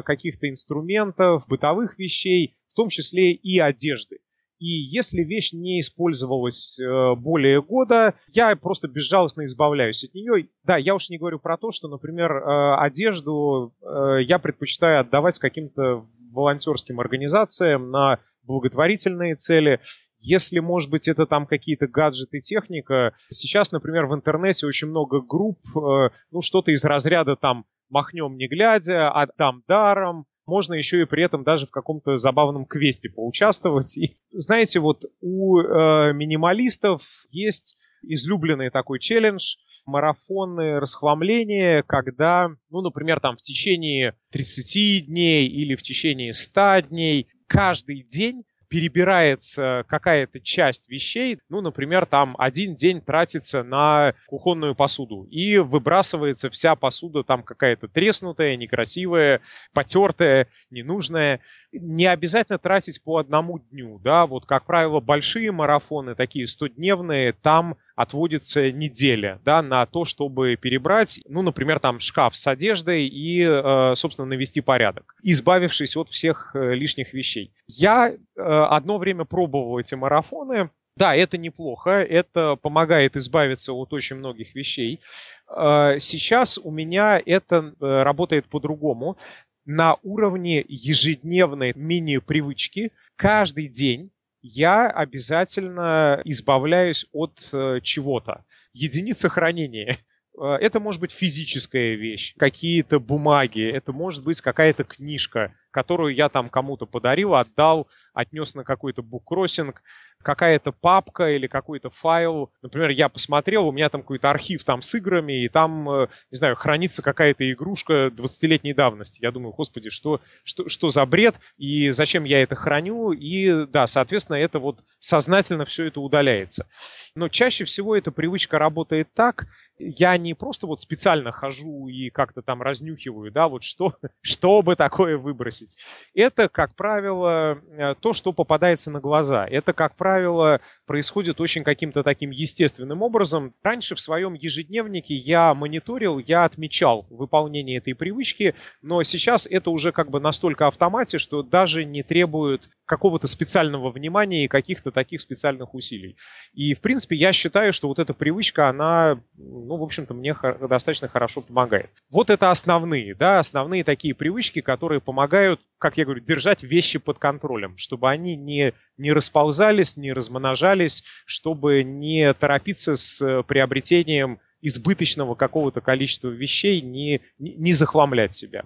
каких-то 0.05 0.47
инструментов, 0.49 1.45
бытовых 1.47 1.99
вещей, 1.99 2.55
в 2.69 2.75
том 2.75 2.89
числе 2.89 3.33
и 3.33 3.59
одежды. 3.59 4.19
И 4.59 4.67
если 4.67 5.21
вещь 5.21 5.51
не 5.51 5.81
использовалась 5.81 6.79
э, 6.79 7.15
более 7.15 7.61
года, 7.61 8.13
я 8.29 8.55
просто 8.55 8.87
безжалостно 8.87 9.43
избавляюсь 9.45 10.03
от 10.05 10.13
нее. 10.13 10.47
Да, 10.63 10.77
я 10.77 10.95
уж 10.95 11.09
не 11.09 11.17
говорю 11.17 11.39
про 11.39 11.57
то, 11.57 11.71
что, 11.71 11.89
например, 11.89 12.31
э, 12.31 12.75
одежду 12.79 13.73
э, 13.81 14.23
я 14.23 14.39
предпочитаю 14.39 15.01
отдавать 15.01 15.39
каким-то 15.39 16.05
волонтерским 16.31 16.99
организациям 17.01 17.91
на 17.91 18.19
благотворительные 18.43 19.35
цели. 19.35 19.81
Если, 20.19 20.59
может 20.59 20.89
быть, 20.89 21.07
это 21.07 21.25
там 21.25 21.45
какие-то 21.45 21.87
гаджеты, 21.87 22.39
техника. 22.39 23.13
Сейчас, 23.29 23.71
например, 23.71 24.05
в 24.05 24.15
интернете 24.15 24.65
очень 24.65 24.87
много 24.87 25.21
групп, 25.21 25.59
ну, 25.73 26.41
что-то 26.41 26.71
из 26.71 26.83
разряда 26.83 27.35
там 27.35 27.65
«махнем 27.89 28.35
не 28.35 28.47
глядя», 28.47 29.11
«отдам 29.11 29.63
даром», 29.67 30.25
можно 30.45 30.73
еще 30.73 31.01
и 31.01 31.05
при 31.05 31.23
этом 31.23 31.43
даже 31.43 31.67
в 31.67 31.71
каком-то 31.71 32.15
забавном 32.17 32.65
квесте 32.65 33.09
поучаствовать. 33.09 33.97
И, 33.97 34.17
знаете, 34.31 34.79
вот 34.79 35.03
у 35.21 35.59
э, 35.59 36.13
минималистов 36.13 37.03
есть 37.31 37.77
излюбленный 38.03 38.69
такой 38.69 38.99
челлендж 38.99 39.55
марафонное 39.85 40.79
расхламление, 40.79 41.83
когда, 41.83 42.49
ну, 42.69 42.81
например, 42.81 43.19
там 43.19 43.37
в 43.37 43.41
течение 43.41 44.15
30 44.31 45.07
дней 45.07 45.47
или 45.47 45.75
в 45.75 45.81
течение 45.81 46.33
100 46.33 46.87
дней 46.89 47.27
каждый 47.47 48.03
день 48.03 48.43
перебирается 48.75 49.85
какая-то 49.87 50.41
часть 50.41 50.89
вещей, 50.89 51.39
ну, 51.47 51.61
например, 51.61 52.05
там 52.05 52.35
один 52.37 52.75
день 52.75 52.99
тратится 52.99 53.63
на 53.63 54.15
кухонную 54.27 54.75
посуду, 54.75 55.23
и 55.31 55.59
выбрасывается 55.59 56.49
вся 56.49 56.75
посуда 56.75 57.23
там 57.23 57.41
какая-то 57.41 57.87
треснутая, 57.87 58.57
некрасивая, 58.57 59.39
потертая, 59.73 60.49
ненужная. 60.71 61.39
Не 61.71 62.07
обязательно 62.07 62.57
тратить 62.57 63.01
по 63.01 63.17
одному 63.17 63.59
дню, 63.59 63.97
да, 64.03 64.25
вот, 64.25 64.45
как 64.45 64.65
правило, 64.65 64.99
большие 64.99 65.53
марафоны, 65.53 66.13
такие 66.13 66.43
100-дневные, 66.43 67.33
там 67.41 67.77
отводится 67.95 68.71
неделя, 68.71 69.39
да, 69.45 69.61
на 69.61 69.85
то, 69.85 70.03
чтобы 70.05 70.57
перебрать, 70.57 71.21
ну, 71.27 71.41
например, 71.41 71.79
там 71.79 71.99
шкаф 71.99 72.35
с 72.35 72.45
одеждой 72.47 73.07
и, 73.07 73.41
э, 73.41 73.93
собственно, 73.95 74.27
навести 74.27 74.61
порядок, 74.61 75.15
избавившись 75.23 75.95
от 75.95 76.09
всех 76.09 76.51
э, 76.55 76.75
лишних 76.75 77.13
вещей. 77.13 77.53
Я 77.67 78.11
э, 78.11 78.41
одно 78.41 78.97
время 78.97 79.23
пробовал 79.23 79.79
эти 79.79 79.95
марафоны, 79.95 80.69
да, 80.97 81.15
это 81.15 81.37
неплохо, 81.37 81.91
это 81.91 82.55
помогает 82.55 83.17
избавиться 83.17 83.73
от 83.73 83.91
очень 83.91 84.15
многих 84.15 84.55
вещей. 84.55 85.01
Сейчас 85.45 86.57
у 86.57 86.71
меня 86.71 87.21
это 87.25 87.73
работает 87.81 88.45
по-другому. 88.45 89.17
На 89.65 89.97
уровне 90.03 90.63
ежедневной 90.65 91.73
мини-привычки 91.75 92.93
каждый 93.17 93.67
день 93.67 94.09
я 94.47 94.87
обязательно 94.91 96.21
избавляюсь 96.23 97.07
от 97.11 97.49
э, 97.51 97.79
чего-то. 97.81 98.45
Единица 98.73 99.27
хранения. 99.27 99.97
Э, 100.39 100.57
это 100.61 100.79
может 100.79 101.01
быть 101.01 101.11
физическая 101.11 101.95
вещь, 101.95 102.35
какие-то 102.37 102.99
бумаги, 102.99 103.67
это 103.67 103.91
может 103.91 104.23
быть 104.23 104.41
какая-то 104.41 104.83
книжка, 104.83 105.55
которую 105.75 106.15
я 106.15 106.29
там 106.29 106.47
кому-то 106.47 106.85
подарил, 106.85 107.35
отдал, 107.35 107.89
отнес 108.13 108.55
на 108.55 108.63
какой-то 108.63 109.03
буккроссинг 109.03 109.81
какая-то 110.23 110.71
папка 110.71 111.35
или 111.35 111.47
какой-то 111.47 111.89
файл. 111.89 112.49
Например, 112.61 112.89
я 112.89 113.09
посмотрел, 113.09 113.67
у 113.67 113.71
меня 113.73 113.89
там 113.89 114.01
какой-то 114.01 114.29
архив 114.31 114.63
там 114.63 114.81
с 114.81 114.95
играми, 114.95 115.43
и 115.43 115.49
там, 115.49 115.89
э, 115.89 116.07
не 116.31 116.37
знаю, 116.37 116.55
хранится 116.55 117.01
какая-то 117.01 117.51
игрушка 117.51 118.07
20-летней 118.07 118.73
давности. 118.73 119.21
Я 119.21 119.31
думаю, 119.31 119.53
господи, 119.53 119.89
что, 119.89 120.21
что, 120.45 120.67
что 120.69 120.89
за 120.89 121.05
бред, 121.05 121.35
и 121.57 121.91
зачем 121.91 122.23
я 122.23 122.41
это 122.41 122.55
храню? 122.55 123.11
И 123.11 123.65
да, 123.67 123.85
соответственно, 123.85 124.37
это 124.37 124.59
вот 124.59 124.79
сознательно 124.99 125.65
все 125.65 125.85
это 125.85 125.99
удаляется. 125.99 126.67
Но 127.15 127.29
чаще 127.29 127.65
всего 127.65 127.95
эта 127.95 128.11
привычка 128.11 128.57
работает 128.57 129.09
так, 129.13 129.47
я 129.77 130.17
не 130.17 130.33
просто 130.33 130.67
вот 130.67 130.81
специально 130.81 131.31
хожу 131.31 131.87
и 131.87 132.09
как-то 132.09 132.41
там 132.41 132.61
разнюхиваю, 132.61 133.31
да, 133.31 133.47
вот 133.47 133.63
что, 133.63 133.95
чтобы 134.21 134.75
такое 134.75 135.17
выбросить. 135.17 135.64
Это, 136.13 136.49
как 136.49 136.75
правило, 136.75 137.59
э, 137.69 137.95
то, 137.99 138.13
что 138.13 138.31
попадается 138.33 138.91
на 138.91 138.99
глаза. 138.99 139.45
Это, 139.45 139.73
как 139.73 139.95
правило, 139.95 140.61
происходит 140.85 141.41
очень 141.41 141.63
каким-то 141.63 142.03
таким 142.03 142.31
естественным 142.31 143.01
образом. 143.01 143.53
Раньше 143.63 143.95
в 143.95 143.99
своем 143.99 144.33
ежедневнике 144.33 145.15
я 145.15 145.53
мониторил, 145.53 146.19
я 146.19 146.45
отмечал 146.45 147.05
выполнение 147.09 147.77
этой 147.77 147.95
привычки, 147.95 148.55
но 148.81 149.03
сейчас 149.03 149.47
это 149.47 149.71
уже 149.71 149.91
как 149.91 150.09
бы 150.09 150.19
настолько 150.19 150.67
автомате, 150.67 151.17
что 151.17 151.43
даже 151.43 151.85
не 151.85 152.03
требует 152.03 152.69
какого-то 152.85 153.27
специального 153.27 153.91
внимания 153.91 154.45
и 154.45 154.47
каких-то 154.47 154.91
таких 154.91 155.21
специальных 155.21 155.73
усилий. 155.73 156.17
И, 156.53 156.73
в 156.73 156.81
принципе, 156.81 157.15
я 157.15 157.33
считаю, 157.33 157.73
что 157.73 157.87
вот 157.87 157.99
эта 157.99 158.13
привычка, 158.13 158.69
она 158.69 159.19
ну, 159.37 159.77
в 159.77 159.83
общем-то, 159.83 160.13
мне 160.13 160.35
достаточно 160.61 161.07
хорошо 161.07 161.41
помогает. 161.41 161.89
Вот 162.09 162.29
это 162.29 162.51
основные, 162.51 163.15
да, 163.15 163.39
основные 163.39 163.83
такие 163.83 164.13
привычки, 164.13 164.61
которые 164.61 165.01
помогают, 165.01 165.59
как 165.85 165.99
я 165.99 166.05
говорю, 166.05 166.19
держать 166.19 166.63
вещи 166.63 166.97
под 166.97 167.19
контролем, 167.19 167.77
чтобы 167.77 168.09
они 168.09 168.35
не, 168.35 168.73
не 168.97 169.11
расползались, 169.13 169.97
не 169.97 170.13
размножались, 170.13 171.03
чтобы 171.27 171.83
не 171.83 172.33
торопиться 172.33 172.95
с 172.95 173.43
приобретением 173.43 174.39
избыточного 174.61 175.35
какого-то 175.35 175.81
количества 175.81 176.29
вещей, 176.29 176.81
не, 176.81 177.21
не 177.37 177.71
захламлять 177.71 178.33
себя. 178.33 178.65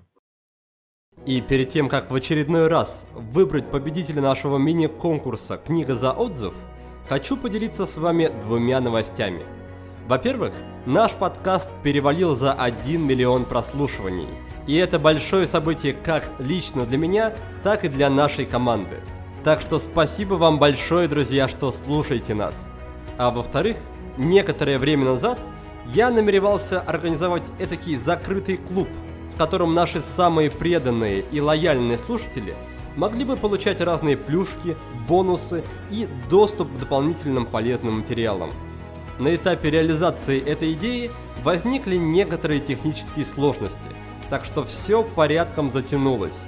И 1.26 1.42
перед 1.42 1.68
тем, 1.68 1.90
как 1.90 2.10
в 2.10 2.16
очередной 2.16 2.70
раз 2.70 3.06
выбрать 3.12 3.70
победителя 3.70 4.22
нашего 4.22 4.58
мини-конкурса 4.58 5.58
«Книга 5.58 5.96
за 5.96 6.14
отзыв», 6.14 6.54
хочу 7.10 7.36
поделиться 7.36 7.86
с 7.86 7.98
вами 7.98 8.32
двумя 8.44 8.80
новостями– 8.80 9.44
во-первых, 10.10 10.54
наш 10.88 11.12
подкаст 11.12 11.70
перевалил 11.84 12.36
за 12.36 12.52
1 12.52 13.00
миллион 13.00 13.46
прослушиваний. 13.46 14.26
И 14.70 14.76
это 14.76 15.00
большое 15.00 15.48
событие 15.48 15.94
как 15.94 16.32
лично 16.38 16.86
для 16.86 17.00
меня, 17.00 17.34
так 17.64 17.86
и 17.86 17.88
для 17.88 18.08
нашей 18.08 18.46
команды. 18.46 19.02
Так 19.44 19.62
что 19.62 19.80
спасибо 19.80 20.36
вам 20.36 20.60
большое, 20.60 21.08
друзья, 21.08 21.48
что 21.48 21.72
слушаете 21.72 22.36
нас. 22.36 22.68
А 23.18 23.32
во-вторых, 23.32 23.78
некоторое 24.16 24.78
время 24.78 25.06
назад 25.06 25.40
я 25.88 26.12
намеревался 26.12 26.82
организовать 26.82 27.52
этакий 27.58 27.96
закрытый 27.96 28.58
клуб, 28.58 28.90
в 29.34 29.38
котором 29.40 29.74
наши 29.74 30.04
самые 30.04 30.52
преданные 30.52 31.22
и 31.32 31.42
лояльные 31.42 31.98
слушатели 31.98 32.54
могли 32.96 33.26
бы 33.26 33.38
получать 33.38 33.82
разные 33.82 34.18
плюшки, 34.18 34.78
бонусы 35.08 35.64
и 35.90 36.08
доступ 36.30 36.72
к 36.72 36.78
дополнительным 36.78 37.48
полезным 37.48 37.98
материалам– 38.02 38.52
на 39.20 39.36
этапе 39.36 39.70
реализации 39.70 40.42
этой 40.42 40.72
идеи 40.74 41.12
возникли 41.44 41.98
некоторые 41.98 42.62
технические 42.62 43.26
сложности, 43.26 43.90
так 44.30 44.46
что 44.46 44.64
все 44.64 45.04
порядком 45.04 45.72
затянулось. 45.72 46.40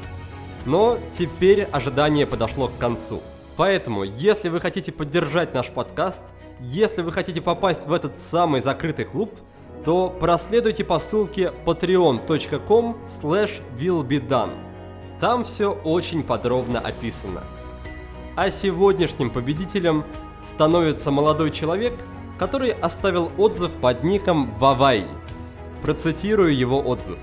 Но 0.66 1.00
теперь 1.12 1.64
ожидание 1.64 2.28
подошло 2.28 2.68
к 2.68 2.78
концу. 2.78 3.22
Поэтому, 3.58 4.04
если 4.04 4.50
вы 4.50 4.60
хотите 4.60 4.92
поддержать 4.92 5.54
наш 5.54 5.70
подкаст, 5.70 6.34
если 6.60 7.02
вы 7.02 7.12
хотите 7.12 7.42
попасть 7.42 7.88
в 7.88 7.94
этот 7.94 8.18
самый 8.18 8.62
закрытый 8.62 9.06
клуб, 9.06 9.34
то 9.84 10.10
проследуйте 10.10 10.84
по 10.84 11.00
ссылке 11.00 11.52
patreon.com 11.66 12.98
willbedone. 13.78 14.54
Там 15.20 15.44
все 15.44 15.72
очень 15.72 16.24
подробно 16.24 16.80
описано. 16.80 17.44
А 18.36 18.52
сегодняшним 18.52 19.30
победителем 19.30 20.04
становится 20.44 21.12
молодой 21.12 21.52
человек– 21.52 21.94
который 22.42 22.72
оставил 22.72 23.32
отзыв 23.38 23.70
под 23.74 24.04
ником 24.04 24.52
Вавай. 24.58 25.06
Процитирую 25.84 26.58
его 26.58 26.80
отзыв. 26.80 27.20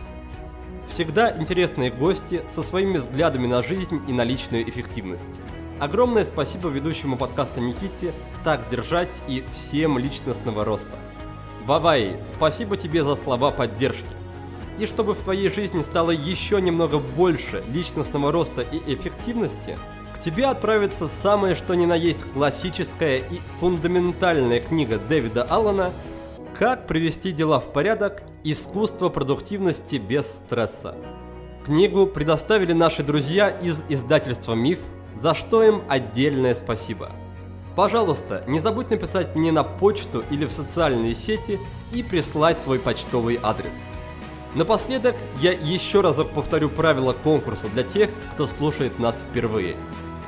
Всегда 0.88 1.36
интересные 1.36 1.90
гости 1.90 2.42
со 2.48 2.62
своими 2.62 2.98
взглядами 2.98 3.46
на 3.46 3.62
жизнь 3.62 4.00
и 4.08 4.12
на 4.12 4.24
личную 4.24 4.68
эффективность. 4.68 5.40
Огромное 5.78 6.24
спасибо 6.24 6.68
ведущему 6.68 7.16
подкаста 7.16 7.60
Никите 7.60 8.12
«Так 8.42 8.68
держать» 8.68 9.22
и 9.28 9.44
всем 9.52 9.98
личностного 9.98 10.64
роста. 10.64 10.96
Вавай, 11.66 12.16
спасибо 12.24 12.76
тебе 12.76 13.04
за 13.04 13.14
слова 13.16 13.50
поддержки. 13.50 14.16
И 14.78 14.86
чтобы 14.86 15.14
в 15.14 15.20
твоей 15.20 15.50
жизни 15.50 15.82
стало 15.82 16.10
еще 16.10 16.60
немного 16.60 16.98
больше 16.98 17.62
личностного 17.72 18.32
роста 18.32 18.62
и 18.62 18.78
эффективности– 18.94 19.78
к 20.18 20.20
тебе 20.20 20.46
отправится 20.46 21.06
самое 21.06 21.54
что 21.54 21.74
ни 21.74 21.86
на 21.86 21.94
есть 21.94 22.24
классическая 22.34 23.18
и 23.18 23.40
фундаментальная 23.60 24.58
книга 24.58 24.98
Дэвида 24.98 25.44
Аллана 25.44 25.92
«Как 26.58 26.88
привести 26.88 27.30
дела 27.30 27.60
в 27.60 27.72
порядок. 27.72 28.24
Искусство 28.42 29.10
продуктивности 29.10 29.94
без 29.94 30.38
стресса». 30.38 30.96
Книгу 31.64 32.04
предоставили 32.08 32.72
наши 32.72 33.04
друзья 33.04 33.48
из 33.48 33.84
издательства 33.88 34.54
«Миф», 34.54 34.80
за 35.14 35.34
что 35.36 35.62
им 35.62 35.84
отдельное 35.88 36.56
спасибо. 36.56 37.12
Пожалуйста, 37.76 38.42
не 38.48 38.58
забудь 38.58 38.90
написать 38.90 39.36
мне 39.36 39.52
на 39.52 39.62
почту 39.62 40.24
или 40.32 40.46
в 40.46 40.50
социальные 40.50 41.14
сети 41.14 41.60
и 41.92 42.02
прислать 42.02 42.58
свой 42.58 42.80
почтовый 42.80 43.38
адрес. 43.40 43.84
Напоследок, 44.56 45.14
я 45.40 45.52
еще 45.52 46.00
разок 46.00 46.30
повторю 46.30 46.70
правила 46.70 47.12
конкурса 47.12 47.68
для 47.68 47.84
тех, 47.84 48.10
кто 48.32 48.48
слушает 48.48 48.98
нас 48.98 49.20
впервые. 49.20 49.76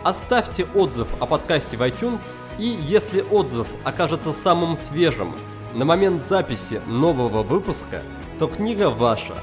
Оставьте 0.05 0.65
отзыв 0.77 1.09
о 1.19 1.27
подкасте 1.27 1.77
в 1.77 1.83
iTunes, 1.83 2.37
и 2.57 2.67
если 2.67 3.21
отзыв 3.33 3.67
окажется 3.83 4.33
самым 4.33 4.77
свежим 4.77 5.35
на 5.75 5.85
момент 5.85 6.27
записи 6.27 6.81
нового 6.87 7.43
выпуска, 7.43 8.03
то 8.39 8.49
книга 8.49 8.91
ваша. 8.91 9.35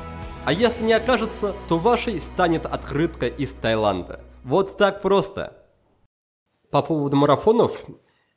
А 0.46 0.54
если 0.54 0.84
не 0.84 0.94
окажется, 0.94 1.54
то 1.68 1.78
вашей 1.78 2.20
станет 2.20 2.66
открытка 2.66 3.28
из 3.28 3.54
Таиланда. 3.54 4.22
Вот 4.44 4.78
так 4.78 5.02
просто. 5.02 5.58
По 6.72 6.82
поводу 6.82 7.18
марафонов, 7.18 7.84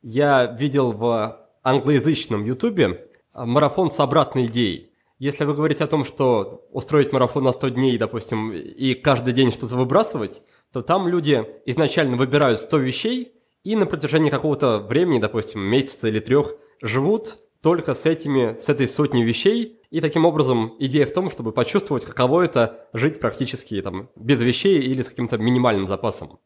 я 0.01 0.45
видел 0.45 0.93
в 0.93 1.37
англоязычном 1.63 2.43
ютубе 2.43 3.07
марафон 3.33 3.89
с 3.89 3.99
обратной 3.99 4.45
идеей. 4.45 4.91
Если 5.19 5.45
вы 5.45 5.53
говорите 5.53 5.83
о 5.83 5.87
том, 5.87 6.03
что 6.03 6.65
устроить 6.71 7.11
марафон 7.11 7.43
на 7.43 7.51
100 7.51 7.69
дней, 7.69 7.97
допустим, 7.97 8.51
и 8.51 8.93
каждый 8.93 9.33
день 9.33 9.51
что-то 9.51 9.75
выбрасывать, 9.75 10.41
то 10.73 10.81
там 10.81 11.07
люди 11.07 11.45
изначально 11.65 12.17
выбирают 12.17 12.59
100 12.59 12.77
вещей 12.77 13.33
и 13.63 13.75
на 13.75 13.85
протяжении 13.85 14.29
какого-то 14.29 14.79
времени, 14.79 15.19
допустим, 15.19 15.61
месяца 15.61 16.07
или 16.07 16.19
трех, 16.19 16.55
живут 16.81 17.37
только 17.61 17.93
с 17.93 18.05
этими, 18.05 18.57
с 18.57 18.69
этой 18.69 18.87
сотней 18.87 19.23
вещей. 19.23 19.79
И 19.89 20.01
таким 20.01 20.25
образом 20.25 20.75
идея 20.79 21.05
в 21.05 21.13
том, 21.13 21.29
чтобы 21.29 21.51
почувствовать, 21.51 22.05
каково 22.05 22.43
это 22.43 22.87
жить 22.93 23.19
практически 23.19 23.81
там 23.81 24.09
без 24.15 24.41
вещей 24.41 24.79
или 24.79 25.01
с 25.01 25.09
каким-то 25.09 25.37
минимальным 25.37 25.87
запасом. 25.87 26.39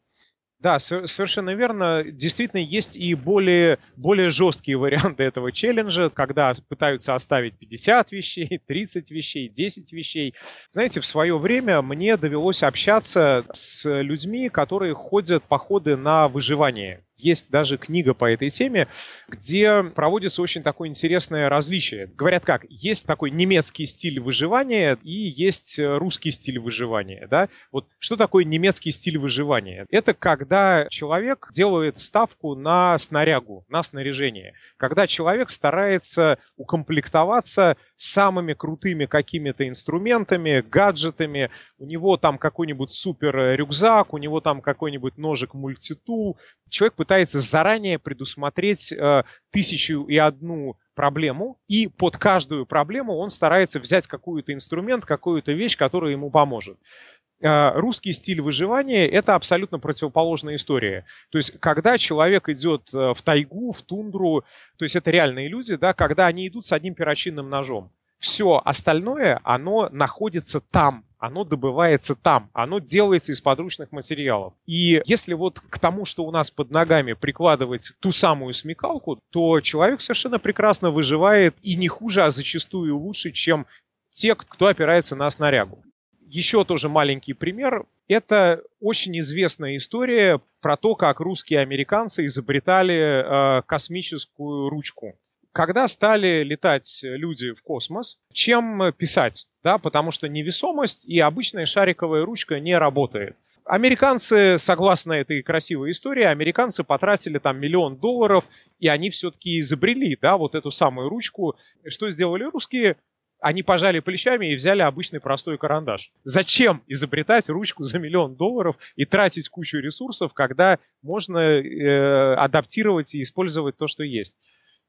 Да, 0.58 0.78
совершенно 0.78 1.54
верно. 1.54 2.02
Действительно, 2.02 2.60
есть 2.60 2.96
и 2.96 3.14
более, 3.14 3.78
более 3.94 4.30
жесткие 4.30 4.78
варианты 4.78 5.22
этого 5.22 5.52
челленджа, 5.52 6.08
когда 6.08 6.52
пытаются 6.68 7.14
оставить 7.14 7.58
50 7.58 8.10
вещей, 8.10 8.60
30 8.66 9.10
вещей, 9.10 9.48
10 9.48 9.92
вещей. 9.92 10.34
Знаете, 10.72 11.00
в 11.00 11.06
свое 11.06 11.38
время 11.38 11.82
мне 11.82 12.16
довелось 12.16 12.62
общаться 12.62 13.44
с 13.52 13.88
людьми, 14.00 14.48
которые 14.48 14.94
ходят 14.94 15.44
походы 15.44 15.96
на 15.96 16.26
выживание. 16.26 17.05
Есть 17.16 17.50
даже 17.50 17.78
книга 17.78 18.12
по 18.12 18.30
этой 18.30 18.50
теме, 18.50 18.88
где 19.28 19.82
проводится 19.82 20.42
очень 20.42 20.62
такое 20.62 20.88
интересное 20.88 21.48
различие. 21.48 22.08
Говорят 22.08 22.44
как, 22.44 22.66
есть 22.68 23.06
такой 23.06 23.30
немецкий 23.30 23.86
стиль 23.86 24.20
выживания 24.20 24.98
и 25.02 25.12
есть 25.12 25.78
э, 25.78 25.96
русский 25.96 26.30
стиль 26.30 26.58
выживания. 26.58 27.26
Да? 27.30 27.48
Вот 27.72 27.86
что 27.98 28.16
такое 28.16 28.44
немецкий 28.44 28.92
стиль 28.92 29.18
выживания? 29.18 29.86
Это 29.90 30.12
когда 30.12 30.86
человек 30.90 31.48
делает 31.52 31.98
ставку 31.98 32.54
на 32.54 32.98
снарягу, 32.98 33.64
на 33.68 33.82
снаряжение. 33.82 34.52
Когда 34.76 35.06
человек 35.06 35.48
старается 35.50 36.38
укомплектоваться 36.56 37.76
самыми 37.96 38.52
крутыми 38.54 39.06
какими-то 39.06 39.68
инструментами, 39.68 40.60
гаджетами. 40.68 41.50
У 41.78 41.86
него 41.86 42.16
там 42.16 42.38
какой-нибудь 42.38 42.92
супер 42.92 43.56
рюкзак, 43.56 44.12
у 44.12 44.18
него 44.18 44.40
там 44.40 44.60
какой-нибудь 44.60 45.16
ножик 45.16 45.54
мультитул. 45.54 46.38
Человек 46.68 46.94
пытается 46.94 47.40
заранее 47.40 47.98
предусмотреть 47.98 48.92
э, 48.92 49.22
тысячу 49.50 50.04
и 50.04 50.16
одну 50.16 50.76
проблему, 50.96 51.60
и 51.68 51.86
под 51.86 52.16
каждую 52.16 52.66
проблему 52.66 53.16
он 53.16 53.30
старается 53.30 53.78
взять 53.78 54.06
какой-то 54.06 54.52
инструмент, 54.52 55.04
какую-то 55.04 55.52
вещь, 55.52 55.76
которая 55.76 56.12
ему 56.12 56.30
поможет 56.30 56.78
э, 56.78 57.15
русский 57.40 58.12
стиль 58.12 58.40
выживания– 58.40 59.06
это 59.08 59.34
абсолютно 59.34 59.78
противоположная 59.78 60.56
история. 60.56 61.04
То 61.30 61.38
есть, 61.38 61.58
когда 61.60 61.98
человек 61.98 62.48
идет 62.48 62.92
э, 62.94 63.12
в 63.14 63.22
тайгу, 63.22 63.72
в 63.72 63.82
тундру, 63.82 64.44
то 64.78 64.84
есть 64.84 64.96
это 64.96 65.10
реальные 65.10 65.48
люди, 65.48 65.76
да, 65.76 65.92
когда 65.92 66.26
они 66.26 66.48
идут 66.48 66.66
с 66.66 66.72
одним 66.72 66.94
перочинным 66.94 67.50
ножом. 67.50 67.90
Все 68.18 68.60
остальное, 68.64 69.40
оно 69.44 69.88
находится 69.92 70.60
там, 70.60 71.04
оно 71.18 71.44
добывается 71.44 72.14
там, 72.14 72.50
оно 72.52 72.78
делается 72.78 73.32
из 73.32 73.40
подручных 73.40 73.92
материалов. 73.92 74.54
И 74.66 75.02
если 75.04 75.34
вот 75.34 75.60
к 75.60 75.78
тому, 75.78 76.04
что 76.04 76.24
у 76.24 76.30
нас 76.30 76.50
под 76.50 76.70
ногами 76.70 77.12
прикладывать 77.12 77.92
ту 78.00 78.12
самую 78.12 78.52
смекалку, 78.52 79.18
то 79.30 79.60
человек 79.60 80.00
совершенно 80.00 80.38
прекрасно 80.38 80.90
выживает 80.90 81.54
и 81.62 81.76
не 81.76 81.88
хуже, 81.88 82.22
а 82.22 82.30
зачастую 82.30 82.96
лучше, 82.96 83.32
чем 83.32 83.66
те, 84.10 84.34
кто 84.34 84.66
опирается 84.66 85.14
на 85.14 85.30
снарягу. 85.30 85.82
Еще 86.26 86.64
тоже 86.64 86.88
маленький 86.88 87.32
пример. 87.32 87.86
Это 88.08 88.62
очень 88.80 89.18
известная 89.20 89.76
история 89.76 90.40
про 90.60 90.76
то, 90.76 90.94
как 90.94 91.20
русские 91.20 91.60
американцы 91.60 92.26
изобретали 92.26 93.58
э, 93.58 93.62
космическую 93.62 94.68
ручку 94.68 95.16
когда 95.56 95.88
стали 95.88 96.42
летать 96.42 97.00
люди 97.02 97.54
в 97.54 97.62
космос, 97.62 98.18
чем 98.30 98.92
писать, 98.92 99.48
да, 99.64 99.78
потому 99.78 100.10
что 100.10 100.28
невесомость 100.28 101.08
и 101.08 101.18
обычная 101.18 101.64
шариковая 101.64 102.26
ручка 102.26 102.60
не 102.60 102.76
работает. 102.76 103.36
Американцы, 103.64 104.58
согласно 104.58 105.14
этой 105.14 105.42
красивой 105.42 105.92
истории, 105.92 106.24
американцы 106.24 106.84
потратили 106.84 107.38
там 107.38 107.58
миллион 107.58 107.96
долларов, 107.96 108.44
и 108.78 108.86
они 108.86 109.08
все-таки 109.08 109.58
изобрели, 109.58 110.18
да, 110.20 110.36
вот 110.36 110.54
эту 110.54 110.70
самую 110.70 111.08
ручку. 111.08 111.56
Что 111.88 112.10
сделали 112.10 112.44
русские? 112.44 112.96
Они 113.40 113.62
пожали 113.62 114.00
плечами 114.00 114.46
и 114.46 114.56
взяли 114.56 114.80
обычный 114.80 115.20
простой 115.20 115.58
карандаш. 115.58 116.10
Зачем 116.24 116.82
изобретать 116.86 117.48
ручку 117.48 117.84
за 117.84 117.98
миллион 117.98 118.34
долларов 118.34 118.78
и 118.96 119.04
тратить 119.04 119.48
кучу 119.48 119.78
ресурсов, 119.78 120.32
когда 120.32 120.78
можно 121.02 121.38
э, 121.38 122.34
адаптировать 122.34 123.14
и 123.14 123.22
использовать 123.22 123.76
то, 123.76 123.86
что 123.86 124.04
есть? 124.04 124.34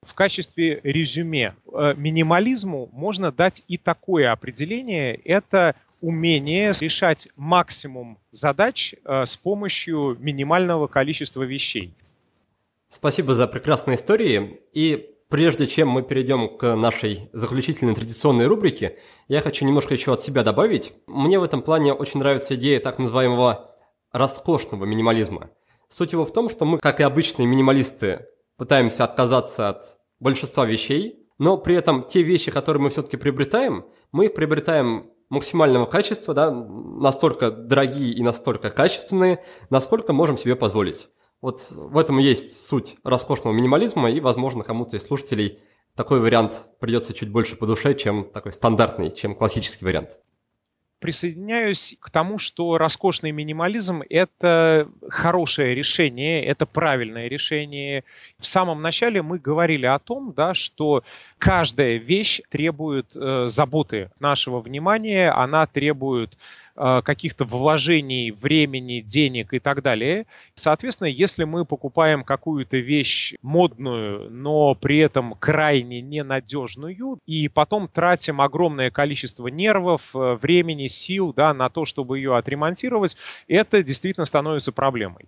В 0.05 0.13
качестве 0.13 0.79
резюме 0.83 1.55
э, 1.73 1.93
минимализму 1.97 2.89
можно 2.93 3.31
дать 3.31 3.63
и 3.67 3.77
такое 3.77 4.31
определение. 4.31 5.15
Это 5.15 5.75
умение 6.01 6.71
решать 6.79 7.27
максимум 7.35 8.17
задач 8.31 8.93
э, 9.03 9.25
с 9.25 9.35
помощью 9.35 10.15
минимального 10.19 10.87
количества 10.87 11.43
вещей. 11.43 11.93
Спасибо 12.89 13.33
за 13.33 13.47
прекрасные 13.47 13.95
истории. 13.95 14.61
И 14.73 15.09
прежде 15.29 15.67
чем 15.67 15.89
мы 15.89 16.03
перейдем 16.03 16.57
к 16.57 16.75
нашей 16.75 17.29
заключительной 17.33 17.95
традиционной 17.95 18.47
рубрике, 18.47 18.97
я 19.27 19.41
хочу 19.41 19.65
немножко 19.65 19.93
еще 19.93 20.13
от 20.13 20.21
себя 20.21 20.43
добавить. 20.43 20.93
Мне 21.07 21.39
в 21.39 21.43
этом 21.43 21.61
плане 21.61 21.93
очень 21.93 22.19
нравится 22.19 22.55
идея 22.55 22.79
так 22.79 22.99
называемого 22.99 23.75
роскошного 24.11 24.85
минимализма. 24.85 25.49
Суть 25.87 26.13
его 26.13 26.25
в 26.25 26.33
том, 26.33 26.49
что 26.49 26.65
мы, 26.65 26.79
как 26.79 26.99
и 26.99 27.03
обычные 27.03 27.45
минималисты, 27.45 28.25
пытаемся 28.57 29.03
отказаться 29.03 29.69
от 29.69 29.97
большинства 30.19 30.65
вещей, 30.65 31.27
но 31.37 31.57
при 31.57 31.75
этом 31.75 32.03
те 32.03 32.23
вещи, 32.23 32.51
которые 32.51 32.81
мы 32.81 32.89
все-таки 32.89 33.17
приобретаем, 33.17 33.85
мы 34.11 34.25
их 34.25 34.33
приобретаем 34.33 35.11
максимального 35.29 35.85
качества, 35.85 36.33
да, 36.33 36.51
настолько 36.51 37.51
дорогие 37.51 38.13
и 38.13 38.23
настолько 38.23 38.69
качественные, 38.69 39.43
насколько 39.69 40.13
можем 40.13 40.37
себе 40.37 40.55
позволить. 40.55 41.09
Вот 41.41 41.69
в 41.71 41.97
этом 41.97 42.19
и 42.19 42.23
есть 42.23 42.65
суть 42.65 42.97
роскошного 43.03 43.53
минимализма, 43.53 44.09
и, 44.09 44.19
возможно, 44.19 44.63
кому-то 44.63 44.97
из 44.97 45.03
слушателей 45.03 45.59
такой 45.95 46.19
вариант 46.19 46.67
придется 46.79 47.13
чуть 47.13 47.29
больше 47.29 47.55
по 47.55 47.67
душе, 47.67 47.93
чем 47.95 48.29
такой 48.31 48.53
стандартный, 48.53 49.11
чем 49.11 49.35
классический 49.35 49.85
вариант 49.85 50.19
присоединяюсь 50.99 51.95
к 51.99 52.09
тому, 52.09 52.37
что 52.37 52.77
роскошный 52.77 53.31
минимализм– 53.31 54.03
это 54.09 54.89
хорошее 55.09 55.75
решение, 55.75 56.43
это 56.43 56.65
правильное 56.65 57.27
решение. 57.27 58.03
В 58.39 58.45
самом 58.45 58.81
начале 58.81 59.21
мы 59.21 59.37
говорили 59.37 59.85
о 59.85 59.99
том, 59.99 60.33
да, 60.35 60.53
что 60.53 61.03
каждая 61.37 61.97
вещь 61.97 62.41
требует 62.49 63.15
э, 63.15 63.45
заботы 63.47 64.11
нашего 64.19 64.59
внимания, 64.59 65.31
она 65.31 65.67
требует 65.67 66.37
каких-то 66.77 67.45
вложений, 67.45 68.31
времени, 68.31 69.01
денег 69.01 69.53
и 69.53 69.59
так 69.59 69.81
далее. 69.81 70.25
Соответственно, 70.53 71.07
если 71.07 71.43
мы 71.43 71.65
покупаем 71.65 72.23
какую-то 72.23 72.77
вещь 72.77 73.33
модную, 73.41 74.29
но 74.29 74.75
при 74.75 74.99
этом 74.99 75.33
крайне 75.33 76.01
ненадежную, 76.01 77.19
и 77.25 77.47
потом 77.47 77.87
тратим 77.87 78.41
огромное 78.41 78.91
количество 78.91 79.47
нервов, 79.47 80.15
э, 80.15 80.37
времени, 80.41 80.87
сил 80.87 81.33
да, 81.33 81.53
на 81.53 81.69
то, 81.69 81.85
чтобы 81.85 82.17
ее 82.19 82.37
отремонтировать, 82.37 83.17
это 83.47 83.83
действительно 83.83 84.25
становится 84.25 84.71
проблемой 84.71 85.27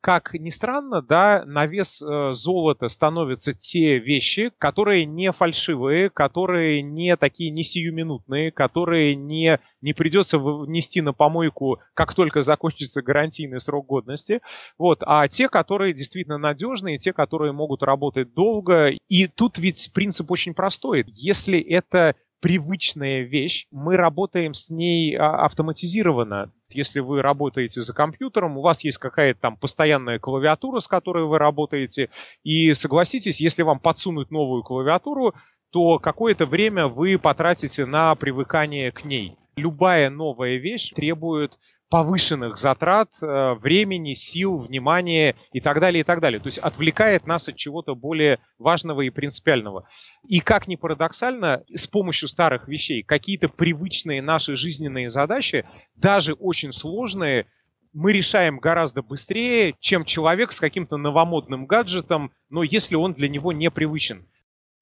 как 0.00 0.34
ни 0.34 0.50
странно, 0.50 1.02
да, 1.02 1.44
на 1.46 1.66
вес 1.66 2.00
э, 2.00 2.32
золота 2.32 2.88
становятся 2.88 3.52
те 3.52 3.98
вещи, 3.98 4.50
которые 4.58 5.04
не 5.04 5.30
фальшивые, 5.32 6.10
которые 6.10 6.82
не 6.82 7.16
такие 7.16 7.50
не 7.50 7.64
сиюминутные, 7.64 8.50
которые 8.50 9.14
не, 9.14 9.60
не 9.80 9.92
придется 9.92 10.38
внести 10.38 11.00
на 11.02 11.12
помойку, 11.12 11.80
как 11.94 12.14
только 12.14 12.42
закончится 12.42 13.02
гарантийный 13.02 13.60
срок 13.60 13.86
годности, 13.86 14.40
вот, 14.78 15.02
а 15.04 15.28
те, 15.28 15.48
которые 15.48 15.92
действительно 15.92 16.38
надежные, 16.38 16.98
те, 16.98 17.12
которые 17.12 17.52
могут 17.52 17.82
работать 17.82 18.32
долго. 18.34 18.92
И 19.08 19.26
тут 19.26 19.58
ведь 19.58 19.92
принцип 19.92 20.30
очень 20.30 20.54
простой. 20.54 21.04
Если 21.08 21.60
это 21.60 22.14
привычная 22.40 23.22
вещь, 23.22 23.66
мы 23.70 23.96
работаем 23.96 24.54
с 24.54 24.70
ней 24.70 25.16
а, 25.16 25.44
автоматизированно. 25.44 26.52
Если 26.70 27.00
вы 27.00 27.22
работаете 27.22 27.80
за 27.80 27.94
компьютером, 27.94 28.56
у 28.56 28.62
вас 28.62 28.84
есть 28.84 28.98
какая-то 28.98 29.40
там 29.40 29.56
постоянная 29.56 30.18
клавиатура, 30.18 30.78
с 30.78 30.88
которой 30.88 31.24
вы 31.24 31.38
работаете, 31.38 32.10
и 32.42 32.72
согласитесь, 32.74 33.40
если 33.40 33.62
вам 33.62 33.78
подсунуть 33.78 34.30
новую 34.30 34.62
клавиатуру, 34.62 35.34
то 35.70 35.98
какое-то 35.98 36.46
время 36.46 36.88
вы 36.88 37.18
потратите 37.18 37.86
на 37.86 38.14
привыкание 38.14 38.90
к 38.90 39.04
ней. 39.04 39.36
Любая 39.56 40.10
новая 40.10 40.56
вещь 40.56 40.90
требует 40.90 41.58
повышенных 41.90 42.56
затрат 42.56 43.10
э, 43.20 43.54
времени, 43.54 44.14
сил, 44.14 44.58
внимания 44.58 45.34
и 45.52 45.60
так 45.60 45.80
далее, 45.80 46.02
и 46.02 46.04
так 46.04 46.20
далее. 46.20 46.38
То 46.38 46.46
есть 46.46 46.58
отвлекает 46.58 47.26
нас 47.26 47.48
от 47.48 47.56
чего-то 47.56 47.96
более 47.96 48.38
важного 48.58 49.02
и 49.02 49.10
принципиального. 49.10 49.88
И 50.26 50.38
как 50.38 50.68
ни 50.68 50.76
парадоксально, 50.76 51.64
с 51.74 51.88
помощью 51.88 52.28
старых 52.28 52.68
вещей 52.68 53.02
какие-то 53.02 53.48
привычные 53.48 54.22
наши 54.22 54.54
жизненные 54.54 55.10
задачи, 55.10 55.66
даже 55.96 56.34
очень 56.34 56.72
сложные, 56.72 57.46
мы 57.92 58.12
решаем 58.12 58.60
гораздо 58.60 59.02
быстрее, 59.02 59.74
чем 59.80 60.04
человек 60.04 60.52
с 60.52 60.60
каким-то 60.60 60.96
новомодным 60.96 61.66
гаджетом, 61.66 62.30
но 62.48 62.62
если 62.62 62.94
он 62.94 63.14
для 63.14 63.28
него 63.28 63.52
непривычен 63.52 64.28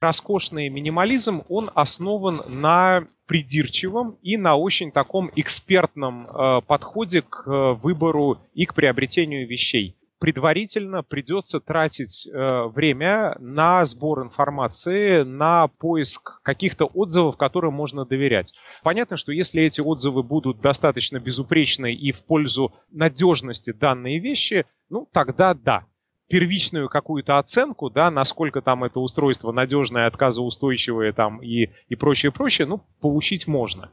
роскошный 0.00 0.68
минимализм, 0.68 1.42
он 1.48 1.70
основан 1.74 2.42
на 2.48 3.06
придирчивом 3.26 4.16
и 4.22 4.36
на 4.36 4.56
очень 4.56 4.90
таком 4.90 5.30
экспертном 5.36 6.26
э, 6.26 6.60
подходе 6.66 7.22
к 7.22 7.44
э, 7.46 7.72
выбору 7.74 8.38
и 8.54 8.64
к 8.64 8.74
приобретению 8.74 9.46
вещей. 9.46 9.96
Предварительно 10.18 11.04
придется 11.04 11.60
тратить 11.60 12.26
э, 12.26 12.64
время 12.74 13.36
на 13.38 13.84
сбор 13.84 14.22
информации, 14.22 15.22
на 15.22 15.68
поиск 15.68 16.40
каких-то 16.42 16.86
отзывов, 16.86 17.36
которым 17.36 17.74
можно 17.74 18.04
доверять. 18.04 18.54
Понятно, 18.82 19.16
что 19.16 19.30
если 19.30 19.62
эти 19.62 19.80
отзывы 19.80 20.22
будут 20.24 20.60
достаточно 20.60 21.20
безупречны 21.20 21.94
и 21.94 22.10
в 22.10 22.24
пользу 22.24 22.74
надежности 22.90 23.72
данной 23.72 24.18
вещи, 24.18 24.64
ну 24.88 25.06
тогда 25.12 25.54
да, 25.54 25.84
первичную 26.28 26.88
какую-то 26.88 27.38
оценку, 27.38 27.90
да, 27.90 28.10
насколько 28.10 28.60
там 28.60 28.84
это 28.84 29.00
устройство 29.00 29.50
надежное, 29.50 30.06
отказоустойчивое 30.06 31.12
там 31.12 31.42
и, 31.42 31.70
и 31.88 31.94
прочее, 31.94 32.30
прочее, 32.30 32.66
ну, 32.66 32.82
получить 33.00 33.46
можно. 33.46 33.90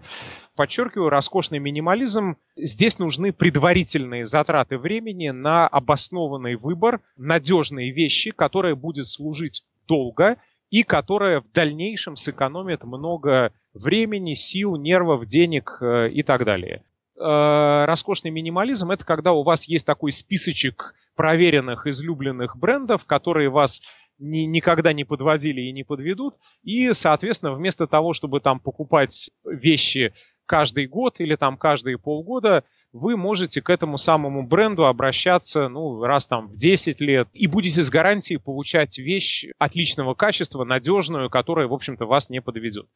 Подчеркиваю, 0.56 1.10
роскошный 1.10 1.60
минимализм. 1.60 2.36
Здесь 2.58 3.00
нужны 3.00 3.32
предварительные 3.32 4.26
затраты 4.26 4.78
времени 4.78 5.30
на 5.30 5.68
обоснованный 5.68 6.56
выбор, 6.56 7.02
надежные 7.18 7.92
вещи, 7.92 8.32
которые 8.32 8.76
будет 8.76 9.08
служить 9.08 9.64
долго 9.88 10.38
и 10.70 10.84
которая 10.84 11.42
в 11.42 11.52
дальнейшем 11.54 12.16
сэкономит 12.16 12.84
много 12.84 13.54
времени, 13.74 14.34
сил, 14.34 14.76
нервов, 14.76 15.26
денег 15.26 15.78
э, 15.80 16.10
и 16.10 16.24
так 16.24 16.44
далее. 16.44 16.84
Э, 17.18 17.86
роскошный 17.86 18.32
минимализм 18.32 18.92
это 18.92 19.06
когда 19.06 19.32
у 19.34 19.44
вас 19.44 19.66
есть 19.66 19.86
такой 19.86 20.12
списочек 20.12 20.96
проверенных, 21.16 21.88
излюбленных 21.88 22.58
брендов, 22.58 23.06
которые 23.06 23.50
вас 23.50 23.82
ни, 24.20 24.40
никогда 24.40 24.94
не 24.94 25.04
подводили 25.04 25.62
и 25.62 25.72
не 25.72 25.84
подведут. 25.84 26.36
И, 26.64 26.94
соответственно, 26.94 27.54
вместо 27.54 27.88
того, 27.88 28.14
чтобы 28.14 28.40
там 28.40 28.60
покупать 28.60 29.30
вещи 29.44 30.14
каждый 30.46 30.88
год 30.88 31.20
или 31.20 31.36
там 31.36 31.58
каждые 31.58 31.98
полгода, 31.98 32.64
вы 32.94 33.18
можете 33.18 33.62
к 33.62 33.70
этому 33.70 33.98
самому 33.98 34.46
бренду 34.46 34.86
обращаться, 34.86 35.70
ну, 35.70 36.04
раз 36.04 36.28
там 36.28 36.48
в 36.48 36.54
10 36.54 37.02
лет, 37.02 37.28
и 37.34 37.48
будете 37.48 37.82
с 37.82 37.90
гарантией 37.90 38.38
получать 38.38 38.98
вещь 38.98 39.46
отличного 39.58 40.14
качества, 40.14 40.64
надежную, 40.64 41.30
которая, 41.30 41.68
в 41.68 41.74
общем-то, 41.74 42.06
вас 42.06 42.30
не 42.30 42.42
подведет. 42.42 42.88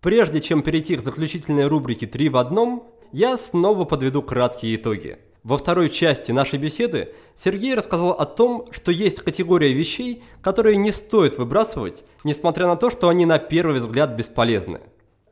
Прежде 0.00 0.40
чем 0.40 0.62
перейти 0.62 0.96
к 0.96 1.00
заключительной 1.00 1.66
рубрике 1.66 2.06
«Три 2.06 2.28
в 2.28 2.36
одном», 2.36 2.90
я 3.12 3.38
снова 3.38 3.84
подведу 3.84 4.22
краткие 4.22 4.76
итоги. 4.76 5.18
Во 5.44 5.58
второй 5.58 5.90
части 5.90 6.32
нашей 6.32 6.58
беседы 6.58 7.12
Сергей 7.34 7.74
рассказал 7.74 8.12
о 8.12 8.24
том, 8.24 8.66
что 8.70 8.90
есть 8.90 9.20
категория 9.20 9.74
вещей, 9.74 10.24
которые 10.40 10.78
не 10.78 10.90
стоит 10.90 11.36
выбрасывать, 11.36 12.02
несмотря 12.24 12.66
на 12.66 12.76
то, 12.76 12.90
что 12.90 13.10
они 13.10 13.26
на 13.26 13.38
первый 13.38 13.76
взгляд 13.76 14.16
бесполезны. 14.16 14.80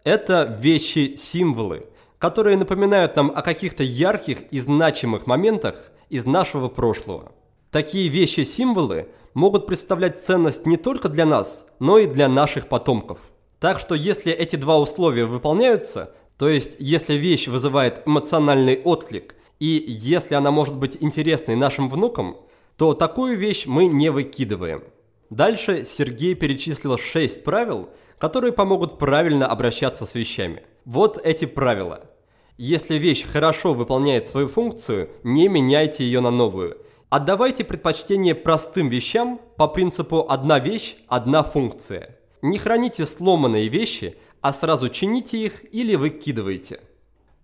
Это 0.05 0.55
вещи-символы, 0.61 1.87
которые 2.19 2.59
напоминают 2.59 3.17
нам 3.17 3.33
о 3.35 3.41
каких-то 3.41 3.83
ярких 3.83 4.43
и 4.51 4.61
значимых 4.61 5.27
моментах 5.27 5.91
из 6.11 6.27
нашего 6.27 6.69
прошлого. 6.69 7.33
Такие 7.71 8.09
вещи-символы 8.09 9.09
могут 9.33 9.67
представлять 9.67 10.23
ценность 10.23 10.67
не 10.67 10.77
только 10.77 11.09
для 11.09 11.25
нас, 11.25 11.65
но 11.79 11.97
и 11.97 12.07
для 12.07 12.29
наших 12.29 12.69
потомков. 12.69 13.19
Так 13.61 13.81
что 13.81 13.95
если 13.95 14.31
эти 14.31 14.57
два 14.57 14.79
условия 14.79 15.25
выполняются– 15.25 16.13
то 16.43 16.49
есть, 16.49 16.75
если 16.81 17.15
вещь 17.15 17.47
вызывает 17.47 18.03
эмоциональный 18.05 18.81
отклик, 18.83 19.37
и 19.63 19.85
если 19.87 20.35
она 20.35 20.51
может 20.51 20.77
быть 20.77 20.97
интересной 20.99 21.55
нашим 21.55 21.89
внукам, 21.89 22.37
то 22.77 22.95
такую 22.95 23.39
вещь 23.39 23.65
мы 23.67 23.87
не 23.87 24.11
выкидываем. 24.11 24.83
Дальше 25.31 25.85
Сергей 25.85 26.35
перечислил 26.35 26.99
6 26.99 27.45
правил, 27.45 27.89
которые 28.19 28.53
помогут 28.53 28.99
правильно 28.99 29.47
обращаться 29.47 30.05
с 30.05 30.17
вещами. 30.17 30.65
Вот 30.85 31.17
эти 31.25 31.45
правила. 31.45 32.11
Если 32.59 32.97
вещь 32.97 33.25
хорошо 33.25 33.73
выполняет 33.73 34.27
свою 34.27 34.49
функцию, 34.49 35.11
не 35.23 35.47
меняйте 35.47 36.03
ее 36.03 36.19
на 36.19 36.33
новую. 36.33 36.79
Отдавайте 37.09 37.63
предпочтение 37.63 38.35
простым 38.35 38.89
вещам 38.89 39.41
по 39.57 39.69
принципу 39.69 40.27
«одна 40.29 40.59
вещь, 40.59 40.97
одна 41.07 41.45
функция». 41.45 42.19
Не 42.43 42.59
храните 42.59 43.07
сломанные 43.07 43.69
вещи, 43.69 44.17
а 44.41 44.53
сразу 44.53 44.89
чините 44.89 45.39
их 45.39 45.73
или 45.73 45.95
выкидывайте. 45.95 46.81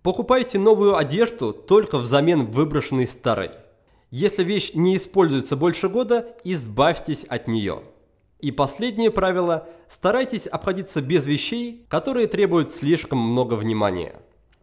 Покупайте 0.01 0.57
новую 0.57 0.95
одежду 0.97 1.51
только 1.51 1.97
взамен 1.97 2.45
выброшенной 2.45 3.07
старой. 3.07 3.51
Если 4.11 4.43
вещь 4.43 4.71
не 4.73 4.95
используется 4.95 5.55
больше 5.55 5.89
года, 5.89 6.27
избавьтесь 6.43 7.25
от 7.25 7.47
нее. 7.47 7.83
И 8.39 8.51
последнее 8.51 9.11
правило– 9.11 9.67
старайтесь 9.89 10.47
обходиться 10.47 11.01
без 11.01 11.27
вещей, 11.27 11.85
которые 11.89 12.27
требуют 12.27 12.71
слишком 12.71 13.19
много 13.19 13.55
внимания. 13.55 14.15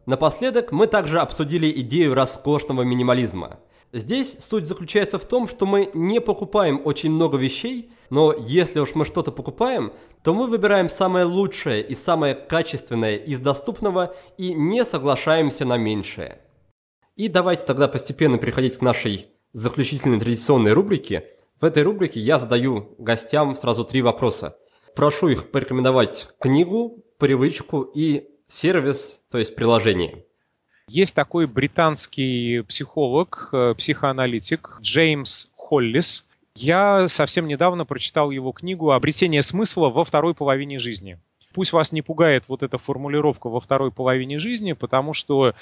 Напоследок 0.06 0.72
мы 0.72 0.86
также 0.86 1.20
обсудили 1.20 1.70
идею 1.80 2.14
роскошного 2.14 2.82
минимализма– 2.82 3.60
Здесь 3.92 4.36
суть 4.40 4.66
заключается 4.66 5.18
в 5.18 5.24
том, 5.24 5.46
что 5.46 5.64
мы 5.64 5.90
не 5.94 6.20
покупаем 6.20 6.82
очень 6.84 7.10
много 7.10 7.38
вещей, 7.38 7.92
но 8.10 8.34
если 8.36 8.80
уж 8.80 8.94
мы 8.94 9.04
что-то 9.04 9.32
покупаем, 9.32 9.92
то 10.22 10.34
мы 10.34 10.46
выбираем 10.46 10.88
самое 10.88 11.24
лучшее 11.24 11.82
и 11.82 11.94
самое 11.94 12.34
качественное 12.34 13.16
из 13.16 13.38
доступного 13.38 14.14
и 14.36 14.54
не 14.54 14.84
соглашаемся 14.84 15.64
на 15.64 15.76
меньшее. 15.76 16.40
И 17.14 17.28
давайте 17.28 17.64
тогда 17.64 17.88
постепенно 17.88 18.36
переходить 18.38 18.76
к 18.76 18.82
нашей 18.82 19.28
заключительной 19.52 20.20
традиционной 20.20 20.72
рубрике. 20.72 21.24
В 21.60 21.64
этой 21.64 21.82
рубрике 21.82 22.20
я 22.20 22.38
задаю 22.38 22.94
гостям 22.98 23.56
сразу 23.56 23.84
три 23.84 24.02
вопроса. 24.02 24.58
Прошу 24.94 25.28
их 25.28 25.50
порекомендовать 25.50 26.28
книгу, 26.38 27.02
привычку 27.18 27.82
и 27.82 28.28
сервис, 28.48 29.22
то 29.30 29.38
есть 29.38 29.56
приложение. 29.56 30.25
Есть 30.88 31.16
такой 31.16 31.46
британский 31.46 32.62
психолог, 32.62 33.48
э, 33.52 33.74
психоаналитик 33.76 34.78
Джеймс 34.80 35.48
Холлис. 35.56 36.24
Я 36.54 37.08
совсем 37.08 37.48
недавно 37.48 37.84
прочитал 37.84 38.30
его 38.30 38.52
книгу 38.52 38.92
«Обретение 38.92 39.42
смысла 39.42 39.90
во 39.90 40.04
второй 40.04 40.34
половине 40.34 40.78
жизни». 40.78 41.18
Пусть 41.52 41.72
вас 41.72 41.90
не 41.90 42.02
пугает 42.02 42.44
вот 42.48 42.62
эта 42.62 42.78
формулировка 42.78 43.48
во 43.48 43.60
второй 43.60 43.90
половине 43.90 44.38
жизни, 44.38 44.72
потому 44.72 45.12
что 45.12 45.54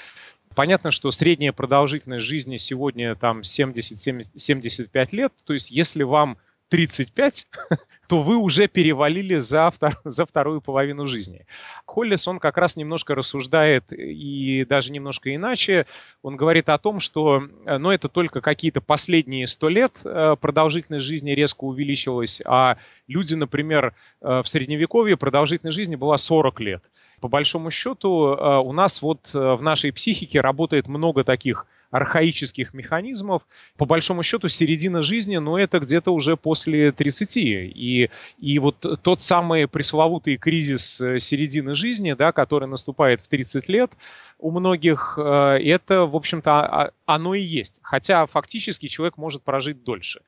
Понятно, 0.55 0.91
что 0.91 1.11
средняя 1.11 1.51
продолжительность 1.51 2.25
жизни 2.25 2.55
сегодня 2.55 3.15
там 3.15 3.41
70-75 3.41 5.07
лет. 5.11 5.33
То 5.43 5.51
есть 5.51 5.69
если 5.69 6.03
вам 6.03 6.37
35, 6.69 7.47
то 8.07 8.21
вы 8.21 8.37
уже 8.37 8.67
перевалили 8.67 9.37
за, 9.37 9.69
втор, 9.71 9.97
за 10.03 10.25
вторую 10.25 10.61
половину 10.61 11.05
жизни. 11.05 11.45
Холлис, 11.85 12.27
он 12.27 12.39
как 12.39 12.57
раз 12.57 12.75
немножко 12.75 13.15
рассуждает 13.15 13.91
и 13.91 14.65
даже 14.67 14.91
немножко 14.91 15.33
иначе. 15.33 15.85
Он 16.21 16.35
говорит 16.35 16.69
о 16.69 16.77
том, 16.77 16.99
что 16.99 17.47
э, 17.65 17.77
ну, 17.77 17.91
это 17.91 18.09
только 18.09 18.41
какие-то 18.41 18.81
последние 18.81 19.47
сто 19.47 19.69
лет 19.69 20.01
э, 20.03 20.35
продолжительность 20.39 21.05
жизни 21.05 21.31
резко 21.31 21.63
увеличилась, 21.63 22.41
а 22.45 22.77
люди, 23.07 23.35
например, 23.35 23.93
э, 24.21 24.41
в 24.43 24.47
Средневековье 24.47 25.17
продолжительность 25.17 25.75
жизни 25.75 25.95
была 25.95 26.17
40 26.17 26.59
лет. 26.61 26.91
По 27.21 27.27
большому 27.27 27.71
счету 27.71 28.09
у 28.09 28.73
нас 28.73 29.01
вот 29.01 29.33
в 29.33 29.59
нашей 29.61 29.91
психике 29.93 30.41
работает 30.41 30.87
много 30.87 31.23
таких 31.23 31.65
архаических 31.91 32.73
механизмов. 32.73 33.47
По 33.77 33.85
большому 33.85 34.23
счету, 34.23 34.47
середина 34.47 35.01
жизни, 35.01 35.37
но 35.37 35.57
это 35.57 35.79
где-то 35.79 36.11
уже 36.11 36.37
после 36.37 36.91
30. 36.91 37.37
И, 37.37 38.09
и 38.37 38.59
вот 38.59 38.85
тот 39.01 39.21
самый 39.21 39.67
пресловутый 39.67 40.37
кризис 40.37 41.01
э, 41.01 41.19
середины 41.19 41.75
жизни, 41.75 42.13
да, 42.13 42.31
который 42.31 42.67
наступает 42.67 43.21
в 43.21 43.27
30 43.27 43.69
лет, 43.69 43.91
у 44.39 44.51
многих 44.51 45.17
э, 45.17 45.59
это, 45.63 46.05
в 46.05 46.15
общем-то, 46.15 46.51
а, 46.51 46.85
а, 46.85 46.91
оно 47.05 47.33
и 47.33 47.41
есть. 47.41 47.79
Хотя 47.81 48.25
фактически 48.25 48.87
человек 48.87 49.17
может 49.17 49.43
прожить 49.43 49.83
дольше. 49.83 50.21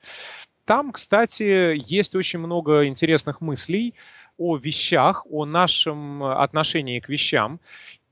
Там, 0.65 0.91
кстати, 0.91 1.77
есть 1.89 2.15
очень 2.15 2.39
много 2.39 2.87
интересных 2.87 3.39
мыслей 3.39 3.93
о 4.37 4.57
вещах, 4.57 5.25
о 5.29 5.45
нашем 5.45 6.23
отношении 6.23 6.99
к 6.99 7.09
вещам. 7.09 7.59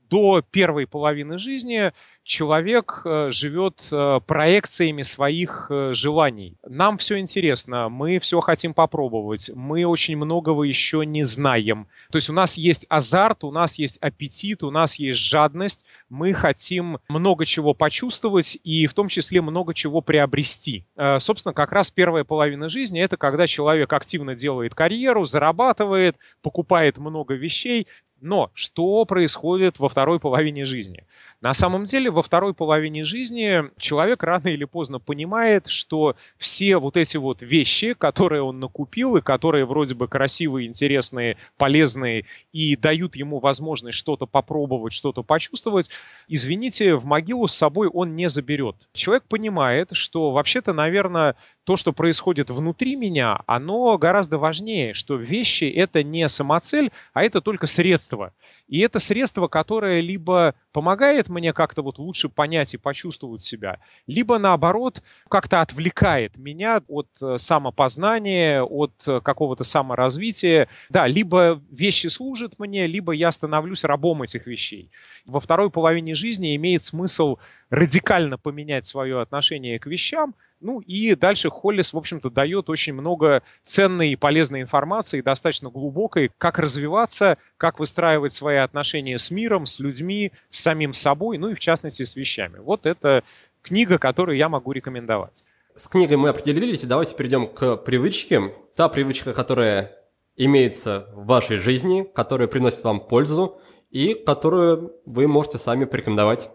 До 0.08 0.42
первой 0.50 0.86
половины 0.86 1.38
жизни 1.38 1.92
человек 2.26 3.02
э, 3.04 3.30
живет 3.30 3.88
э, 3.90 4.20
проекциями 4.26 5.02
своих 5.02 5.68
э, 5.70 5.94
желаний. 5.94 6.56
Нам 6.68 6.98
все 6.98 7.18
интересно, 7.18 7.88
мы 7.88 8.18
все 8.18 8.40
хотим 8.40 8.74
попробовать, 8.74 9.50
мы 9.54 9.86
очень 9.86 10.16
многого 10.16 10.64
еще 10.64 11.06
не 11.06 11.24
знаем. 11.24 11.86
То 12.10 12.16
есть 12.16 12.28
у 12.28 12.32
нас 12.32 12.56
есть 12.56 12.84
азарт, 12.88 13.44
у 13.44 13.52
нас 13.52 13.76
есть 13.76 13.98
аппетит, 13.98 14.64
у 14.64 14.70
нас 14.70 14.96
есть 14.96 15.20
жадность, 15.20 15.84
мы 16.08 16.34
хотим 16.34 16.98
много 17.08 17.46
чего 17.46 17.72
почувствовать 17.74 18.58
и 18.64 18.86
в 18.86 18.94
том 18.94 19.08
числе 19.08 19.40
много 19.40 19.72
чего 19.72 20.00
приобрести. 20.00 20.84
Собственно, 21.18 21.52
как 21.52 21.72
раз 21.72 21.90
первая 21.90 22.24
половина 22.24 22.68
жизни– 22.68 23.00
это 23.02 23.16
когда 23.16 23.46
человек 23.46 23.92
активно 23.92 24.34
делает 24.34 24.74
карьеру, 24.74 25.24
зарабатывает, 25.24 26.16
покупает 26.42 26.98
много 26.98 27.34
вещей, 27.34 27.86
но 28.20 28.50
что 28.54 29.04
происходит 29.04 29.78
во 29.78 29.88
второй 29.88 30.20
половине 30.20 30.64
жизни? 30.64 31.06
На 31.40 31.52
самом 31.52 31.84
деле, 31.84 32.10
во 32.10 32.22
второй 32.22 32.54
половине 32.54 33.04
жизни 33.04 33.64
человек 33.78 34.22
рано 34.22 34.48
или 34.48 34.64
поздно 34.64 34.98
понимает, 34.98 35.66
что 35.66 36.16
все 36.38 36.78
вот 36.78 36.96
эти 36.96 37.18
вот 37.18 37.42
вещи, 37.42 37.92
которые 37.92 38.42
он 38.42 38.58
накупил 38.58 39.16
и 39.16 39.20
которые 39.20 39.66
вроде 39.66 39.94
бы 39.94 40.08
красивые, 40.08 40.66
интересные, 40.66 41.36
полезные 41.58 42.24
и 42.52 42.74
дают 42.74 43.16
ему 43.16 43.38
возможность 43.38 43.98
что-то 43.98 44.26
попробовать, 44.26 44.94
что-то 44.94 45.22
почувствовать, 45.22 45.90
извините, 46.26 46.96
в 46.96 47.04
могилу 47.04 47.48
с 47.48 47.54
собой 47.54 47.88
он 47.88 48.16
не 48.16 48.28
заберет. 48.30 48.76
Человек 48.94 49.24
понимает, 49.24 49.90
что 49.92 50.30
вообще-то, 50.30 50.72
наверное, 50.72 51.36
то, 51.66 51.76
что 51.76 51.92
происходит 51.92 52.48
внутри 52.48 52.94
меня, 52.94 53.40
оно 53.46 53.98
гораздо 53.98 54.38
важнее, 54.38 54.94
что 54.94 55.16
вещи— 55.16 55.64
это 55.76 56.04
не 56.04 56.28
самоцель, 56.28 56.92
а 57.12 57.24
это 57.24 57.40
только 57.40 57.66
средство. 57.66 58.32
И 58.68 58.78
это 58.78 59.00
средство, 59.00 59.48
которое 59.48 60.00
либо 60.00 60.54
помогает 60.72 61.25
мне 61.28 61.52
как-то 61.52 61.82
вот 61.82 61.98
лучше 61.98 62.28
понять 62.28 62.74
и 62.74 62.78
почувствовать 62.78 63.42
себя, 63.42 63.78
либо 64.06 64.38
наоборот 64.38 65.02
как-то 65.28 65.60
отвлекает 65.60 66.36
меня 66.38 66.82
от 66.88 67.08
э, 67.20 67.38
самопознания, 67.38 68.62
от 68.62 68.92
э, 69.06 69.20
какого-то 69.20 69.64
саморазвития. 69.64 70.68
Да, 70.88 71.06
либо 71.06 71.62
вещи 71.70 72.08
служат 72.08 72.58
мне, 72.58 72.86
либо 72.86 73.12
я 73.12 73.32
становлюсь 73.32 73.84
рабом 73.84 74.22
этих 74.22 74.46
вещей. 74.46 74.90
Во 75.24 75.40
второй 75.40 75.70
половине 75.70 76.14
жизни 76.14 76.56
имеет 76.56 76.82
смысл 76.82 77.38
радикально 77.70 78.38
поменять 78.38 78.86
свое 78.86 79.20
отношение 79.20 79.78
к 79.78 79.86
вещам– 79.86 80.34
ну 80.60 80.80
и 80.80 81.14
дальше 81.14 81.50
Холлис, 81.50 81.92
в 81.92 81.96
общем-то, 81.96 82.30
дает 82.30 82.70
очень 82.70 82.94
много 82.94 83.42
ценной 83.62 84.10
и 84.10 84.16
полезной 84.16 84.62
информации, 84.62 85.20
достаточно 85.20 85.70
глубокой, 85.70 86.30
как 86.38 86.58
развиваться, 86.58 87.38
как 87.56 87.78
выстраивать 87.78 88.32
свои 88.32 88.56
отношения 88.56 89.18
с 89.18 89.30
миром, 89.30 89.66
с 89.66 89.78
людьми, 89.78 90.32
с 90.50 90.60
самим 90.60 90.92
собой, 90.92 91.38
ну 91.38 91.50
и 91.50 91.54
в 91.54 91.60
частности 91.60 92.04
с 92.04 92.16
вещами. 92.16 92.58
Вот 92.58 92.86
это 92.86 93.22
книга, 93.62 93.98
которую 93.98 94.36
я 94.38 94.48
могу 94.48 94.72
рекомендовать. 94.72 95.44
С 95.74 95.88
книгой 95.88 96.16
мы 96.16 96.30
определились, 96.30 96.84
и 96.84 96.86
давайте 96.86 97.14
перейдем 97.14 97.48
к 97.48 97.76
привычке. 97.76 98.54
Та 98.74 98.88
привычка, 98.88 99.34
которая 99.34 99.92
имеется 100.36 101.08
в 101.12 101.26
вашей 101.26 101.56
жизни, 101.56 102.06
которая 102.14 102.48
приносит 102.48 102.82
вам 102.84 103.00
пользу 103.00 103.60
и 103.90 104.14
которую 104.14 104.94
вы 105.04 105.28
можете 105.28 105.58
сами 105.58 105.84
порекомендовать 105.84 106.50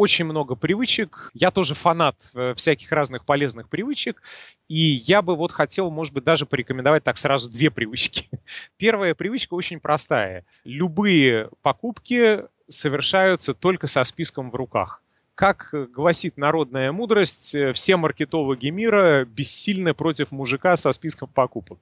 очень 0.00 0.24
много 0.24 0.54
привычек. 0.54 1.30
Я 1.34 1.50
тоже 1.50 1.74
фанат 1.74 2.30
э, 2.34 2.54
всяких 2.56 2.90
разных 2.90 3.26
полезных 3.26 3.68
привычек. 3.68 4.22
И 4.66 4.78
я 4.78 5.20
бы 5.20 5.36
вот 5.36 5.52
хотел, 5.52 5.90
может 5.90 6.14
быть, 6.14 6.24
даже 6.24 6.46
порекомендовать 6.46 7.04
так 7.04 7.18
сразу 7.18 7.50
две 7.50 7.70
привычки. 7.70 8.26
Первая 8.78 9.14
привычка 9.14 9.52
очень 9.52 9.78
простая. 9.78 10.46
Любые 10.64 11.50
покупки 11.60 12.44
совершаются 12.66 13.52
только 13.52 13.86
со 13.88 14.02
списком 14.04 14.50
в 14.50 14.54
руках. 14.54 15.02
Как 15.34 15.74
гласит 15.92 16.36
народная 16.36 16.92
мудрость, 16.92 17.54
э, 17.54 17.72
все 17.72 17.96
маркетологи 17.96 18.68
мира 18.68 19.24
бессильны 19.24 19.94
против 19.94 20.32
мужика 20.32 20.76
со 20.76 20.92
списком 20.92 21.28
покупок. 21.28 21.78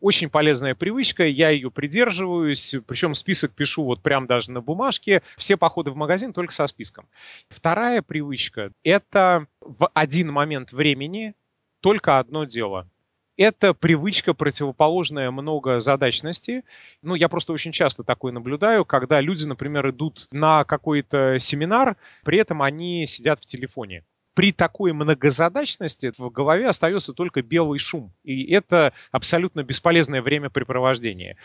Очень 0.00 0.28
полезная 0.28 0.74
привычка, 0.74 1.26
я 1.26 1.48
ее 1.50 1.70
придерживаюсь, 1.70 2.74
причем 2.86 3.14
список 3.14 3.52
пишу 3.52 3.84
вот 3.84 4.02
прям 4.02 4.26
даже 4.26 4.52
на 4.52 4.60
бумажке. 4.60 5.22
Все 5.36 5.56
походы 5.56 5.90
в 5.90 5.96
магазин 5.96 6.32
только 6.32 6.52
со 6.52 6.66
списком. 6.66 7.08
Вторая 7.48 8.02
привычка– 8.02 8.72
это 8.84 9.46
в 9.60 9.88
один 9.94 10.30
момент 10.30 10.72
времени 10.72 11.34
только 11.80 12.18
одно 12.18 12.44
дело– 12.44 12.88
это 13.38 13.72
привычка, 13.72 14.34
противоположная 14.34 15.30
многозадачности. 15.30 16.64
Ну, 17.02 17.14
я 17.14 17.28
просто 17.28 17.54
очень 17.54 17.72
часто 17.72 18.02
такое 18.04 18.32
наблюдаю, 18.32 18.84
когда 18.84 19.20
люди, 19.20 19.44
например, 19.44 19.88
идут 19.88 20.26
на 20.32 20.64
какой-то 20.64 21.38
семинар, 21.38 21.96
при 22.24 22.38
этом 22.38 22.60
они 22.60 23.06
сидят 23.06 23.40
в 23.40 23.46
телефоне 23.46 24.04
при 24.34 24.52
такой 24.52 24.92
многозадачности 24.92 26.12
в 26.16 26.30
голове 26.30 26.68
остается 26.68 27.12
только 27.12 27.42
белый 27.42 27.80
шум. 27.80 28.12
И 28.22 28.52
это 28.52 28.92
абсолютно 29.10 29.64
бесполезное 29.64 30.22
времяпрепровождение. 30.22 31.36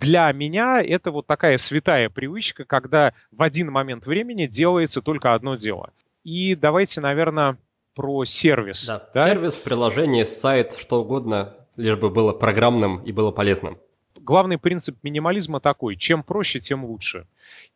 Для 0.00 0.32
меня 0.32 0.82
это 0.82 1.12
вот 1.12 1.28
такая 1.28 1.56
святая 1.56 2.10
привычка, 2.10 2.64
когда 2.64 3.14
в 3.30 3.42
один 3.42 3.70
момент 3.70 4.06
времени 4.06 4.46
делается 4.46 5.00
только 5.02 5.34
одно 5.34 5.54
дело. 5.54 5.92
И 6.24 6.56
давайте, 6.56 7.00
наверное, 7.00 7.58
про 7.94 8.24
сервис. 8.24 8.86
Да. 8.86 9.08
да? 9.14 9.28
Сервис, 9.28 9.58
приложение, 9.58 10.26
сайт, 10.26 10.76
что 10.78 11.02
угодно, 11.02 11.54
лишь 11.76 11.96
бы 11.96 12.10
было 12.10 12.32
программным 12.32 13.02
и 13.02 13.12
было 13.12 13.30
полезным. 13.30 13.78
Главный 14.20 14.56
принцип 14.56 14.98
минимализма 15.02 15.58
такой, 15.58 15.96
чем 15.96 16.22
проще, 16.22 16.60
тем 16.60 16.84
лучше. 16.84 17.26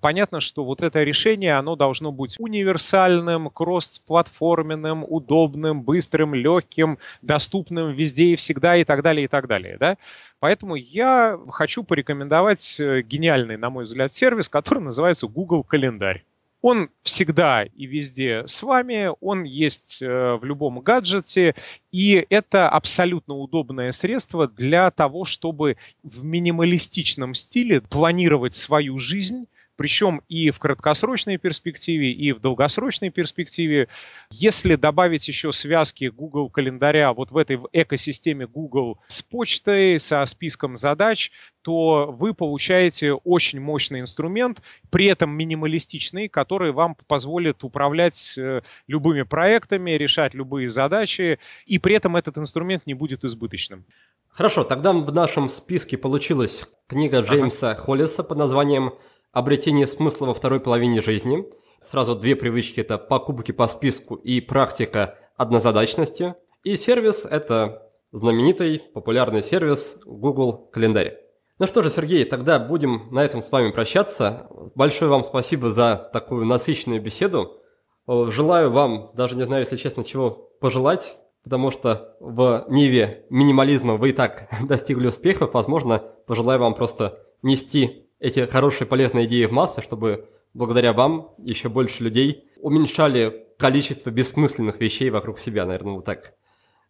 Понятно, 0.00 0.40
что 0.40 0.64
вот 0.64 0.80
это 0.80 1.02
решение, 1.02 1.56
оно 1.56 1.74
должно 1.74 2.12
быть 2.12 2.36
универсальным, 2.38 3.50
кросс-платформенным, 3.50 5.04
удобным, 5.08 5.82
быстрым, 5.82 6.34
легким, 6.34 6.98
доступным 7.20 7.90
везде 7.92 8.26
и 8.26 8.36
всегда 8.36 8.76
и 8.76 8.84
так 8.84 9.02
далее, 9.02 9.24
и 9.24 9.28
так 9.28 9.48
далее. 9.48 9.76
Да? 9.78 9.96
Поэтому 10.38 10.76
я 10.76 11.36
хочу 11.48 11.82
порекомендовать 11.82 12.78
э, 12.78 13.02
гениальный, 13.02 13.56
на 13.56 13.70
мой 13.70 13.84
взгляд, 13.84 14.12
сервис, 14.12 14.48
который 14.48 14.80
называется 14.80 15.26
Google 15.26 15.64
Календарь. 15.64 16.24
Он 16.68 16.90
всегда 17.04 17.62
и 17.62 17.86
везде 17.86 18.42
с 18.44 18.60
вами, 18.60 19.10
он 19.20 19.44
есть 19.44 20.02
э, 20.02 20.34
в 20.34 20.44
любом 20.44 20.80
гаджете, 20.80 21.54
и 21.92 22.26
это 22.28 22.68
абсолютно 22.68 23.34
удобное 23.34 23.92
средство 23.92 24.48
для 24.48 24.90
того, 24.90 25.24
чтобы 25.24 25.76
в 26.02 26.24
минималистичном 26.24 27.34
стиле 27.34 27.82
планировать 27.82 28.54
свою 28.54 28.98
жизнь, 28.98 29.46
причем 29.77 30.22
и 30.29 30.51
в 30.51 30.59
краткосрочной 30.59 31.37
перспективе, 31.37 32.12
и 32.12 32.33
в 32.33 32.41
долгосрочной 32.41 33.11
перспективе. 33.11 33.89
Если 34.31 34.74
добавить 34.74 35.29
еще 35.29 35.53
связки 35.53 36.07
Google 36.07 36.51
календаря 36.51 37.12
вот 37.12 37.31
в 37.31 37.37
этой 37.37 37.59
экосистеме 37.72 38.47
Google 38.47 38.99
с 39.07 39.22
почтой, 39.22 40.01
со 40.01 40.24
списком 40.24 40.77
задач, 40.77 41.31
то 41.62 42.14
вы 42.16 42.33
получаете 42.33 43.12
очень 43.12 43.61
мощный 43.61 44.01
инструмент, 44.01 44.62
при 44.91 45.07
этом 45.07 45.31
минималистичный, 45.31 46.29
который 46.29 46.72
вам 46.72 46.97
позволит 47.07 47.64
управлять 47.64 48.35
э, 48.39 48.62
любыми 48.87 49.22
проектами, 49.22 49.91
решать 49.93 50.33
любые 50.35 50.70
задачи, 50.70 51.39
и 51.66 51.79
при 51.79 51.97
этом 51.97 52.16
этот 52.16 52.39
инструмент 52.39 52.87
не 52.87 52.95
будет 52.95 53.24
избыточным. 53.24 53.85
Хорошо, 54.29 54.64
тогда 54.64 54.93
в 54.93 55.12
нашем 55.12 55.49
списке 55.49 55.97
получилась 55.97 56.66
книга 56.89 57.20
Джеймса 57.20 57.70
ага. 57.70 57.81
Холлиса 57.81 58.22
под 58.22 58.37
названием 58.37 58.93
обретение 59.33 59.87
смысла 59.87 60.27
во 60.27 60.35
второй 60.35 60.61
половине 60.61 61.01
жизни. 61.01 61.45
Сразу 61.81 62.14
две 62.14 62.37
привычки– 62.37 62.81
это 62.83 62.99
покупки 62.99 63.53
по 63.53 63.68
списку 63.68 64.14
и 64.14 64.41
практика 64.41 65.18
однозадачности. 65.37 66.35
И 66.64 66.77
сервис– 66.77 67.24
это 67.31 67.91
знаменитый, 68.12 68.83
популярный 68.95 69.43
сервис 69.43 69.99
Google 70.05 70.68
Календарь. 70.72 71.18
Ну 71.59 71.66
что 71.66 71.83
же, 71.83 71.91
Сергей, 71.91 72.24
тогда 72.24 72.59
будем 72.59 73.09
на 73.11 73.24
этом 73.24 73.43
с 73.43 73.51
вами 73.51 73.70
прощаться. 73.70 74.49
Большое 74.74 75.11
вам 75.11 75.24
спасибо 75.24 75.70
за 75.70 76.11
такую 76.12 76.45
насыщенную 76.45 77.01
беседу. 77.01 77.62
Желаю 78.07 78.70
вам, 78.70 79.11
даже 79.14 79.37
не 79.37 79.45
знаю, 79.45 79.62
если 79.62 79.77
честно, 79.77 80.05
чего 80.05 80.31
пожелать, 80.61 81.16
потому 81.43 81.70
что 81.70 82.16
в 82.20 82.66
Ниве 82.68 83.24
минимализма 83.31 83.95
вы 83.95 84.11
и 84.11 84.12
так 84.12 84.49
достигли 84.62 85.07
успехов. 85.07 85.55
Возможно, 85.55 85.99
пожелаю 86.27 86.61
вам 86.61 86.74
просто 86.74 87.20
нести 87.43 88.05
эти 88.18 88.46
хорошие 88.46 88.86
полезные 88.86 89.26
идеи 89.26 89.44
в 89.44 89.52
массы, 89.52 89.82
чтобы 89.82 90.28
благодаря 90.54 90.92
вам 90.92 91.34
еще 91.38 91.68
больше 91.68 92.02
людей 92.02 92.50
уменьшали 92.58 93.46
количество 93.58 94.10
бессмысленных 94.10 94.80
вещей 94.80 95.10
вокруг 95.10 95.38
себя, 95.38 95.66
наверное, 95.66 95.94
вот 95.94 96.04
так. 96.04 96.34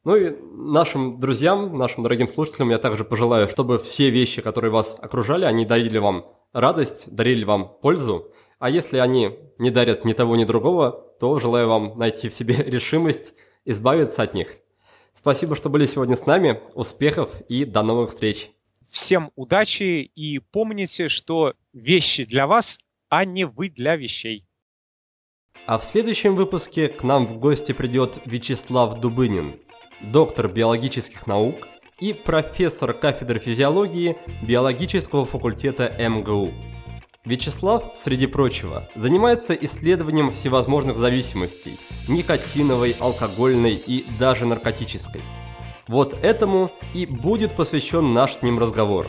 Ну 0.04 0.14
и 0.14 0.36
нашим 0.52 1.18
друзьям, 1.18 1.76
нашим 1.76 2.04
дорогим 2.04 2.28
слушателям 2.28 2.70
я 2.70 2.78
также 2.78 3.04
пожелаю, 3.04 3.48
чтобы 3.48 3.78
все 3.78 4.10
вещи, 4.10 4.40
которые 4.40 4.70
вас 4.70 4.96
окружали, 5.00 5.44
они 5.44 5.64
дарили 5.64 5.98
вам 5.98 6.26
радость, 6.52 7.12
дарили 7.12 7.44
вам 7.44 7.76
пользу. 7.82 8.30
А 8.58 8.70
если 8.70 8.98
они 8.98 9.36
не 9.58 9.70
дарят 9.70 10.04
ни 10.04 10.12
того, 10.12 10.36
ни 10.36 10.44
другого, 10.44 10.92
то 11.18 11.38
желаю 11.40 11.68
вам 11.68 11.98
найти 11.98 12.28
в 12.28 12.34
себе 12.34 12.54
решимость 12.66 13.34
избавиться 13.64 14.22
от 14.22 14.34
них. 14.34 14.58
Спасибо, 15.12 15.56
что 15.56 15.70
были 15.70 15.86
сегодня 15.86 16.14
с 16.14 16.24
нами. 16.24 16.60
Успехов 16.74 17.30
и 17.48 17.64
до 17.64 17.82
новых 17.82 18.10
встреч! 18.10 18.55
Всем 18.96 19.30
удачи 19.36 20.10
и 20.14 20.38
помните, 20.38 21.10
что 21.10 21.52
вещи 21.74 22.24
для 22.24 22.46
вас, 22.46 22.78
а 23.10 23.26
не 23.26 23.44
вы 23.44 23.68
для 23.68 23.94
вещей. 23.94 24.46
А 25.66 25.76
в 25.76 25.84
следующем 25.84 26.34
выпуске 26.34 26.88
к 26.88 27.02
нам 27.02 27.26
в 27.26 27.38
гости 27.38 27.72
придет 27.72 28.22
Вячеслав 28.24 28.98
Дубынин, 28.98 29.60
доктор 30.00 30.48
биологических 30.48 31.26
наук 31.26 31.68
и 32.00 32.14
профессор 32.14 32.94
кафедры 32.94 33.38
физиологии 33.38 34.16
биологического 34.42 35.26
факультета 35.26 35.94
МГУ. 35.98 36.54
Вячеслав, 37.26 37.90
среди 37.92 38.26
прочего, 38.26 38.88
занимается 38.94 39.52
исследованием 39.52 40.30
всевозможных 40.30 40.96
зависимостей– 40.96 41.78
никотиновой, 42.08 42.96
алкогольной 42.98 43.74
и 43.74 44.06
даже 44.18 44.46
наркотической. 44.46 45.20
Вот 45.88 46.14
этому 46.22 46.70
и 46.94 47.06
будет 47.06 47.56
посвящен 47.56 48.12
наш 48.12 48.34
с 48.34 48.42
ним 48.42 48.58
разговор. 48.58 49.08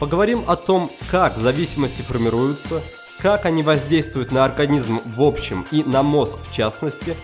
Поговорим 0.00 0.44
о 0.46 0.56
том, 0.56 0.90
как 1.10 1.36
зависимости 1.36 2.02
формируются– 2.02 2.82
как 3.24 3.46
они 3.46 3.62
воздействуют 3.62 4.32
на 4.32 4.44
организм 4.44 5.00
в 5.04 5.22
общем 5.22 5.64
и 5.70 5.82
на 5.82 6.02
мозг 6.02 6.36
в 6.42 6.52
частности, 6.52 7.16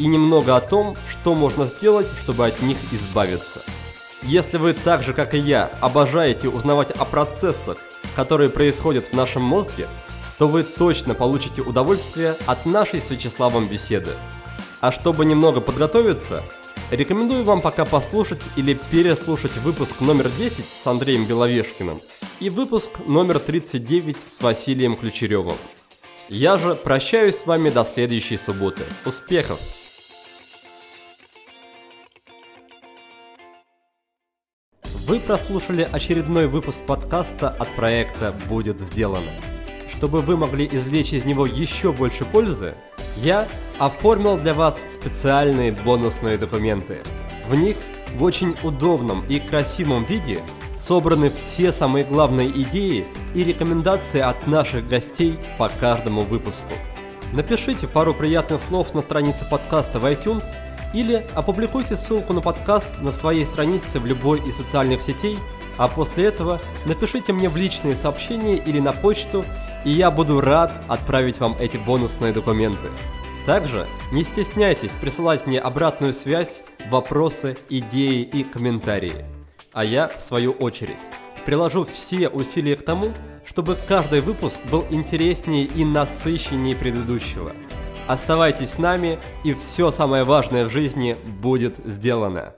и 0.00 0.06
немного 0.08 0.56
о 0.56 0.60
том, 0.60 0.96
что 1.08 1.36
можно 1.36 1.66
сделать, 1.66 2.08
чтобы 2.18 2.46
от 2.46 2.60
них 2.60 2.76
избавиться. 2.90 3.60
Если 4.22 4.56
вы 4.56 4.72
так 4.72 5.02
же, 5.02 5.12
как 5.12 5.34
и 5.34 5.38
я, 5.38 5.70
обожаете 5.80 6.48
узнавать 6.48 6.90
о 6.90 7.04
процессах, 7.04 7.76
которые 8.16 8.50
происходят 8.50 9.06
в 9.06 9.12
нашем 9.12 9.42
мозге, 9.42 9.88
то 10.38 10.48
вы 10.48 10.64
точно 10.64 11.14
получите 11.14 11.62
удовольствие 11.62 12.34
от 12.46 12.66
нашей 12.66 13.00
с 13.00 13.10
Вячеславом 13.10 13.68
беседы. 13.68 14.12
А 14.80 14.90
чтобы 14.90 15.24
немного 15.24 15.60
подготовиться, 15.60 16.42
рекомендую 16.96 17.44
вам 17.44 17.60
пока 17.60 17.84
послушать 17.84 18.42
или 18.56 18.78
переслушать 18.90 19.56
выпуск 19.58 20.00
номер 20.00 20.30
10 20.30 20.64
с 20.68 20.86
Андреем 20.86 21.24
Беловешкиным– 21.26 22.00
и 22.40 22.50
выпуск 22.50 22.90
номер 23.06 23.38
39 23.38 24.30
с 24.30 24.40
Василием 24.42 24.96
Ключеревым. 24.96 25.56
Я 26.28 26.58
же 26.58 26.74
прощаюсь 26.74 27.36
с 27.36 27.46
вами 27.46 27.70
до 27.70 27.84
следующей 27.84 28.36
субботы. 28.36 28.82
Успехов! 29.04 29.58
Вы 35.06 35.20
прослушали 35.20 35.88
очередной 35.90 36.46
выпуск 36.46 36.80
подкаста 36.86 37.50
от 37.50 37.74
проекта 37.74 38.34
«Будет 38.48 38.80
сделано». 38.80 39.32
Чтобы 39.88 40.22
вы 40.22 40.36
могли 40.36 40.66
извлечь 40.66 41.12
из 41.12 41.24
него 41.24 41.46
еще 41.46 41.92
больше 41.92 42.24
пользы, 42.24 42.74
я 43.16 43.46
оформил 43.78 44.36
для 44.36 44.54
вас 44.54 44.84
специальные 44.92 45.72
бонусные 45.72 46.38
документы. 46.38 47.02
В 47.48 47.54
них 47.54 47.76
в 48.16 48.22
очень 48.22 48.54
удобном 48.62 49.24
и 49.28 49.40
красивом 49.40 50.04
виде 50.04 50.40
собраны 50.76 51.30
все 51.30 51.72
самые 51.72 52.04
главные 52.04 52.50
идеи 52.62 53.06
и 53.34 53.44
рекомендации 53.44 54.20
от 54.20 54.46
наших 54.46 54.86
гостей 54.86 55.38
по 55.58 55.68
каждому 55.68 56.22
выпуску. 56.22 56.72
Напишите 57.32 57.86
пару 57.86 58.14
приятных 58.14 58.60
слов 58.60 58.94
на 58.94 59.02
странице 59.02 59.48
подкаста 59.50 59.98
в 59.98 60.04
iTunes 60.06 60.44
или 60.92 61.26
опубликуйте 61.34 61.96
ссылку 61.96 62.32
на 62.32 62.40
подкаст 62.40 62.92
на 63.00 63.10
своей 63.10 63.44
странице 63.44 63.98
в 63.98 64.06
любой 64.06 64.38
из 64.48 64.56
социальных 64.56 65.00
сетей, 65.00 65.38
а 65.76 65.88
после 65.88 66.26
этого 66.26 66.60
напишите 66.86 67.32
мне 67.32 67.48
в 67.48 67.56
личные 67.56 67.96
сообщения 67.96 68.56
или 68.56 68.78
на 68.78 68.92
почту, 68.92 69.44
и 69.84 69.90
я 69.90 70.12
буду 70.12 70.40
рад 70.40 70.84
отправить 70.86 71.40
вам 71.40 71.56
эти 71.58 71.76
бонусные 71.76 72.32
документы. 72.32 72.88
Также 73.46 73.86
не 74.12 74.22
стесняйтесь 74.24 74.96
присылать 74.96 75.46
мне 75.46 75.60
обратную 75.60 76.14
связь, 76.14 76.62
вопросы, 76.90 77.56
идеи 77.68 78.22
и 78.22 78.42
комментарии 78.42 79.26
а 79.74 79.84
я, 79.84 80.08
в 80.08 80.22
свою 80.22 80.52
очередь, 80.52 80.96
приложу 81.44 81.84
все 81.84 82.28
усилия 82.28 82.76
к 82.76 82.84
тому, 82.84 83.12
чтобы 83.44 83.76
каждый 83.88 84.20
выпуск 84.20 84.60
был 84.70 84.86
интереснее 84.88 85.64
и 85.64 85.84
насыщеннее 85.84 86.76
предыдущего. 86.76 87.52
Оставайтесь 88.06 88.70
с 88.70 88.78
нами, 88.78 89.18
и 89.42 89.52
все 89.52 89.90
самое 89.90 90.24
важное 90.24 90.64
в 90.64 90.70
жизни 90.70 91.16
будет 91.42 91.78
сделано. 91.84 92.54